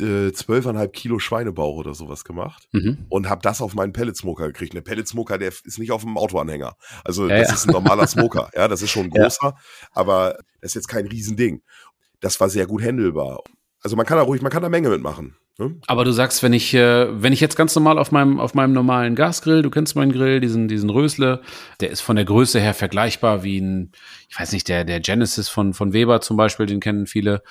äh, 0.00 0.32
zwölfeinhalb 0.32 0.92
Kilo 0.92 1.18
Schweinebauch 1.18 1.76
oder 1.76 1.94
sowas 1.94 2.24
gemacht 2.24 2.68
mhm. 2.72 3.06
und 3.08 3.28
habe 3.28 3.40
das 3.42 3.60
auf 3.60 3.74
meinen 3.74 3.92
Pelletsmoker 3.92 4.48
gekriegt. 4.48 4.74
Der 4.74 4.82
Pelletsmoker, 4.82 5.38
der 5.38 5.48
ist 5.48 5.78
nicht 5.78 5.92
auf 5.92 6.02
dem 6.02 6.18
Autoanhänger. 6.18 6.76
Also 7.04 7.28
ja, 7.28 7.38
das 7.38 7.48
ja. 7.48 7.54
ist 7.54 7.66
ein 7.68 7.72
normaler 7.72 8.06
Smoker. 8.06 8.50
ja, 8.54 8.68
das 8.68 8.82
ist 8.82 8.90
schon 8.90 9.06
ein 9.06 9.10
großer, 9.10 9.54
ja. 9.54 9.56
aber 9.92 10.38
das 10.60 10.72
ist 10.72 10.74
jetzt 10.74 10.88
kein 10.88 11.06
Riesending. 11.06 11.62
Das 12.20 12.40
war 12.40 12.48
sehr 12.48 12.66
gut 12.66 12.82
handelbar. 12.82 13.42
Also 13.80 13.96
man 13.96 14.06
kann 14.06 14.18
da 14.18 14.24
ruhig, 14.24 14.42
man 14.42 14.52
kann 14.52 14.62
da 14.62 14.68
Menge 14.68 14.90
mitmachen. 14.90 15.36
Ne? 15.58 15.76
Aber 15.86 16.04
du 16.04 16.12
sagst, 16.12 16.42
wenn 16.42 16.52
ich, 16.52 16.74
äh, 16.74 17.22
wenn 17.22 17.32
ich 17.32 17.40
jetzt 17.40 17.56
ganz 17.56 17.74
normal 17.74 17.98
auf 17.98 18.12
meinem, 18.12 18.38
auf 18.38 18.54
meinem 18.54 18.72
normalen 18.72 19.14
Gasgrill, 19.14 19.62
du 19.62 19.70
kennst 19.70 19.96
meinen 19.96 20.12
Grill, 20.12 20.40
diesen, 20.40 20.68
diesen 20.68 20.90
Rösle, 20.90 21.40
der 21.80 21.90
ist 21.90 22.02
von 22.02 22.16
der 22.16 22.26
Größe 22.26 22.60
her 22.60 22.74
vergleichbar 22.74 23.42
wie 23.42 23.58
ein, 23.60 23.92
ich 24.28 24.38
weiß 24.38 24.52
nicht, 24.52 24.68
der, 24.68 24.84
der 24.84 25.00
Genesis 25.00 25.48
von, 25.48 25.72
von 25.72 25.92
Weber 25.92 26.20
zum 26.20 26.36
Beispiel, 26.36 26.66
den 26.66 26.80
kennen 26.80 27.06
viele. 27.06 27.42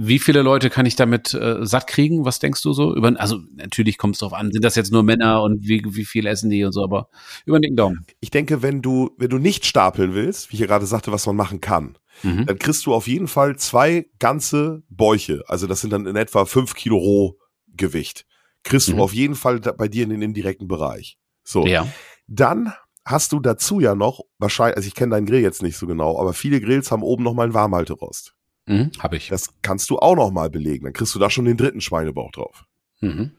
Wie 0.00 0.20
viele 0.20 0.42
Leute 0.42 0.70
kann 0.70 0.86
ich 0.86 0.94
damit 0.94 1.34
äh, 1.34 1.66
satt 1.66 1.88
kriegen? 1.88 2.24
Was 2.24 2.38
denkst 2.38 2.62
du 2.62 2.72
so? 2.72 2.94
Über, 2.94 3.12
also 3.18 3.40
natürlich 3.56 3.98
kommt 3.98 4.14
es 4.14 4.20
drauf 4.20 4.32
an, 4.32 4.52
sind 4.52 4.64
das 4.64 4.76
jetzt 4.76 4.92
nur 4.92 5.02
Männer 5.02 5.42
und 5.42 5.66
wie, 5.66 5.82
wie 5.88 6.04
viel 6.04 6.26
essen 6.26 6.50
die 6.50 6.62
und 6.62 6.70
so, 6.70 6.84
aber 6.84 7.08
über 7.46 7.58
den 7.58 7.74
Daumen. 7.74 8.06
Ich 8.20 8.30
denke, 8.30 8.62
wenn 8.62 8.80
du, 8.80 9.10
wenn 9.18 9.28
du 9.28 9.38
nicht 9.38 9.66
stapeln 9.66 10.14
willst, 10.14 10.50
wie 10.50 10.54
ich 10.54 10.60
ja 10.60 10.66
gerade 10.66 10.86
sagte, 10.86 11.10
was 11.10 11.26
man 11.26 11.34
machen 11.34 11.60
kann, 11.60 11.98
mhm. 12.22 12.46
dann 12.46 12.60
kriegst 12.60 12.86
du 12.86 12.94
auf 12.94 13.08
jeden 13.08 13.26
Fall 13.26 13.56
zwei 13.56 14.06
ganze 14.20 14.84
Bäuche. 14.88 15.42
Also 15.48 15.66
das 15.66 15.80
sind 15.80 15.92
dann 15.92 16.06
in 16.06 16.14
etwa 16.14 16.44
fünf 16.44 16.74
Kilo 16.74 16.96
Rohgewicht. 16.96 18.24
Kriegst 18.62 18.88
mhm. 18.90 18.98
du 18.98 19.02
auf 19.02 19.12
jeden 19.12 19.34
Fall 19.34 19.58
bei 19.58 19.88
dir 19.88 20.04
in 20.04 20.10
den 20.10 20.22
indirekten 20.22 20.68
Bereich. 20.68 21.18
So. 21.42 21.66
Ja. 21.66 21.88
Dann 22.28 22.72
hast 23.04 23.32
du 23.32 23.40
dazu 23.40 23.80
ja 23.80 23.96
noch, 23.96 24.20
wahrscheinlich, 24.38 24.76
also 24.76 24.86
ich 24.86 24.94
kenne 24.94 25.16
deinen 25.16 25.26
Grill 25.26 25.40
jetzt 25.40 25.62
nicht 25.62 25.76
so 25.76 25.88
genau, 25.88 26.20
aber 26.20 26.34
viele 26.34 26.60
Grills 26.60 26.92
haben 26.92 27.02
oben 27.02 27.24
noch 27.24 27.34
mal 27.34 27.44
einen 27.44 27.54
Warmhalterost. 27.54 28.36
Mhm, 28.68 28.90
Habe 28.98 29.16
ich. 29.16 29.28
Das 29.28 29.54
kannst 29.62 29.90
du 29.90 29.98
auch 29.98 30.14
noch 30.14 30.30
mal 30.30 30.50
belegen. 30.50 30.84
Dann 30.84 30.92
kriegst 30.92 31.14
du 31.14 31.18
da 31.18 31.30
schon 31.30 31.46
den 31.46 31.56
dritten 31.56 31.80
Schweinebauch 31.80 32.30
drauf. 32.30 32.64
Mhm. 33.00 33.32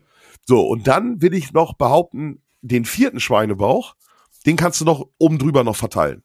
So, 0.46 0.68
und 0.68 0.88
dann 0.88 1.22
will 1.22 1.34
ich 1.34 1.54
noch 1.54 1.76
behaupten, 1.76 2.42
den 2.62 2.86
vierten 2.86 3.20
Schweinebauch, 3.20 3.96
den 4.46 4.56
kannst 4.56 4.82
du 4.82 4.86
noch 4.86 5.08
oben 5.18 5.38
drüber 5.38 5.63
noch 5.63 5.76
verteilen. 5.76 6.24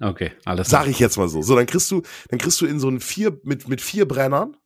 Okay, 0.00 0.32
alles. 0.44 0.68
Sag 0.68 0.86
ich 0.86 0.98
jetzt 0.98 1.16
mal 1.16 1.28
so. 1.28 1.42
So, 1.42 1.56
dann 1.56 1.66
kriegst 1.66 1.90
du, 1.90 2.02
dann 2.28 2.38
kriegst 2.38 2.60
du 2.60 2.66
in 2.66 2.80
so 2.80 2.88
einen 2.88 3.00
vier, 3.00 3.38
mit, 3.44 3.68
mit 3.68 3.80
vier 3.80 4.06
Brennern, 4.06 4.56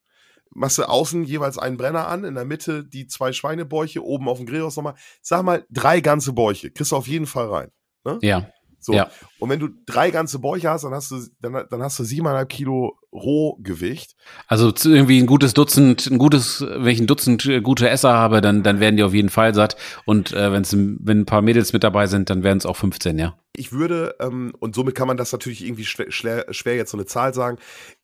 machst 0.51 0.79
du 0.79 0.89
außen 0.89 1.25
jeweils 1.25 1.59
einen 1.59 1.77
Brenner 1.77 2.09
an, 2.09 2.25
in 2.25 2.35
der 2.35 2.45
Mitte 2.45 2.85
die 2.85 3.07
zwei 3.07 3.33
Schweinebäuche, 3.33 4.05
oben 4.05 4.29
auf 4.29 4.39
dem 4.39 4.47
Grillhaus 4.47 4.77
nochmal. 4.77 4.95
Sag 5.23 5.43
mal, 5.43 5.65
drei 5.71 6.01
ganze 6.01 6.33
Bäuche. 6.33 6.71
Kriegst 6.71 6.93
du 6.93 6.97
auf 6.97 7.09
jeden 7.09 7.27
Fall 7.27 7.49
rein. 7.49 7.71
Ne? 8.05 8.19
Ja. 8.23 8.49
So. 8.83 8.93
Ja. 8.93 9.11
Und 9.39 9.49
wenn 9.49 9.61
du 9.61 9.69
drei 9.87 10.11
ganze 10.11 10.39
Bäuche 10.39 10.69
hast, 10.69 10.83
dann 10.85 10.93
hast 10.93 11.11
du, 11.11 11.21
dann, 11.41 11.65
dann 11.71 11.83
hast 11.83 11.99
du 11.99 12.05
siebeneinhalb 12.05 12.49
Kilo 12.49 12.99
Rohgewicht. 13.13 14.17
Also 14.49 14.73
irgendwie 14.85 15.21
ein 15.21 15.27
gutes 15.27 15.55
Dutzend, 15.55 16.07
ein 16.11 16.19
gutes, 16.19 16.63
wenn 16.63 16.89
ich 16.89 17.01
ein 17.01 17.07
Dutzend 17.07 17.47
äh, 17.47 17.61
gute 17.61 17.89
Esser 17.89 18.13
habe, 18.13 18.41
dann, 18.41 18.63
dann 18.63 18.81
werden 18.81 18.97
die 18.97 19.03
auf 19.03 19.15
jeden 19.15 19.29
Fall 19.29 19.55
satt. 19.55 19.77
Und 20.05 20.33
äh, 20.33 20.51
wenn's, 20.53 20.73
wenn 20.75 21.21
ein 21.21 21.27
paar 21.27 21.43
Mädels 21.43 21.73
mit 21.73 21.85
dabei 21.85 22.07
sind, 22.07 22.31
dann 22.31 22.43
werden 22.43 22.59
es 22.59 22.67
auch 22.67 22.77
15, 22.77 23.19
ja. 23.19 23.39
Ich 23.55 23.73
würde, 23.73 24.17
ähm, 24.19 24.53
und 24.59 24.75
somit 24.75 24.95
kann 24.95 25.09
man 25.09 25.17
das 25.17 25.31
natürlich 25.31 25.65
irgendwie 25.65 25.85
schwer, 25.85 26.47
schwer 26.53 26.77
jetzt 26.77 26.91
so 26.91 26.97
eine 26.97 27.07
Zahl 27.07 27.35
sagen, 27.35 27.59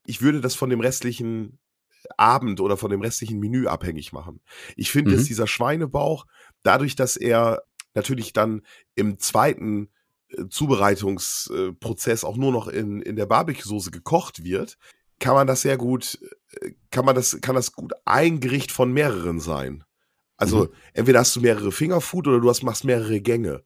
ich 0.04 0.20
würde 0.22 0.40
das 0.40 0.54
von 0.54 0.70
dem 0.70 0.80
restlichen 0.80 1.58
Abend 2.16 2.60
oder 2.60 2.76
von 2.76 2.90
dem 2.90 3.00
restlichen 3.00 3.40
Menü 3.40 3.66
abhängig 3.66 4.12
machen. 4.12 4.40
Ich 4.76 4.90
finde, 4.90 5.10
mhm. 5.10 5.16
dass 5.16 5.24
dieser 5.24 5.46
Schweinebauch, 5.46 6.26
dadurch, 6.62 6.96
dass 6.96 7.16
er 7.16 7.62
natürlich 7.94 8.32
dann 8.32 8.62
im 8.94 9.18
zweiten 9.18 9.88
Zubereitungsprozess 10.50 12.24
auch 12.24 12.36
nur 12.36 12.52
noch 12.52 12.68
in, 12.68 13.00
in 13.02 13.16
der 13.16 13.26
Barbecue-Soße 13.26 13.90
gekocht 13.90 14.44
wird, 14.44 14.76
kann 15.18 15.34
man 15.34 15.46
das 15.46 15.62
sehr 15.62 15.76
gut, 15.76 16.18
äh, 16.60 16.72
kann 16.90 17.04
man 17.04 17.14
das, 17.14 17.40
kann 17.40 17.54
das 17.54 17.72
gut 17.72 17.92
ein 18.04 18.40
Gericht 18.40 18.72
von 18.72 18.92
mehreren 18.92 19.40
sein. 19.40 19.84
Also 20.36 20.64
mhm. 20.64 20.68
entweder 20.94 21.20
hast 21.20 21.34
du 21.34 21.40
mehrere 21.40 21.72
Fingerfood 21.72 22.28
oder 22.28 22.40
du 22.40 22.48
hast, 22.48 22.62
machst 22.62 22.84
mehrere 22.84 23.20
Gänge. 23.20 23.62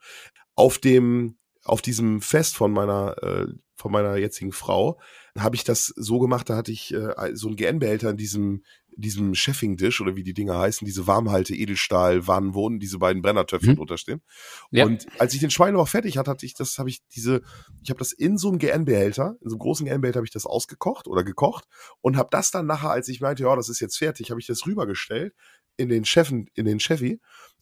Auf 0.55 0.79
dem, 0.79 1.37
auf 1.65 1.83
diesem 1.83 2.21
Fest 2.21 2.57
von 2.57 2.73
meiner, 2.73 3.17
äh, 3.23 3.47
von 3.77 3.93
meiner 3.93 4.17
jetzigen 4.17 4.53
Frau 4.53 4.99
habe 5.39 5.57
ich 5.57 5.65
das 5.65 5.87
so 5.97 6.19
gemacht, 6.19 6.49
da 6.49 6.57
hatte 6.57 6.73
ich 6.73 6.93
äh, 6.95 7.35
so 7.35 7.49
einen 7.49 7.57
GN-Behälter 7.57 8.11
in 8.11 8.17
diesem, 8.17 8.65
diesem 8.97 9.35
Chefing-Dish 9.35 10.01
oder 10.01 10.17
wie 10.17 10.23
die 10.23 10.35
Dinger 10.35 10.59
heißen, 10.59 10.85
diese 10.85 11.07
Warmhalte 11.07 11.55
Edelstahl-Wannen, 11.55 12.55
wo 12.55 12.69
diese 12.71 12.99
beiden 12.99 13.23
Brennertöpfe 13.23 13.71
mhm. 13.71 13.77
drunter 13.77 13.99
stehen. 13.99 14.23
Ja. 14.71 14.87
Und 14.87 15.07
als 15.19 15.35
ich 15.35 15.41
den 15.41 15.51
Schweinebauch 15.51 15.89
fertig 15.89 16.19
hatte, 16.19 16.31
hatte 16.31 16.47
ich 16.47 16.55
das, 16.55 16.79
habe 16.79 16.91
ich 16.91 17.01
diese, 17.15 17.43
ich 17.83 17.91
habe 17.91 17.99
das 17.99 18.13
in 18.13 18.39
so 18.39 18.49
einem 18.49 18.59
GN-Behälter, 18.59 19.37
in 19.41 19.51
so 19.51 19.57
einem 19.57 19.61
großen 19.61 19.87
GN-Behälter 19.87 20.19
habe 20.19 20.27
ich 20.27 20.33
das 20.33 20.47
ausgekocht 20.47 21.09
oder 21.09 21.25
gekocht 21.25 21.65
und 22.01 22.17
habe 22.17 22.29
das 22.31 22.51
dann 22.51 22.67
nachher, 22.67 22.91
als 22.91 23.09
ich 23.09 23.21
meinte, 23.21 23.43
ja, 23.43 23.57
das 23.57 23.69
ist 23.69 23.81
jetzt 23.81 23.99
fertig, 23.99 24.31
habe 24.31 24.41
ich 24.41 24.47
das 24.47 24.67
rübergestellt 24.67 25.35
in 25.77 25.89
den 25.89 26.05
Chefen, 26.05 26.47
in 26.55 26.67
den 26.67 26.79
Chevy 26.79 27.21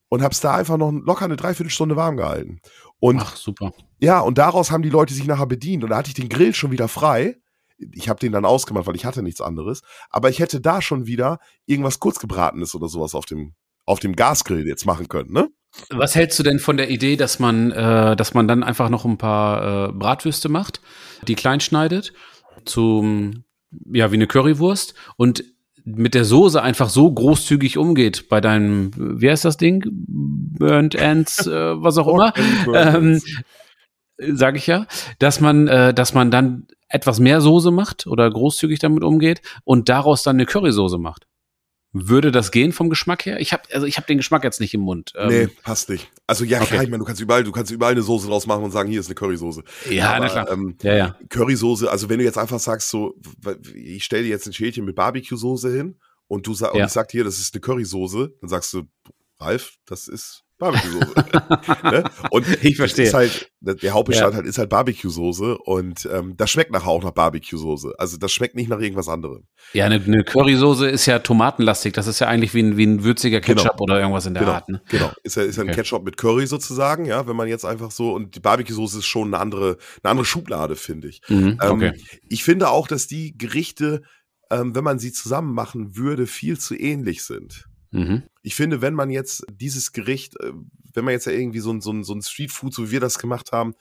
und 0.09 0.23
habe 0.23 0.33
es 0.33 0.40
da 0.40 0.55
einfach 0.55 0.77
noch 0.77 0.93
locker 0.93 1.25
eine 1.25 1.37
Dreiviertelstunde 1.37 1.97
warm 1.97 2.16
gehalten. 2.16 2.61
Und 2.99 3.21
Ach, 3.21 3.37
super. 3.37 3.73
Ja, 4.01 4.21
und 4.21 4.38
daraus 4.38 4.71
haben 4.71 4.83
die 4.83 4.90
Leute 4.90 5.14
sich 5.14 5.27
nachher 5.27 5.47
bedient 5.47 5.85
und 5.85 5.90
da 5.90 5.97
hatte 5.97 6.09
ich 6.09 6.14
den 6.14 6.29
Grill 6.29 6.55
schon 6.55 6.73
wieder 6.73 6.88
frei 6.88 7.37
ich 7.93 8.09
habe 8.09 8.21
den 8.21 8.33
dann 8.33 8.45
ausgemacht, 8.45 8.87
weil 8.87 8.97
ich 8.97 9.05
hatte 9.05 9.23
nichts 9.23 9.40
anderes. 9.40 9.83
Aber 10.11 10.31
ich 10.31 10.38
hätte 10.38 10.61
da 10.61 10.83
schon 10.83 11.07
wieder 11.07 11.38
irgendwas 11.66 11.99
kurzgebratenes 11.99 12.75
oder 12.75 12.88
sowas 12.88 13.14
auf 13.14 13.27
dem 13.27 13.55
auf 13.87 13.99
dem 13.99 14.14
Gasgrill 14.14 14.66
jetzt 14.69 14.87
machen 14.87 15.09
können, 15.09 15.33
ne? 15.33 15.49
Was 15.90 16.14
hältst 16.14 16.38
du 16.38 16.43
denn 16.43 16.59
von 16.59 16.77
der 16.77 16.90
Idee, 16.90 17.16
dass 17.16 17.38
man, 17.38 17.71
äh, 17.71 18.16
dass 18.16 18.35
man 18.35 18.49
dann 18.49 18.62
einfach 18.62 18.88
noch 18.88 19.05
ein 19.05 19.19
paar 19.19 19.88
äh, 19.88 19.93
Bratwürste 19.93 20.49
macht, 20.49 20.81
die 21.27 21.35
klein 21.35 21.61
schneidet, 21.61 22.12
zum, 22.64 23.45
ja, 23.93 24.11
wie 24.11 24.16
eine 24.16 24.27
Currywurst 24.27 24.95
und 25.16 25.45
mit 25.85 26.14
der 26.14 26.25
Soße 26.25 26.61
einfach 26.61 26.88
so 26.88 27.11
großzügig 27.11 27.79
umgeht 27.79 28.29
bei 28.29 28.40
deinem, 28.40 28.90
wie 28.97 29.31
heißt 29.31 29.45
das 29.45 29.57
Ding? 29.57 29.85
Burnt 29.88 30.95
Ends, 30.95 31.47
äh, 31.47 31.83
was 31.83 31.99
auch 31.99 32.09
immer. 32.12 32.33
ähm, 32.75 33.21
sage 34.19 34.59
ich 34.59 34.66
ja, 34.66 34.87
dass 35.19 35.40
man, 35.40 35.69
äh, 35.69 35.95
dass 35.95 36.14
man 36.14 36.31
dann 36.31 36.66
etwas 36.90 37.20
mehr 37.20 37.40
Soße 37.40 37.70
macht 37.70 38.07
oder 38.07 38.31
großzügig 38.31 38.79
damit 38.79 39.03
umgeht 39.03 39.40
und 39.64 39.88
daraus 39.88 40.22
dann 40.22 40.37
eine 40.37 40.46
Currysoße 40.46 40.98
macht. 40.98 41.26
Würde 41.92 42.31
das 42.31 42.53
gehen 42.53 42.72
vom 42.72 42.88
Geschmack 42.88 43.26
her? 43.26 43.40
Ich 43.40 43.53
habe 43.53 43.64
also 43.72 43.85
ich 43.85 43.96
habe 43.96 44.07
den 44.07 44.18
Geschmack 44.18 44.44
jetzt 44.44 44.61
nicht 44.61 44.74
im 44.74 44.81
Mund. 44.81 45.12
Ähm, 45.16 45.29
nee, 45.29 45.46
passt 45.48 45.88
nicht. 45.88 46.09
Also 46.29 46.44
ja, 46.44 46.59
okay. 46.59 46.68
klar, 46.68 46.83
ich 46.85 46.88
meine, 46.88 47.00
du 47.00 47.05
kannst 47.05 47.20
überall, 47.20 47.42
du 47.42 47.50
kannst 47.50 47.72
überall 47.72 47.92
eine 47.92 48.03
Soße 48.03 48.29
draus 48.29 48.46
machen 48.46 48.62
und 48.62 48.70
sagen, 48.70 48.88
hier 48.88 49.00
ist 49.00 49.07
eine 49.07 49.16
Currysoße. 49.16 49.64
Ja, 49.90 50.11
Aber, 50.11 50.26
na 50.26 50.29
klar. 50.29 50.53
Ähm, 50.53 50.76
ja, 50.83 50.94
ja. 50.94 51.16
Currysoße, 51.29 51.90
also 51.90 52.09
wenn 52.09 52.18
du 52.18 52.24
jetzt 52.24 52.38
einfach 52.38 52.61
sagst, 52.61 52.90
so, 52.90 53.16
ich 53.74 54.05
stelle 54.05 54.22
dir 54.22 54.29
jetzt 54.29 54.46
ein 54.46 54.53
Schälchen 54.53 54.85
mit 54.85 54.94
Barbecue-Soße 54.94 55.72
hin 55.72 55.96
und 56.29 56.46
du 56.46 56.55
sagst, 56.55 56.76
ja. 56.76 56.83
und 56.83 56.87
ich 56.87 56.92
sag 56.92 57.09
dir, 57.09 57.24
das 57.24 57.40
ist 57.40 57.55
eine 57.55 57.61
Currysoße, 57.61 58.35
dann 58.40 58.48
sagst 58.48 58.72
du, 58.72 58.85
Ralf, 59.40 59.74
das 59.85 60.07
ist 60.07 60.44
Barbecue-Soße. 60.61 61.14
ne? 61.90 62.05
Und 62.31 62.46
ich 62.62 62.77
verstehe. 62.77 63.07
Ist 63.07 63.14
halt, 63.14 63.51
der 63.61 63.92
Hauptbestandteil 63.92 64.44
ja. 64.44 64.49
ist 64.49 64.59
halt 64.59 64.68
Barbecue-Soße 64.68 65.59
und 65.59 66.09
ähm, 66.12 66.37
das 66.37 66.51
schmeckt 66.51 66.70
nachher 66.70 66.88
auch 66.88 67.03
nach 67.03 67.11
Barbecue-Soße. 67.11 67.94
Also 67.99 68.16
das 68.18 68.31
schmeckt 68.31 68.55
nicht 68.55 68.68
nach 68.68 68.79
irgendwas 68.79 69.09
anderem. 69.09 69.46
Ja, 69.73 69.87
eine, 69.87 69.96
eine 69.96 70.23
Currysoße 70.23 70.88
ist 70.88 71.07
ja 71.07 71.18
tomatenlastig. 71.18 71.94
Das 71.94 72.07
ist 72.07 72.20
ja 72.20 72.29
eigentlich 72.29 72.55
wie 72.55 72.62
ein, 72.62 72.77
wie 72.77 72.87
ein 72.87 73.03
würziger 73.03 73.40
genau. 73.40 73.62
Ketchup 73.62 73.79
genau. 73.79 73.83
oder 73.85 74.01
irgendwas 74.01 74.27
in 74.27 74.35
der 74.35 74.42
genau. 74.44 74.55
Art. 74.55 74.68
Ne? 74.68 74.83
Genau, 74.88 75.11
ist 75.25 75.37
ja, 75.37 75.42
ist 75.42 75.57
ja 75.57 75.62
ein 75.64 75.70
okay. 75.70 75.77
Ketchup 75.77 76.05
mit 76.05 76.16
Curry 76.16 76.46
sozusagen, 76.46 77.07
ja, 77.07 77.27
wenn 77.27 77.37
man 77.37 77.49
jetzt 77.49 77.64
einfach 77.64 77.90
so, 77.90 78.12
und 78.12 78.37
die 78.37 78.40
Barbecue-Soße 78.40 78.99
ist 78.99 79.07
schon 79.07 79.29
eine 79.29 79.38
andere, 79.38 79.79
eine 80.03 80.11
andere 80.11 80.27
Schublade, 80.27 80.77
finde 80.77 81.09
ich. 81.09 81.23
Mhm, 81.29 81.59
ähm, 81.62 81.70
okay. 81.70 81.92
ich 82.29 82.44
finde 82.44 82.68
auch, 82.68 82.87
dass 82.87 83.07
die 83.07 83.37
Gerichte, 83.37 84.03
ähm, 84.51 84.75
wenn 84.75 84.85
man 84.85 84.99
sie 84.99 85.12
zusammen 85.12 85.55
machen 85.55 85.96
würde, 85.96 86.27
viel 86.27 86.59
zu 86.59 86.75
ähnlich 86.75 87.25
sind. 87.25 87.64
Mhm. 87.90 88.22
Ich 88.42 88.55
finde, 88.55 88.81
wenn 88.81 88.94
man 88.94 89.11
jetzt 89.11 89.44
dieses 89.50 89.92
Gericht, 89.92 90.38
äh, 90.40 90.53
wenn 90.94 91.05
man 91.05 91.12
jetzt 91.12 91.26
ja 91.26 91.33
irgendwie 91.33 91.61
so 91.61 91.72
ein, 91.72 91.81
so 91.81 91.92
ein, 91.92 92.05
so 92.05 92.14
ein 92.14 92.22
Streetfood, 92.22 92.74
so 92.74 92.87
wie 92.87 92.92
wir 92.92 93.00
das 93.00 93.18
gemacht 93.18 93.53
haben, 93.53 93.74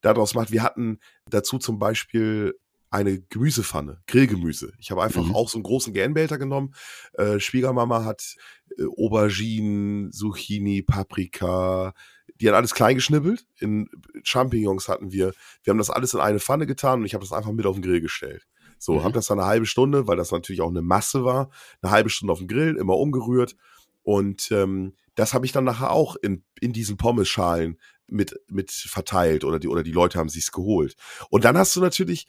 daraus 0.00 0.34
macht, 0.34 0.52
wir 0.52 0.62
hatten 0.62 0.98
dazu 1.28 1.58
zum 1.58 1.78
Beispiel 1.78 2.54
eine 2.90 3.20
Gemüsepfanne, 3.20 4.02
Grillgemüse. 4.06 4.72
Ich 4.78 4.90
habe 4.90 5.02
einfach 5.02 5.24
mhm. 5.24 5.34
auch 5.34 5.48
so 5.48 5.56
einen 5.56 5.62
großen 5.62 5.94
GN-Behälter 5.94 6.38
genommen. 6.38 6.74
Äh, 7.14 7.40
Schwiegermama 7.40 8.04
hat 8.04 8.36
äh, 8.76 8.84
Auberginen, 8.84 10.12
Zucchini, 10.12 10.82
Paprika, 10.82 11.94
die 12.40 12.48
hat 12.48 12.54
alles 12.54 12.74
klein 12.74 12.96
geschnippelt. 12.96 13.46
In 13.60 13.88
Champignons 14.24 14.88
hatten 14.88 15.12
wir. 15.12 15.32
Wir 15.62 15.70
haben 15.70 15.78
das 15.78 15.90
alles 15.90 16.12
in 16.12 16.20
eine 16.20 16.40
Pfanne 16.40 16.66
getan 16.66 17.00
und 17.00 17.06
ich 17.06 17.14
habe 17.14 17.24
das 17.24 17.32
einfach 17.32 17.52
mit 17.52 17.66
auf 17.66 17.76
den 17.76 17.82
Grill 17.82 18.00
gestellt. 18.00 18.46
So, 18.82 18.94
mhm. 18.94 19.04
habe 19.04 19.14
das 19.14 19.28
dann 19.28 19.38
eine 19.38 19.46
halbe 19.46 19.66
Stunde, 19.66 20.08
weil 20.08 20.16
das 20.16 20.32
natürlich 20.32 20.60
auch 20.60 20.68
eine 20.68 20.82
Masse 20.82 21.24
war, 21.24 21.50
eine 21.82 21.92
halbe 21.92 22.10
Stunde 22.10 22.32
auf 22.32 22.38
dem 22.38 22.48
Grill, 22.48 22.76
immer 22.76 22.96
umgerührt. 22.96 23.54
Und 24.02 24.50
ähm, 24.50 24.94
das 25.14 25.34
habe 25.34 25.46
ich 25.46 25.52
dann 25.52 25.62
nachher 25.62 25.92
auch 25.92 26.16
in, 26.16 26.42
in 26.60 26.72
diesen 26.72 26.96
Pommesschalen 26.96 27.78
mit, 28.08 28.40
mit 28.48 28.72
verteilt 28.72 29.44
oder 29.44 29.60
die, 29.60 29.68
oder 29.68 29.84
die 29.84 29.92
Leute 29.92 30.18
haben 30.18 30.28
sich's 30.28 30.50
geholt. 30.50 30.96
Und 31.30 31.44
dann 31.44 31.56
hast 31.56 31.76
du 31.76 31.80
natürlich 31.80 32.26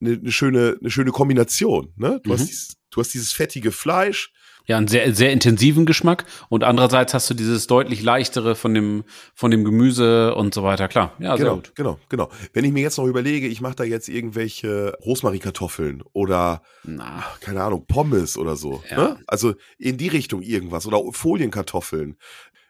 eine, 0.00 0.12
eine 0.12 0.30
schöne, 0.30 0.76
eine 0.78 0.90
schöne 0.90 1.10
Kombination. 1.10 1.92
Ne? 1.96 2.20
Du, 2.22 2.30
mhm. 2.30 2.34
hast 2.34 2.46
dieses, 2.46 2.76
du 2.90 3.00
hast 3.00 3.12
dieses 3.12 3.32
fettige 3.32 3.72
Fleisch, 3.72 4.32
Ja, 4.66 4.78
einen 4.78 4.88
sehr, 4.88 5.14
sehr 5.14 5.32
intensiven 5.32 5.86
Geschmack 5.86 6.24
und 6.48 6.64
andererseits 6.64 7.14
hast 7.14 7.30
du 7.30 7.34
dieses 7.34 7.68
deutlich 7.68 8.02
leichtere 8.02 8.56
von 8.56 8.74
dem, 8.74 9.04
von 9.34 9.50
dem 9.50 9.64
Gemüse 9.64 10.34
und 10.34 10.54
so 10.54 10.64
weiter. 10.64 10.88
Klar, 10.88 11.12
ja, 11.18 11.36
genau, 11.36 11.36
sehr 11.36 11.54
gut. 11.54 11.72
Genau, 11.76 11.98
genau. 12.08 12.30
Wenn 12.52 12.64
ich 12.64 12.72
mir 12.72 12.82
jetzt 12.82 12.98
noch 12.98 13.06
überlege, 13.06 13.46
ich 13.46 13.60
mache 13.60 13.76
da 13.76 13.84
jetzt 13.84 14.08
irgendwelche 14.08 14.96
Rosmarinkartoffeln 15.04 16.02
oder, 16.12 16.62
Na. 16.82 17.24
keine 17.40 17.62
Ahnung, 17.62 17.86
Pommes 17.86 18.36
oder 18.36 18.56
so. 18.56 18.82
Ja. 18.90 18.96
Ne? 18.96 19.18
Also 19.26 19.54
in 19.78 19.98
die 19.98 20.08
Richtung 20.08 20.42
irgendwas 20.42 20.86
oder 20.86 21.00
Folienkartoffeln. 21.12 22.16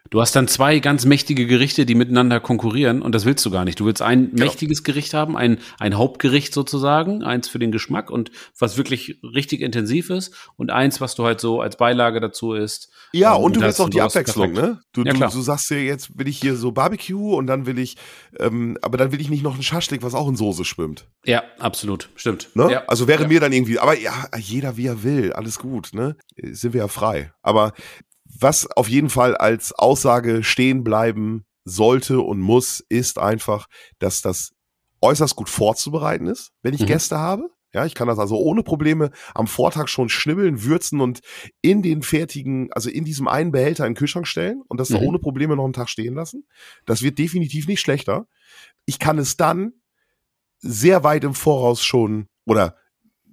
Du 0.09 0.21
hast 0.21 0.35
dann 0.35 0.47
zwei 0.47 0.79
ganz 0.79 1.05
mächtige 1.05 1.47
Gerichte, 1.47 1.85
die 1.85 1.95
miteinander 1.95 2.39
konkurrieren 2.39 3.01
und 3.01 3.13
das 3.13 3.25
willst 3.25 3.45
du 3.45 3.51
gar 3.51 3.65
nicht. 3.65 3.79
Du 3.79 3.85
willst 3.85 4.01
ein 4.01 4.31
genau. 4.31 4.45
mächtiges 4.45 4.83
Gericht 4.83 5.13
haben, 5.13 5.35
ein, 5.35 5.59
ein 5.79 5.97
Hauptgericht 5.97 6.53
sozusagen, 6.53 7.23
eins 7.23 7.47
für 7.47 7.59
den 7.59 7.71
Geschmack 7.71 8.09
und 8.09 8.31
was 8.57 8.77
wirklich 8.77 9.19
richtig 9.23 9.61
intensiv 9.61 10.09
ist 10.09 10.33
und 10.55 10.71
eins, 10.71 11.01
was 11.01 11.15
du 11.15 11.25
halt 11.25 11.41
so 11.41 11.61
als 11.61 11.77
Beilage 11.77 12.19
dazu 12.19 12.53
isst. 12.53 12.89
Ja, 13.13 13.33
und, 13.33 13.39
ähm, 13.39 13.45
und 13.45 13.55
du 13.55 13.61
willst 13.61 13.81
auch 13.81 13.89
die 13.89 14.01
Abwechslung, 14.01 14.53
ne? 14.53 14.79
Du, 14.93 15.03
ja, 15.03 15.13
du, 15.13 15.19
du, 15.19 15.41
sagst 15.41 15.69
dir 15.69 15.83
jetzt, 15.83 16.17
will 16.17 16.27
ich 16.27 16.39
hier 16.39 16.55
so 16.55 16.71
Barbecue 16.71 17.35
und 17.35 17.47
dann 17.47 17.65
will 17.65 17.79
ich, 17.79 17.97
ähm, 18.39 18.77
aber 18.81 18.97
dann 18.97 19.11
will 19.11 19.21
ich 19.21 19.29
nicht 19.29 19.43
noch 19.43 19.55
ein 19.55 19.63
Schaschlik, 19.63 20.03
was 20.03 20.13
auch 20.13 20.27
in 20.27 20.35
Soße 20.35 20.65
schwimmt. 20.65 21.05
Ja, 21.25 21.43
absolut, 21.59 22.09
stimmt. 22.15 22.49
Ne? 22.53 22.71
Ja. 22.71 22.83
Also 22.87 23.07
wäre 23.07 23.23
ja. 23.23 23.27
mir 23.27 23.39
dann 23.39 23.51
irgendwie, 23.51 23.79
aber 23.79 23.97
ja, 23.97 24.27
jeder 24.37 24.77
wie 24.77 24.87
er 24.87 25.03
will, 25.03 25.33
alles 25.33 25.59
gut, 25.59 25.93
ne? 25.93 26.15
Sind 26.37 26.73
wir 26.73 26.81
ja 26.81 26.87
frei. 26.87 27.31
Aber 27.41 27.73
was 28.39 28.67
auf 28.71 28.89
jeden 28.89 29.09
Fall 29.09 29.35
als 29.35 29.73
Aussage 29.73 30.43
stehen 30.43 30.83
bleiben 30.83 31.45
sollte 31.65 32.21
und 32.21 32.39
muss, 32.39 32.83
ist 32.89 33.19
einfach, 33.19 33.67
dass 33.99 34.21
das 34.21 34.51
äußerst 35.01 35.35
gut 35.35 35.49
vorzubereiten 35.49 36.27
ist, 36.27 36.51
wenn 36.61 36.73
ich 36.73 36.81
mhm. 36.81 36.87
Gäste 36.87 37.17
habe. 37.17 37.49
Ja, 37.73 37.85
ich 37.85 37.93
kann 37.93 38.07
das 38.07 38.17
also 38.17 38.37
ohne 38.37 38.63
Probleme 38.63 39.11
am 39.35 39.45
Vortag 39.45 39.89
schon 39.89 40.09
schnibbeln, 40.09 40.63
würzen 40.63 41.01
und 41.01 41.19
in 41.61 41.83
den 41.83 42.01
fertigen, 42.01 42.71
also 42.71 42.89
in 42.89 43.03
diesem 43.03 43.27
einen 43.27 43.51
Behälter 43.51 43.85
in 43.85 43.91
den 43.91 43.97
Kühlschrank 43.97 44.25
stellen 44.25 44.63
und 44.67 44.79
das 44.79 44.89
mhm. 44.89 44.97
ohne 44.97 45.19
Probleme 45.19 45.55
noch 45.55 45.65
einen 45.65 45.73
Tag 45.73 45.89
stehen 45.89 46.15
lassen. 46.15 46.47
Das 46.85 47.03
wird 47.03 47.19
definitiv 47.19 47.67
nicht 47.67 47.81
schlechter. 47.81 48.27
Ich 48.85 48.99
kann 48.99 49.19
es 49.19 49.35
dann 49.35 49.73
sehr 50.59 51.03
weit 51.03 51.23
im 51.23 51.33
Voraus 51.33 51.83
schon 51.83 52.27
oder 52.45 52.77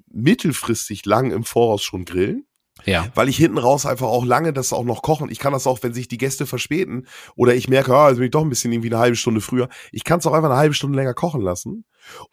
mittelfristig 0.09 1.07
lang 1.07 1.31
im 1.31 1.45
Voraus 1.45 1.83
schon 1.83 2.05
grillen. 2.05 2.47
Ja. 2.85 3.09
Weil 3.14 3.28
ich 3.28 3.37
hinten 3.37 3.59
raus 3.59 3.87
einfach 3.87 4.07
auch 4.07 4.24
lange 4.24 4.53
das 4.53 4.72
auch 4.72 4.85
noch 4.85 5.03
kochen. 5.03 5.30
Ich 5.30 5.39
kann 5.39 5.53
das 5.53 5.66
auch, 5.66 5.82
wenn 5.82 5.95
sich 5.95 6.09
die 6.09 6.18
Gäste 6.18 6.47
verspäten 6.47 7.07
oder 7.37 7.55
ich 7.55 7.68
merke, 7.68 7.95
ah, 7.95 8.07
also 8.07 8.18
bin 8.18 8.26
ich 8.26 8.30
doch 8.30 8.43
ein 8.43 8.49
bisschen 8.49 8.72
irgendwie 8.72 8.91
eine 8.91 8.99
halbe 8.99 9.16
Stunde 9.16 9.41
früher. 9.41 9.68
Ich 9.93 10.05
kann 10.05 10.18
es 10.18 10.26
auch 10.26 10.32
einfach 10.32 10.51
eine 10.51 10.59
halbe 10.59 10.74
Stunde 10.74 10.97
länger 10.97 11.14
kochen 11.14 11.41
lassen. 11.41 11.85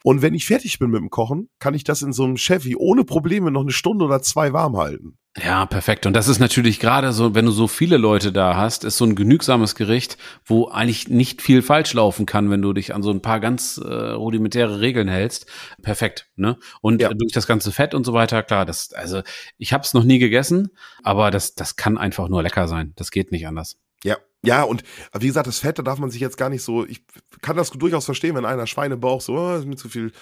Und 0.04 0.22
wenn 0.22 0.34
ich 0.34 0.46
fertig 0.46 0.78
bin 0.78 0.90
mit 0.90 1.00
dem 1.00 1.10
Kochen, 1.10 1.48
kann 1.58 1.74
ich 1.74 1.84
das 1.84 2.02
in 2.02 2.12
so 2.12 2.24
einem 2.24 2.36
Chevy 2.36 2.76
ohne 2.76 3.04
Probleme 3.04 3.50
noch 3.50 3.62
eine 3.62 3.72
Stunde 3.72 4.04
oder 4.04 4.22
zwei 4.22 4.52
warm 4.52 4.76
halten. 4.76 5.18
Ja, 5.38 5.64
perfekt. 5.64 6.04
Und 6.04 6.12
das 6.12 6.28
ist 6.28 6.40
natürlich 6.40 6.78
gerade 6.78 7.12
so, 7.14 7.34
wenn 7.34 7.46
du 7.46 7.52
so 7.52 7.66
viele 7.66 7.96
Leute 7.96 8.32
da 8.32 8.54
hast, 8.56 8.84
ist 8.84 8.98
so 8.98 9.06
ein 9.06 9.14
genügsames 9.14 9.74
Gericht, 9.74 10.18
wo 10.44 10.68
eigentlich 10.68 11.08
nicht 11.08 11.40
viel 11.40 11.62
falsch 11.62 11.94
laufen 11.94 12.26
kann, 12.26 12.50
wenn 12.50 12.60
du 12.60 12.74
dich 12.74 12.94
an 12.94 13.02
so 13.02 13.10
ein 13.10 13.22
paar 13.22 13.40
ganz 13.40 13.78
äh, 13.78 13.88
rudimentäre 13.88 14.80
Regeln 14.80 15.08
hältst. 15.08 15.46
Perfekt, 15.80 16.28
ne? 16.36 16.58
Und 16.82 17.00
ja. 17.00 17.08
durch 17.14 17.32
das 17.32 17.46
ganze 17.46 17.72
Fett 17.72 17.94
und 17.94 18.04
so 18.04 18.12
weiter, 18.12 18.42
klar, 18.42 18.66
das 18.66 18.92
also 18.92 19.22
ich 19.56 19.72
habe 19.72 19.84
es 19.84 19.94
noch 19.94 20.04
nie 20.04 20.18
gegessen, 20.18 20.70
aber 21.02 21.30
das 21.30 21.54
das 21.54 21.76
kann 21.76 21.96
einfach 21.96 22.28
nur 22.28 22.42
lecker 22.42 22.68
sein. 22.68 22.92
Das 22.96 23.10
geht 23.10 23.32
nicht 23.32 23.46
anders. 23.46 23.78
Ja, 24.04 24.18
ja, 24.44 24.64
und 24.64 24.82
wie 25.18 25.28
gesagt, 25.28 25.46
das 25.46 25.60
Fett, 25.60 25.78
da 25.78 25.82
darf 25.82 25.98
man 25.98 26.10
sich 26.10 26.20
jetzt 26.20 26.36
gar 26.36 26.50
nicht 26.50 26.62
so, 26.62 26.84
ich 26.84 27.04
kann 27.40 27.56
das 27.56 27.70
durchaus 27.70 28.04
verstehen, 28.04 28.34
wenn 28.34 28.44
einer 28.44 28.66
Schweinebauch 28.66 29.22
so, 29.22 29.38
oh, 29.38 29.56
ist 29.56 29.64
mir 29.64 29.76
zu 29.76 29.88
viel. 29.88 30.12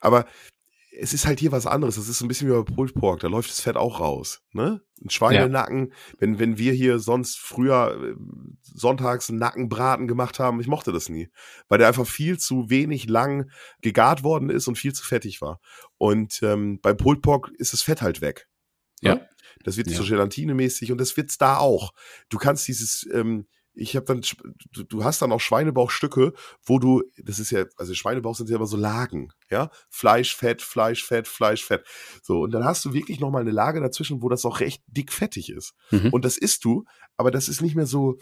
Aber 0.00 0.26
es 1.00 1.14
ist 1.14 1.26
halt 1.26 1.38
hier 1.38 1.52
was 1.52 1.66
anderes. 1.66 1.94
Das 1.96 2.08
ist 2.08 2.20
ein 2.20 2.28
bisschen 2.28 2.48
wie 2.48 2.52
bei 2.52 2.62
Pulled 2.62 2.94
Pork. 2.94 3.20
Da 3.20 3.28
läuft 3.28 3.50
das 3.50 3.60
Fett 3.60 3.76
auch 3.76 4.00
raus. 4.00 4.42
Ne? 4.52 4.82
Ein 5.02 5.10
Schweinenacken. 5.10 5.86
Ja. 5.86 5.94
Wenn, 6.18 6.38
wenn 6.38 6.58
wir 6.58 6.72
hier 6.72 6.98
sonst 6.98 7.38
früher 7.38 7.96
äh, 8.02 8.14
sonntags 8.62 9.30
einen 9.30 9.38
Nackenbraten 9.38 10.08
gemacht 10.08 10.40
haben, 10.40 10.60
ich 10.60 10.66
mochte 10.66 10.92
das 10.92 11.08
nie. 11.08 11.28
Weil 11.68 11.78
der 11.78 11.88
einfach 11.88 12.06
viel 12.06 12.38
zu 12.38 12.68
wenig 12.68 13.08
lang 13.08 13.50
gegart 13.80 14.24
worden 14.24 14.50
ist 14.50 14.66
und 14.66 14.76
viel 14.76 14.92
zu 14.92 15.04
fettig 15.04 15.40
war. 15.40 15.60
Und 15.98 16.42
ähm, 16.42 16.80
bei 16.80 16.92
Pulled 16.94 17.22
Pork 17.22 17.52
ist 17.58 17.72
das 17.72 17.82
Fett 17.82 18.02
halt 18.02 18.20
weg. 18.20 18.48
Ne? 19.00 19.10
Ja. 19.10 19.20
Das 19.64 19.76
wird 19.76 19.88
ja. 19.88 19.96
so 19.96 20.04
gelatinemäßig 20.04 20.90
und 20.90 20.98
das 20.98 21.16
wird's 21.16 21.38
da 21.38 21.58
auch. 21.58 21.92
Du 22.28 22.38
kannst 22.38 22.66
dieses, 22.66 23.06
ähm, 23.12 23.46
ich 23.78 23.96
habe 23.96 24.06
dann, 24.06 24.22
du, 24.72 24.82
du 24.82 25.04
hast 25.04 25.22
dann 25.22 25.32
auch 25.32 25.40
Schweinebauchstücke, 25.40 26.32
wo 26.64 26.78
du, 26.78 27.02
das 27.22 27.38
ist 27.38 27.50
ja, 27.50 27.64
also 27.76 27.94
Schweinebauch 27.94 28.34
sind 28.34 28.50
ja 28.50 28.56
immer 28.56 28.66
so 28.66 28.76
Lagen, 28.76 29.32
ja, 29.50 29.70
Fleisch, 29.88 30.34
Fett, 30.34 30.62
Fleisch, 30.62 31.04
Fett, 31.04 31.28
Fleisch, 31.28 31.64
Fett. 31.64 31.84
So, 32.22 32.40
und 32.40 32.50
dann 32.52 32.64
hast 32.64 32.84
du 32.84 32.92
wirklich 32.92 33.20
nochmal 33.20 33.42
eine 33.42 33.52
Lage 33.52 33.80
dazwischen, 33.80 34.22
wo 34.22 34.28
das 34.28 34.44
auch 34.44 34.60
recht 34.60 34.82
dick 34.86 35.12
fettig 35.12 35.50
ist. 35.50 35.74
Mhm. 35.90 36.10
Und 36.10 36.24
das 36.24 36.36
isst 36.36 36.64
du, 36.64 36.84
aber 37.16 37.30
das 37.30 37.48
ist 37.48 37.62
nicht 37.62 37.76
mehr 37.76 37.86
so, 37.86 38.18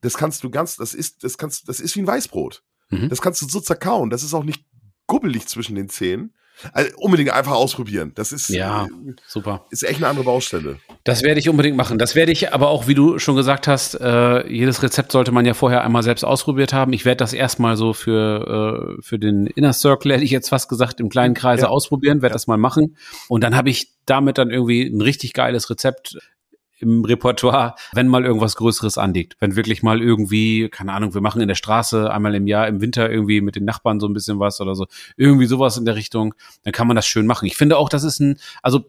das 0.00 0.14
kannst 0.14 0.42
du 0.42 0.50
ganz, 0.50 0.76
das 0.76 0.94
ist, 0.94 1.22
das 1.22 1.38
kannst, 1.38 1.68
das 1.68 1.80
ist 1.80 1.96
wie 1.96 2.00
ein 2.00 2.06
Weißbrot. 2.06 2.62
Mhm. 2.90 3.08
Das 3.08 3.20
kannst 3.20 3.42
du 3.42 3.48
so 3.48 3.60
zerkauen, 3.60 4.10
das 4.10 4.22
ist 4.22 4.34
auch 4.34 4.44
nicht 4.44 4.64
gubbelig 5.06 5.46
zwischen 5.46 5.74
den 5.74 5.88
Zähnen. 5.88 6.34
Also 6.72 6.90
unbedingt 6.96 7.30
einfach 7.30 7.52
ausprobieren. 7.52 8.12
Das 8.14 8.32
ist 8.32 8.48
ja 8.48 8.86
super. 9.26 9.66
Ist 9.70 9.82
echt 9.82 9.98
eine 9.98 10.08
andere 10.08 10.24
Baustelle. 10.24 10.78
Das 11.04 11.22
werde 11.22 11.40
ich 11.40 11.48
unbedingt 11.48 11.76
machen. 11.76 11.98
Das 11.98 12.14
werde 12.14 12.32
ich 12.32 12.52
aber 12.52 12.68
auch, 12.68 12.86
wie 12.86 12.94
du 12.94 13.18
schon 13.18 13.36
gesagt 13.36 13.68
hast, 13.68 13.94
äh, 14.00 14.46
jedes 14.48 14.82
Rezept 14.82 15.12
sollte 15.12 15.32
man 15.32 15.44
ja 15.44 15.54
vorher 15.54 15.84
einmal 15.84 16.02
selbst 16.02 16.24
ausprobiert 16.24 16.72
haben. 16.72 16.92
Ich 16.92 17.04
werde 17.04 17.18
das 17.18 17.32
erstmal 17.32 17.76
so 17.76 17.92
für 17.92 18.96
äh, 18.98 19.02
für 19.02 19.18
den 19.18 19.46
Inner 19.46 19.72
Circle 19.72 20.12
hätte 20.12 20.24
ich 20.24 20.30
jetzt 20.30 20.48
fast 20.48 20.68
gesagt 20.68 21.00
im 21.00 21.08
kleinen 21.08 21.34
Kreise 21.34 21.62
ja. 21.62 21.68
ausprobieren, 21.68 22.22
werde 22.22 22.32
ja. 22.32 22.36
das 22.36 22.46
mal 22.46 22.56
machen 22.56 22.96
und 23.28 23.42
dann 23.42 23.56
habe 23.56 23.70
ich 23.70 23.88
damit 24.06 24.38
dann 24.38 24.50
irgendwie 24.50 24.84
ein 24.84 25.00
richtig 25.00 25.32
geiles 25.32 25.70
Rezept 25.70 26.18
im 26.84 27.04
Repertoire, 27.04 27.74
wenn 27.92 28.08
mal 28.08 28.24
irgendwas 28.24 28.56
Größeres 28.56 28.98
anliegt. 28.98 29.36
Wenn 29.40 29.56
wirklich 29.56 29.82
mal 29.82 30.00
irgendwie, 30.00 30.68
keine 30.68 30.92
Ahnung, 30.92 31.14
wir 31.14 31.20
machen 31.20 31.40
in 31.40 31.48
der 31.48 31.54
Straße 31.54 32.12
einmal 32.12 32.34
im 32.34 32.46
Jahr 32.46 32.68
im 32.68 32.80
Winter 32.80 33.10
irgendwie 33.10 33.40
mit 33.40 33.56
den 33.56 33.64
Nachbarn 33.64 34.00
so 34.00 34.06
ein 34.06 34.12
bisschen 34.12 34.38
was 34.38 34.60
oder 34.60 34.74
so, 34.74 34.86
irgendwie 35.16 35.46
sowas 35.46 35.76
in 35.76 35.84
der 35.84 35.96
Richtung, 35.96 36.34
dann 36.62 36.72
kann 36.72 36.86
man 36.86 36.96
das 36.96 37.06
schön 37.06 37.26
machen. 37.26 37.46
Ich 37.46 37.56
finde 37.56 37.78
auch, 37.78 37.88
das 37.88 38.04
ist 38.04 38.20
ein, 38.20 38.38
also 38.62 38.84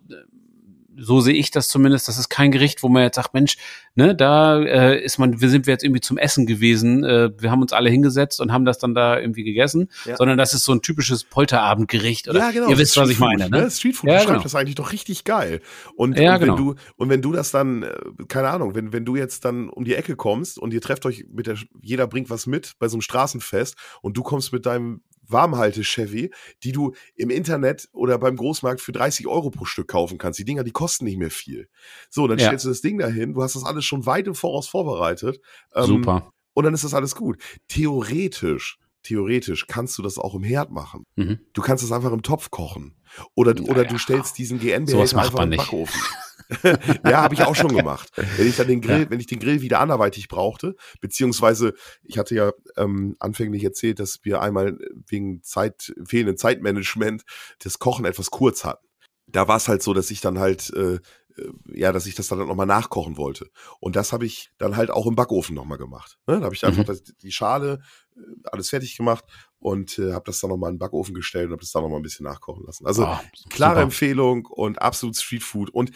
so 0.97 1.21
sehe 1.21 1.33
ich 1.33 1.51
das 1.51 1.69
zumindest. 1.69 2.07
Das 2.07 2.17
ist 2.17 2.29
kein 2.29 2.51
Gericht, 2.51 2.83
wo 2.83 2.89
man 2.89 3.03
jetzt 3.03 3.15
sagt, 3.15 3.33
Mensch, 3.33 3.57
ne, 3.95 4.15
da 4.15 4.61
äh, 4.61 5.03
ist 5.03 5.17
man, 5.17 5.41
wir 5.41 5.49
sind 5.49 5.67
wir 5.67 5.73
jetzt 5.73 5.83
irgendwie 5.83 6.01
zum 6.01 6.17
Essen 6.17 6.45
gewesen. 6.45 7.03
Äh, 7.03 7.31
wir 7.37 7.51
haben 7.51 7.61
uns 7.61 7.73
alle 7.73 7.89
hingesetzt 7.89 8.39
und 8.41 8.51
haben 8.51 8.65
das 8.65 8.77
dann 8.77 8.93
da 8.93 9.19
irgendwie 9.19 9.43
gegessen, 9.43 9.89
ja. 10.05 10.15
sondern 10.15 10.37
das 10.37 10.53
ist 10.53 10.63
so 10.63 10.73
ein 10.73 10.81
typisches 10.81 11.23
Polterabendgericht. 11.23 12.27
Oder 12.29 12.39
ja, 12.39 12.51
genau. 12.51 12.69
Ihr 12.69 12.77
wisst, 12.77 12.97
was 12.97 13.09
ich 13.09 13.19
meine. 13.19 13.49
Ne? 13.49 13.63
ne? 13.63 13.71
Streetfood 13.71 14.09
ja, 14.09 14.23
genau. 14.23 14.41
das 14.41 14.55
eigentlich 14.55 14.75
doch 14.75 14.91
richtig 14.91 15.23
geil. 15.23 15.61
Und, 15.95 16.17
ja, 16.17 16.35
und 16.35 16.41
wenn 16.41 16.47
genau. 16.47 16.57
du 16.57 16.75
und 16.97 17.09
wenn 17.09 17.21
du 17.21 17.31
das 17.31 17.51
dann, 17.51 17.83
äh, 17.83 17.95
keine 18.27 18.49
Ahnung, 18.49 18.75
wenn 18.75 18.93
wenn 18.93 19.05
du 19.05 19.15
jetzt 19.15 19.45
dann 19.45 19.69
um 19.69 19.83
die 19.83 19.95
Ecke 19.95 20.15
kommst 20.15 20.57
und 20.57 20.73
ihr 20.73 20.81
trefft 20.81 21.05
euch 21.05 21.25
mit 21.31 21.47
der, 21.47 21.57
jeder 21.81 22.07
bringt 22.07 22.29
was 22.29 22.47
mit 22.47 22.73
bei 22.79 22.87
so 22.87 22.95
einem 22.95 23.01
Straßenfest 23.01 23.75
und 24.01 24.17
du 24.17 24.23
kommst 24.23 24.53
mit 24.53 24.65
deinem 24.65 25.01
Warmhalte-Chevy, 25.27 26.31
die 26.63 26.71
du 26.71 26.93
im 27.15 27.29
Internet 27.29 27.89
oder 27.93 28.17
beim 28.17 28.35
Großmarkt 28.35 28.81
für 28.81 28.91
30 28.91 29.27
Euro 29.27 29.49
pro 29.49 29.65
Stück 29.65 29.87
kaufen 29.87 30.17
kannst. 30.17 30.39
Die 30.39 30.45
Dinger, 30.45 30.63
die 30.63 30.71
kosten 30.71 31.05
nicht 31.05 31.17
mehr 31.17 31.31
viel. 31.31 31.67
So, 32.09 32.27
dann 32.27 32.39
ja. 32.39 32.47
stellst 32.47 32.65
du 32.65 32.69
das 32.69 32.81
Ding 32.81 32.97
dahin, 32.97 33.33
du 33.33 33.43
hast 33.43 33.55
das 33.55 33.63
alles 33.63 33.85
schon 33.85 34.05
weit 34.05 34.27
im 34.27 34.35
Voraus 34.35 34.67
vorbereitet. 34.67 35.39
Ähm, 35.73 35.85
Super. 35.85 36.31
Und 36.53 36.63
dann 36.63 36.73
ist 36.73 36.83
das 36.83 36.93
alles 36.93 37.15
gut. 37.15 37.37
Theoretisch, 37.67 38.79
theoretisch 39.03 39.67
kannst 39.67 39.97
du 39.97 40.01
das 40.01 40.17
auch 40.17 40.35
im 40.35 40.43
Herd 40.43 40.71
machen. 40.71 41.03
Mhm. 41.15 41.39
Du 41.53 41.61
kannst 41.61 41.83
das 41.83 41.91
einfach 41.91 42.11
im 42.11 42.23
Topf 42.23 42.49
kochen. 42.49 42.95
Oder, 43.35 43.53
naja. 43.53 43.69
oder 43.69 43.85
du 43.85 43.97
stellst 43.97 44.37
diesen 44.37 44.59
GN-Behälter 44.59 45.17
einfach 45.17 45.43
in 45.43 45.51
den 45.51 45.57
Backofen. 45.57 46.01
ja, 47.03 47.21
habe 47.21 47.33
ich 47.33 47.43
auch 47.43 47.55
schon 47.55 47.75
gemacht. 47.75 48.11
Wenn 48.37 48.47
ich 48.47 48.55
dann 48.55 48.67
den 48.67 48.81
Grill, 48.81 49.01
ja. 49.01 49.09
wenn 49.09 49.19
ich 49.19 49.27
den 49.27 49.39
Grill 49.39 49.61
wieder 49.61 49.79
anderweitig 49.79 50.27
brauchte, 50.27 50.75
beziehungsweise 51.01 51.73
ich 52.03 52.17
hatte 52.17 52.35
ja 52.35 52.51
ähm, 52.77 53.15
anfänglich 53.19 53.63
erzählt, 53.63 53.99
dass 53.99 54.19
wir 54.23 54.41
einmal 54.41 54.77
wegen 55.07 55.41
Zeit, 55.43 55.93
fehlenden 56.05 56.37
Zeitmanagement 56.37 57.23
das 57.59 57.79
Kochen 57.79 58.05
etwas 58.05 58.31
kurz 58.31 58.63
hatten. 58.63 58.85
Da 59.27 59.47
war 59.47 59.57
es 59.57 59.67
halt 59.67 59.81
so, 59.81 59.93
dass 59.93 60.11
ich 60.11 60.21
dann 60.21 60.39
halt 60.39 60.71
äh, 60.73 60.99
äh, 61.37 61.51
ja, 61.73 61.91
dass 61.91 62.05
ich 62.05 62.15
das 62.15 62.27
dann 62.27 62.39
nochmal 62.39 62.65
nachkochen 62.65 63.17
wollte. 63.17 63.49
Und 63.79 63.95
das 63.95 64.13
habe 64.13 64.25
ich 64.25 64.51
dann 64.57 64.77
halt 64.77 64.91
auch 64.91 65.05
im 65.05 65.15
Backofen 65.15 65.55
nochmal 65.55 65.77
gemacht. 65.77 66.17
Ne? 66.27 66.39
Da 66.39 66.45
habe 66.45 66.55
ich 66.55 66.65
einfach 66.65 66.83
mhm. 66.83 66.87
das, 66.87 67.03
die 67.03 67.31
Schale, 67.31 67.81
äh, 68.15 68.19
alles 68.45 68.69
fertig 68.69 68.95
gemacht 68.97 69.25
und 69.59 69.99
äh, 69.99 70.13
habe 70.13 70.25
das 70.25 70.39
dann 70.39 70.49
nochmal 70.49 70.69
in 70.69 70.75
den 70.75 70.79
Backofen 70.79 71.13
gestellt 71.13 71.47
und 71.47 71.53
habe 71.53 71.61
das 71.61 71.71
dann 71.71 71.83
nochmal 71.83 71.99
ein 71.99 72.03
bisschen 72.03 72.25
nachkochen 72.25 72.63
lassen. 72.65 72.85
Also 72.85 73.05
oh, 73.05 73.19
klare 73.49 73.81
Empfehlung 73.81 74.45
und 74.45 74.81
absolut 74.81 75.17
Streetfood. 75.17 75.69
Und 75.69 75.91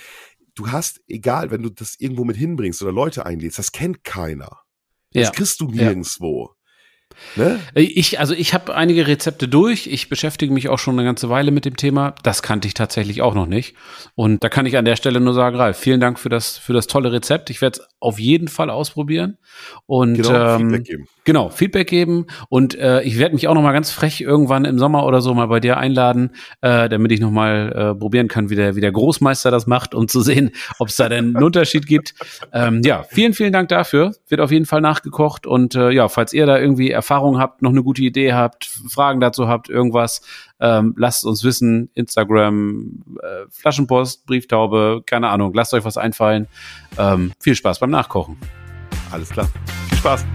du 0.59 0.71
hast, 0.71 1.01
egal, 1.07 1.51
wenn 1.51 1.63
du 1.63 1.69
das 1.69 1.95
irgendwo 1.99 2.23
mit 2.23 2.37
hinbringst 2.37 2.81
oder 2.81 2.91
Leute 2.91 3.25
einlädst, 3.25 3.59
das 3.59 3.71
kennt 3.71 4.03
keiner. 4.03 4.61
Das 5.11 5.27
ja. 5.27 5.31
kriegst 5.31 5.59
du 5.61 5.67
nirgendwo. 5.69 6.53
Ne? 7.35 7.59
Ich, 7.75 8.19
also 8.19 8.33
ich 8.33 8.53
habe 8.53 8.75
einige 8.75 9.07
Rezepte 9.07 9.47
durch. 9.47 9.87
Ich 9.87 10.09
beschäftige 10.09 10.53
mich 10.53 10.69
auch 10.69 10.79
schon 10.79 10.95
eine 10.95 11.03
ganze 11.03 11.29
Weile 11.29 11.51
mit 11.51 11.65
dem 11.65 11.75
Thema. 11.75 12.15
Das 12.23 12.41
kannte 12.41 12.67
ich 12.67 12.73
tatsächlich 12.73 13.21
auch 13.21 13.33
noch 13.33 13.45
nicht. 13.45 13.75
Und 14.15 14.43
da 14.43 14.49
kann 14.49 14.65
ich 14.65 14.77
an 14.77 14.85
der 14.85 14.95
Stelle 14.95 15.19
nur 15.19 15.33
sagen, 15.33 15.55
Ralf, 15.55 15.77
vielen 15.77 15.99
Dank 15.99 16.19
für 16.19 16.29
das, 16.29 16.57
für 16.57 16.73
das 16.73 16.87
tolle 16.87 17.11
Rezept. 17.11 17.49
Ich 17.49 17.61
werde 17.61 17.79
es 17.79 17.87
auf 17.99 18.19
jeden 18.19 18.47
Fall 18.47 18.69
ausprobieren. 18.69 19.37
Und 19.85 20.15
genau, 20.15 20.55
ähm, 20.55 20.69
Feedback 20.69 20.83
geben. 20.85 21.07
Genau, 21.25 21.49
Feedback 21.49 21.87
geben. 21.87 22.25
Und 22.49 22.75
äh, 22.75 23.01
ich 23.03 23.19
werde 23.19 23.35
mich 23.35 23.47
auch 23.47 23.53
noch 23.53 23.61
mal 23.61 23.73
ganz 23.73 23.91
frech 23.91 24.21
irgendwann 24.21 24.65
im 24.65 24.79
Sommer 24.79 25.05
oder 25.05 25.21
so 25.21 25.33
mal 25.33 25.47
bei 25.47 25.59
dir 25.59 25.77
einladen, 25.77 26.31
äh, 26.61 26.89
damit 26.89 27.11
ich 27.11 27.19
noch 27.19 27.31
mal 27.31 27.71
äh, 27.71 27.99
probieren 27.99 28.27
kann, 28.27 28.49
wie 28.49 28.55
der, 28.55 28.75
wie 28.75 28.81
der 28.81 28.91
Großmeister 28.91 29.51
das 29.51 29.67
macht, 29.67 29.93
um 29.93 30.07
zu 30.07 30.21
sehen, 30.21 30.51
ob 30.79 30.87
es 30.87 30.95
da 30.95 31.09
denn 31.09 31.35
einen 31.35 31.43
Unterschied 31.43 31.85
gibt. 31.85 32.13
Ähm, 32.53 32.81
ja, 32.83 33.03
vielen, 33.03 33.33
vielen 33.33 33.53
Dank 33.53 33.69
dafür. 33.69 34.13
Wird 34.27 34.41
auf 34.41 34.51
jeden 34.51 34.65
Fall 34.65 34.81
nachgekocht. 34.81 35.45
Und 35.45 35.75
äh, 35.75 35.91
ja, 35.91 36.07
falls 36.07 36.33
ihr 36.33 36.45
da 36.45 36.57
irgendwie 36.57 36.91
Erfahrung 36.99 37.39
habt, 37.39 37.61
noch 37.61 37.71
eine 37.71 37.83
gute 37.83 38.01
Idee 38.01 38.33
habt, 38.33 38.65
Fragen 38.65 39.19
dazu 39.19 39.47
habt, 39.47 39.69
irgendwas, 39.69 40.21
ähm, 40.59 40.93
lasst 40.97 41.25
uns 41.25 41.43
wissen. 41.43 41.89
Instagram, 41.95 43.03
äh, 43.21 43.49
Flaschenpost, 43.49 44.25
Brieftaube, 44.25 45.01
keine 45.05 45.29
Ahnung, 45.29 45.53
lasst 45.53 45.73
euch 45.73 45.85
was 45.85 45.97
einfallen. 45.97 46.47
Ähm, 46.97 47.31
viel 47.39 47.55
Spaß 47.55 47.79
beim 47.79 47.91
Nachkochen. 47.91 48.37
Alles 49.11 49.29
klar. 49.29 49.47
Viel 49.89 49.97
Spaß. 49.97 50.25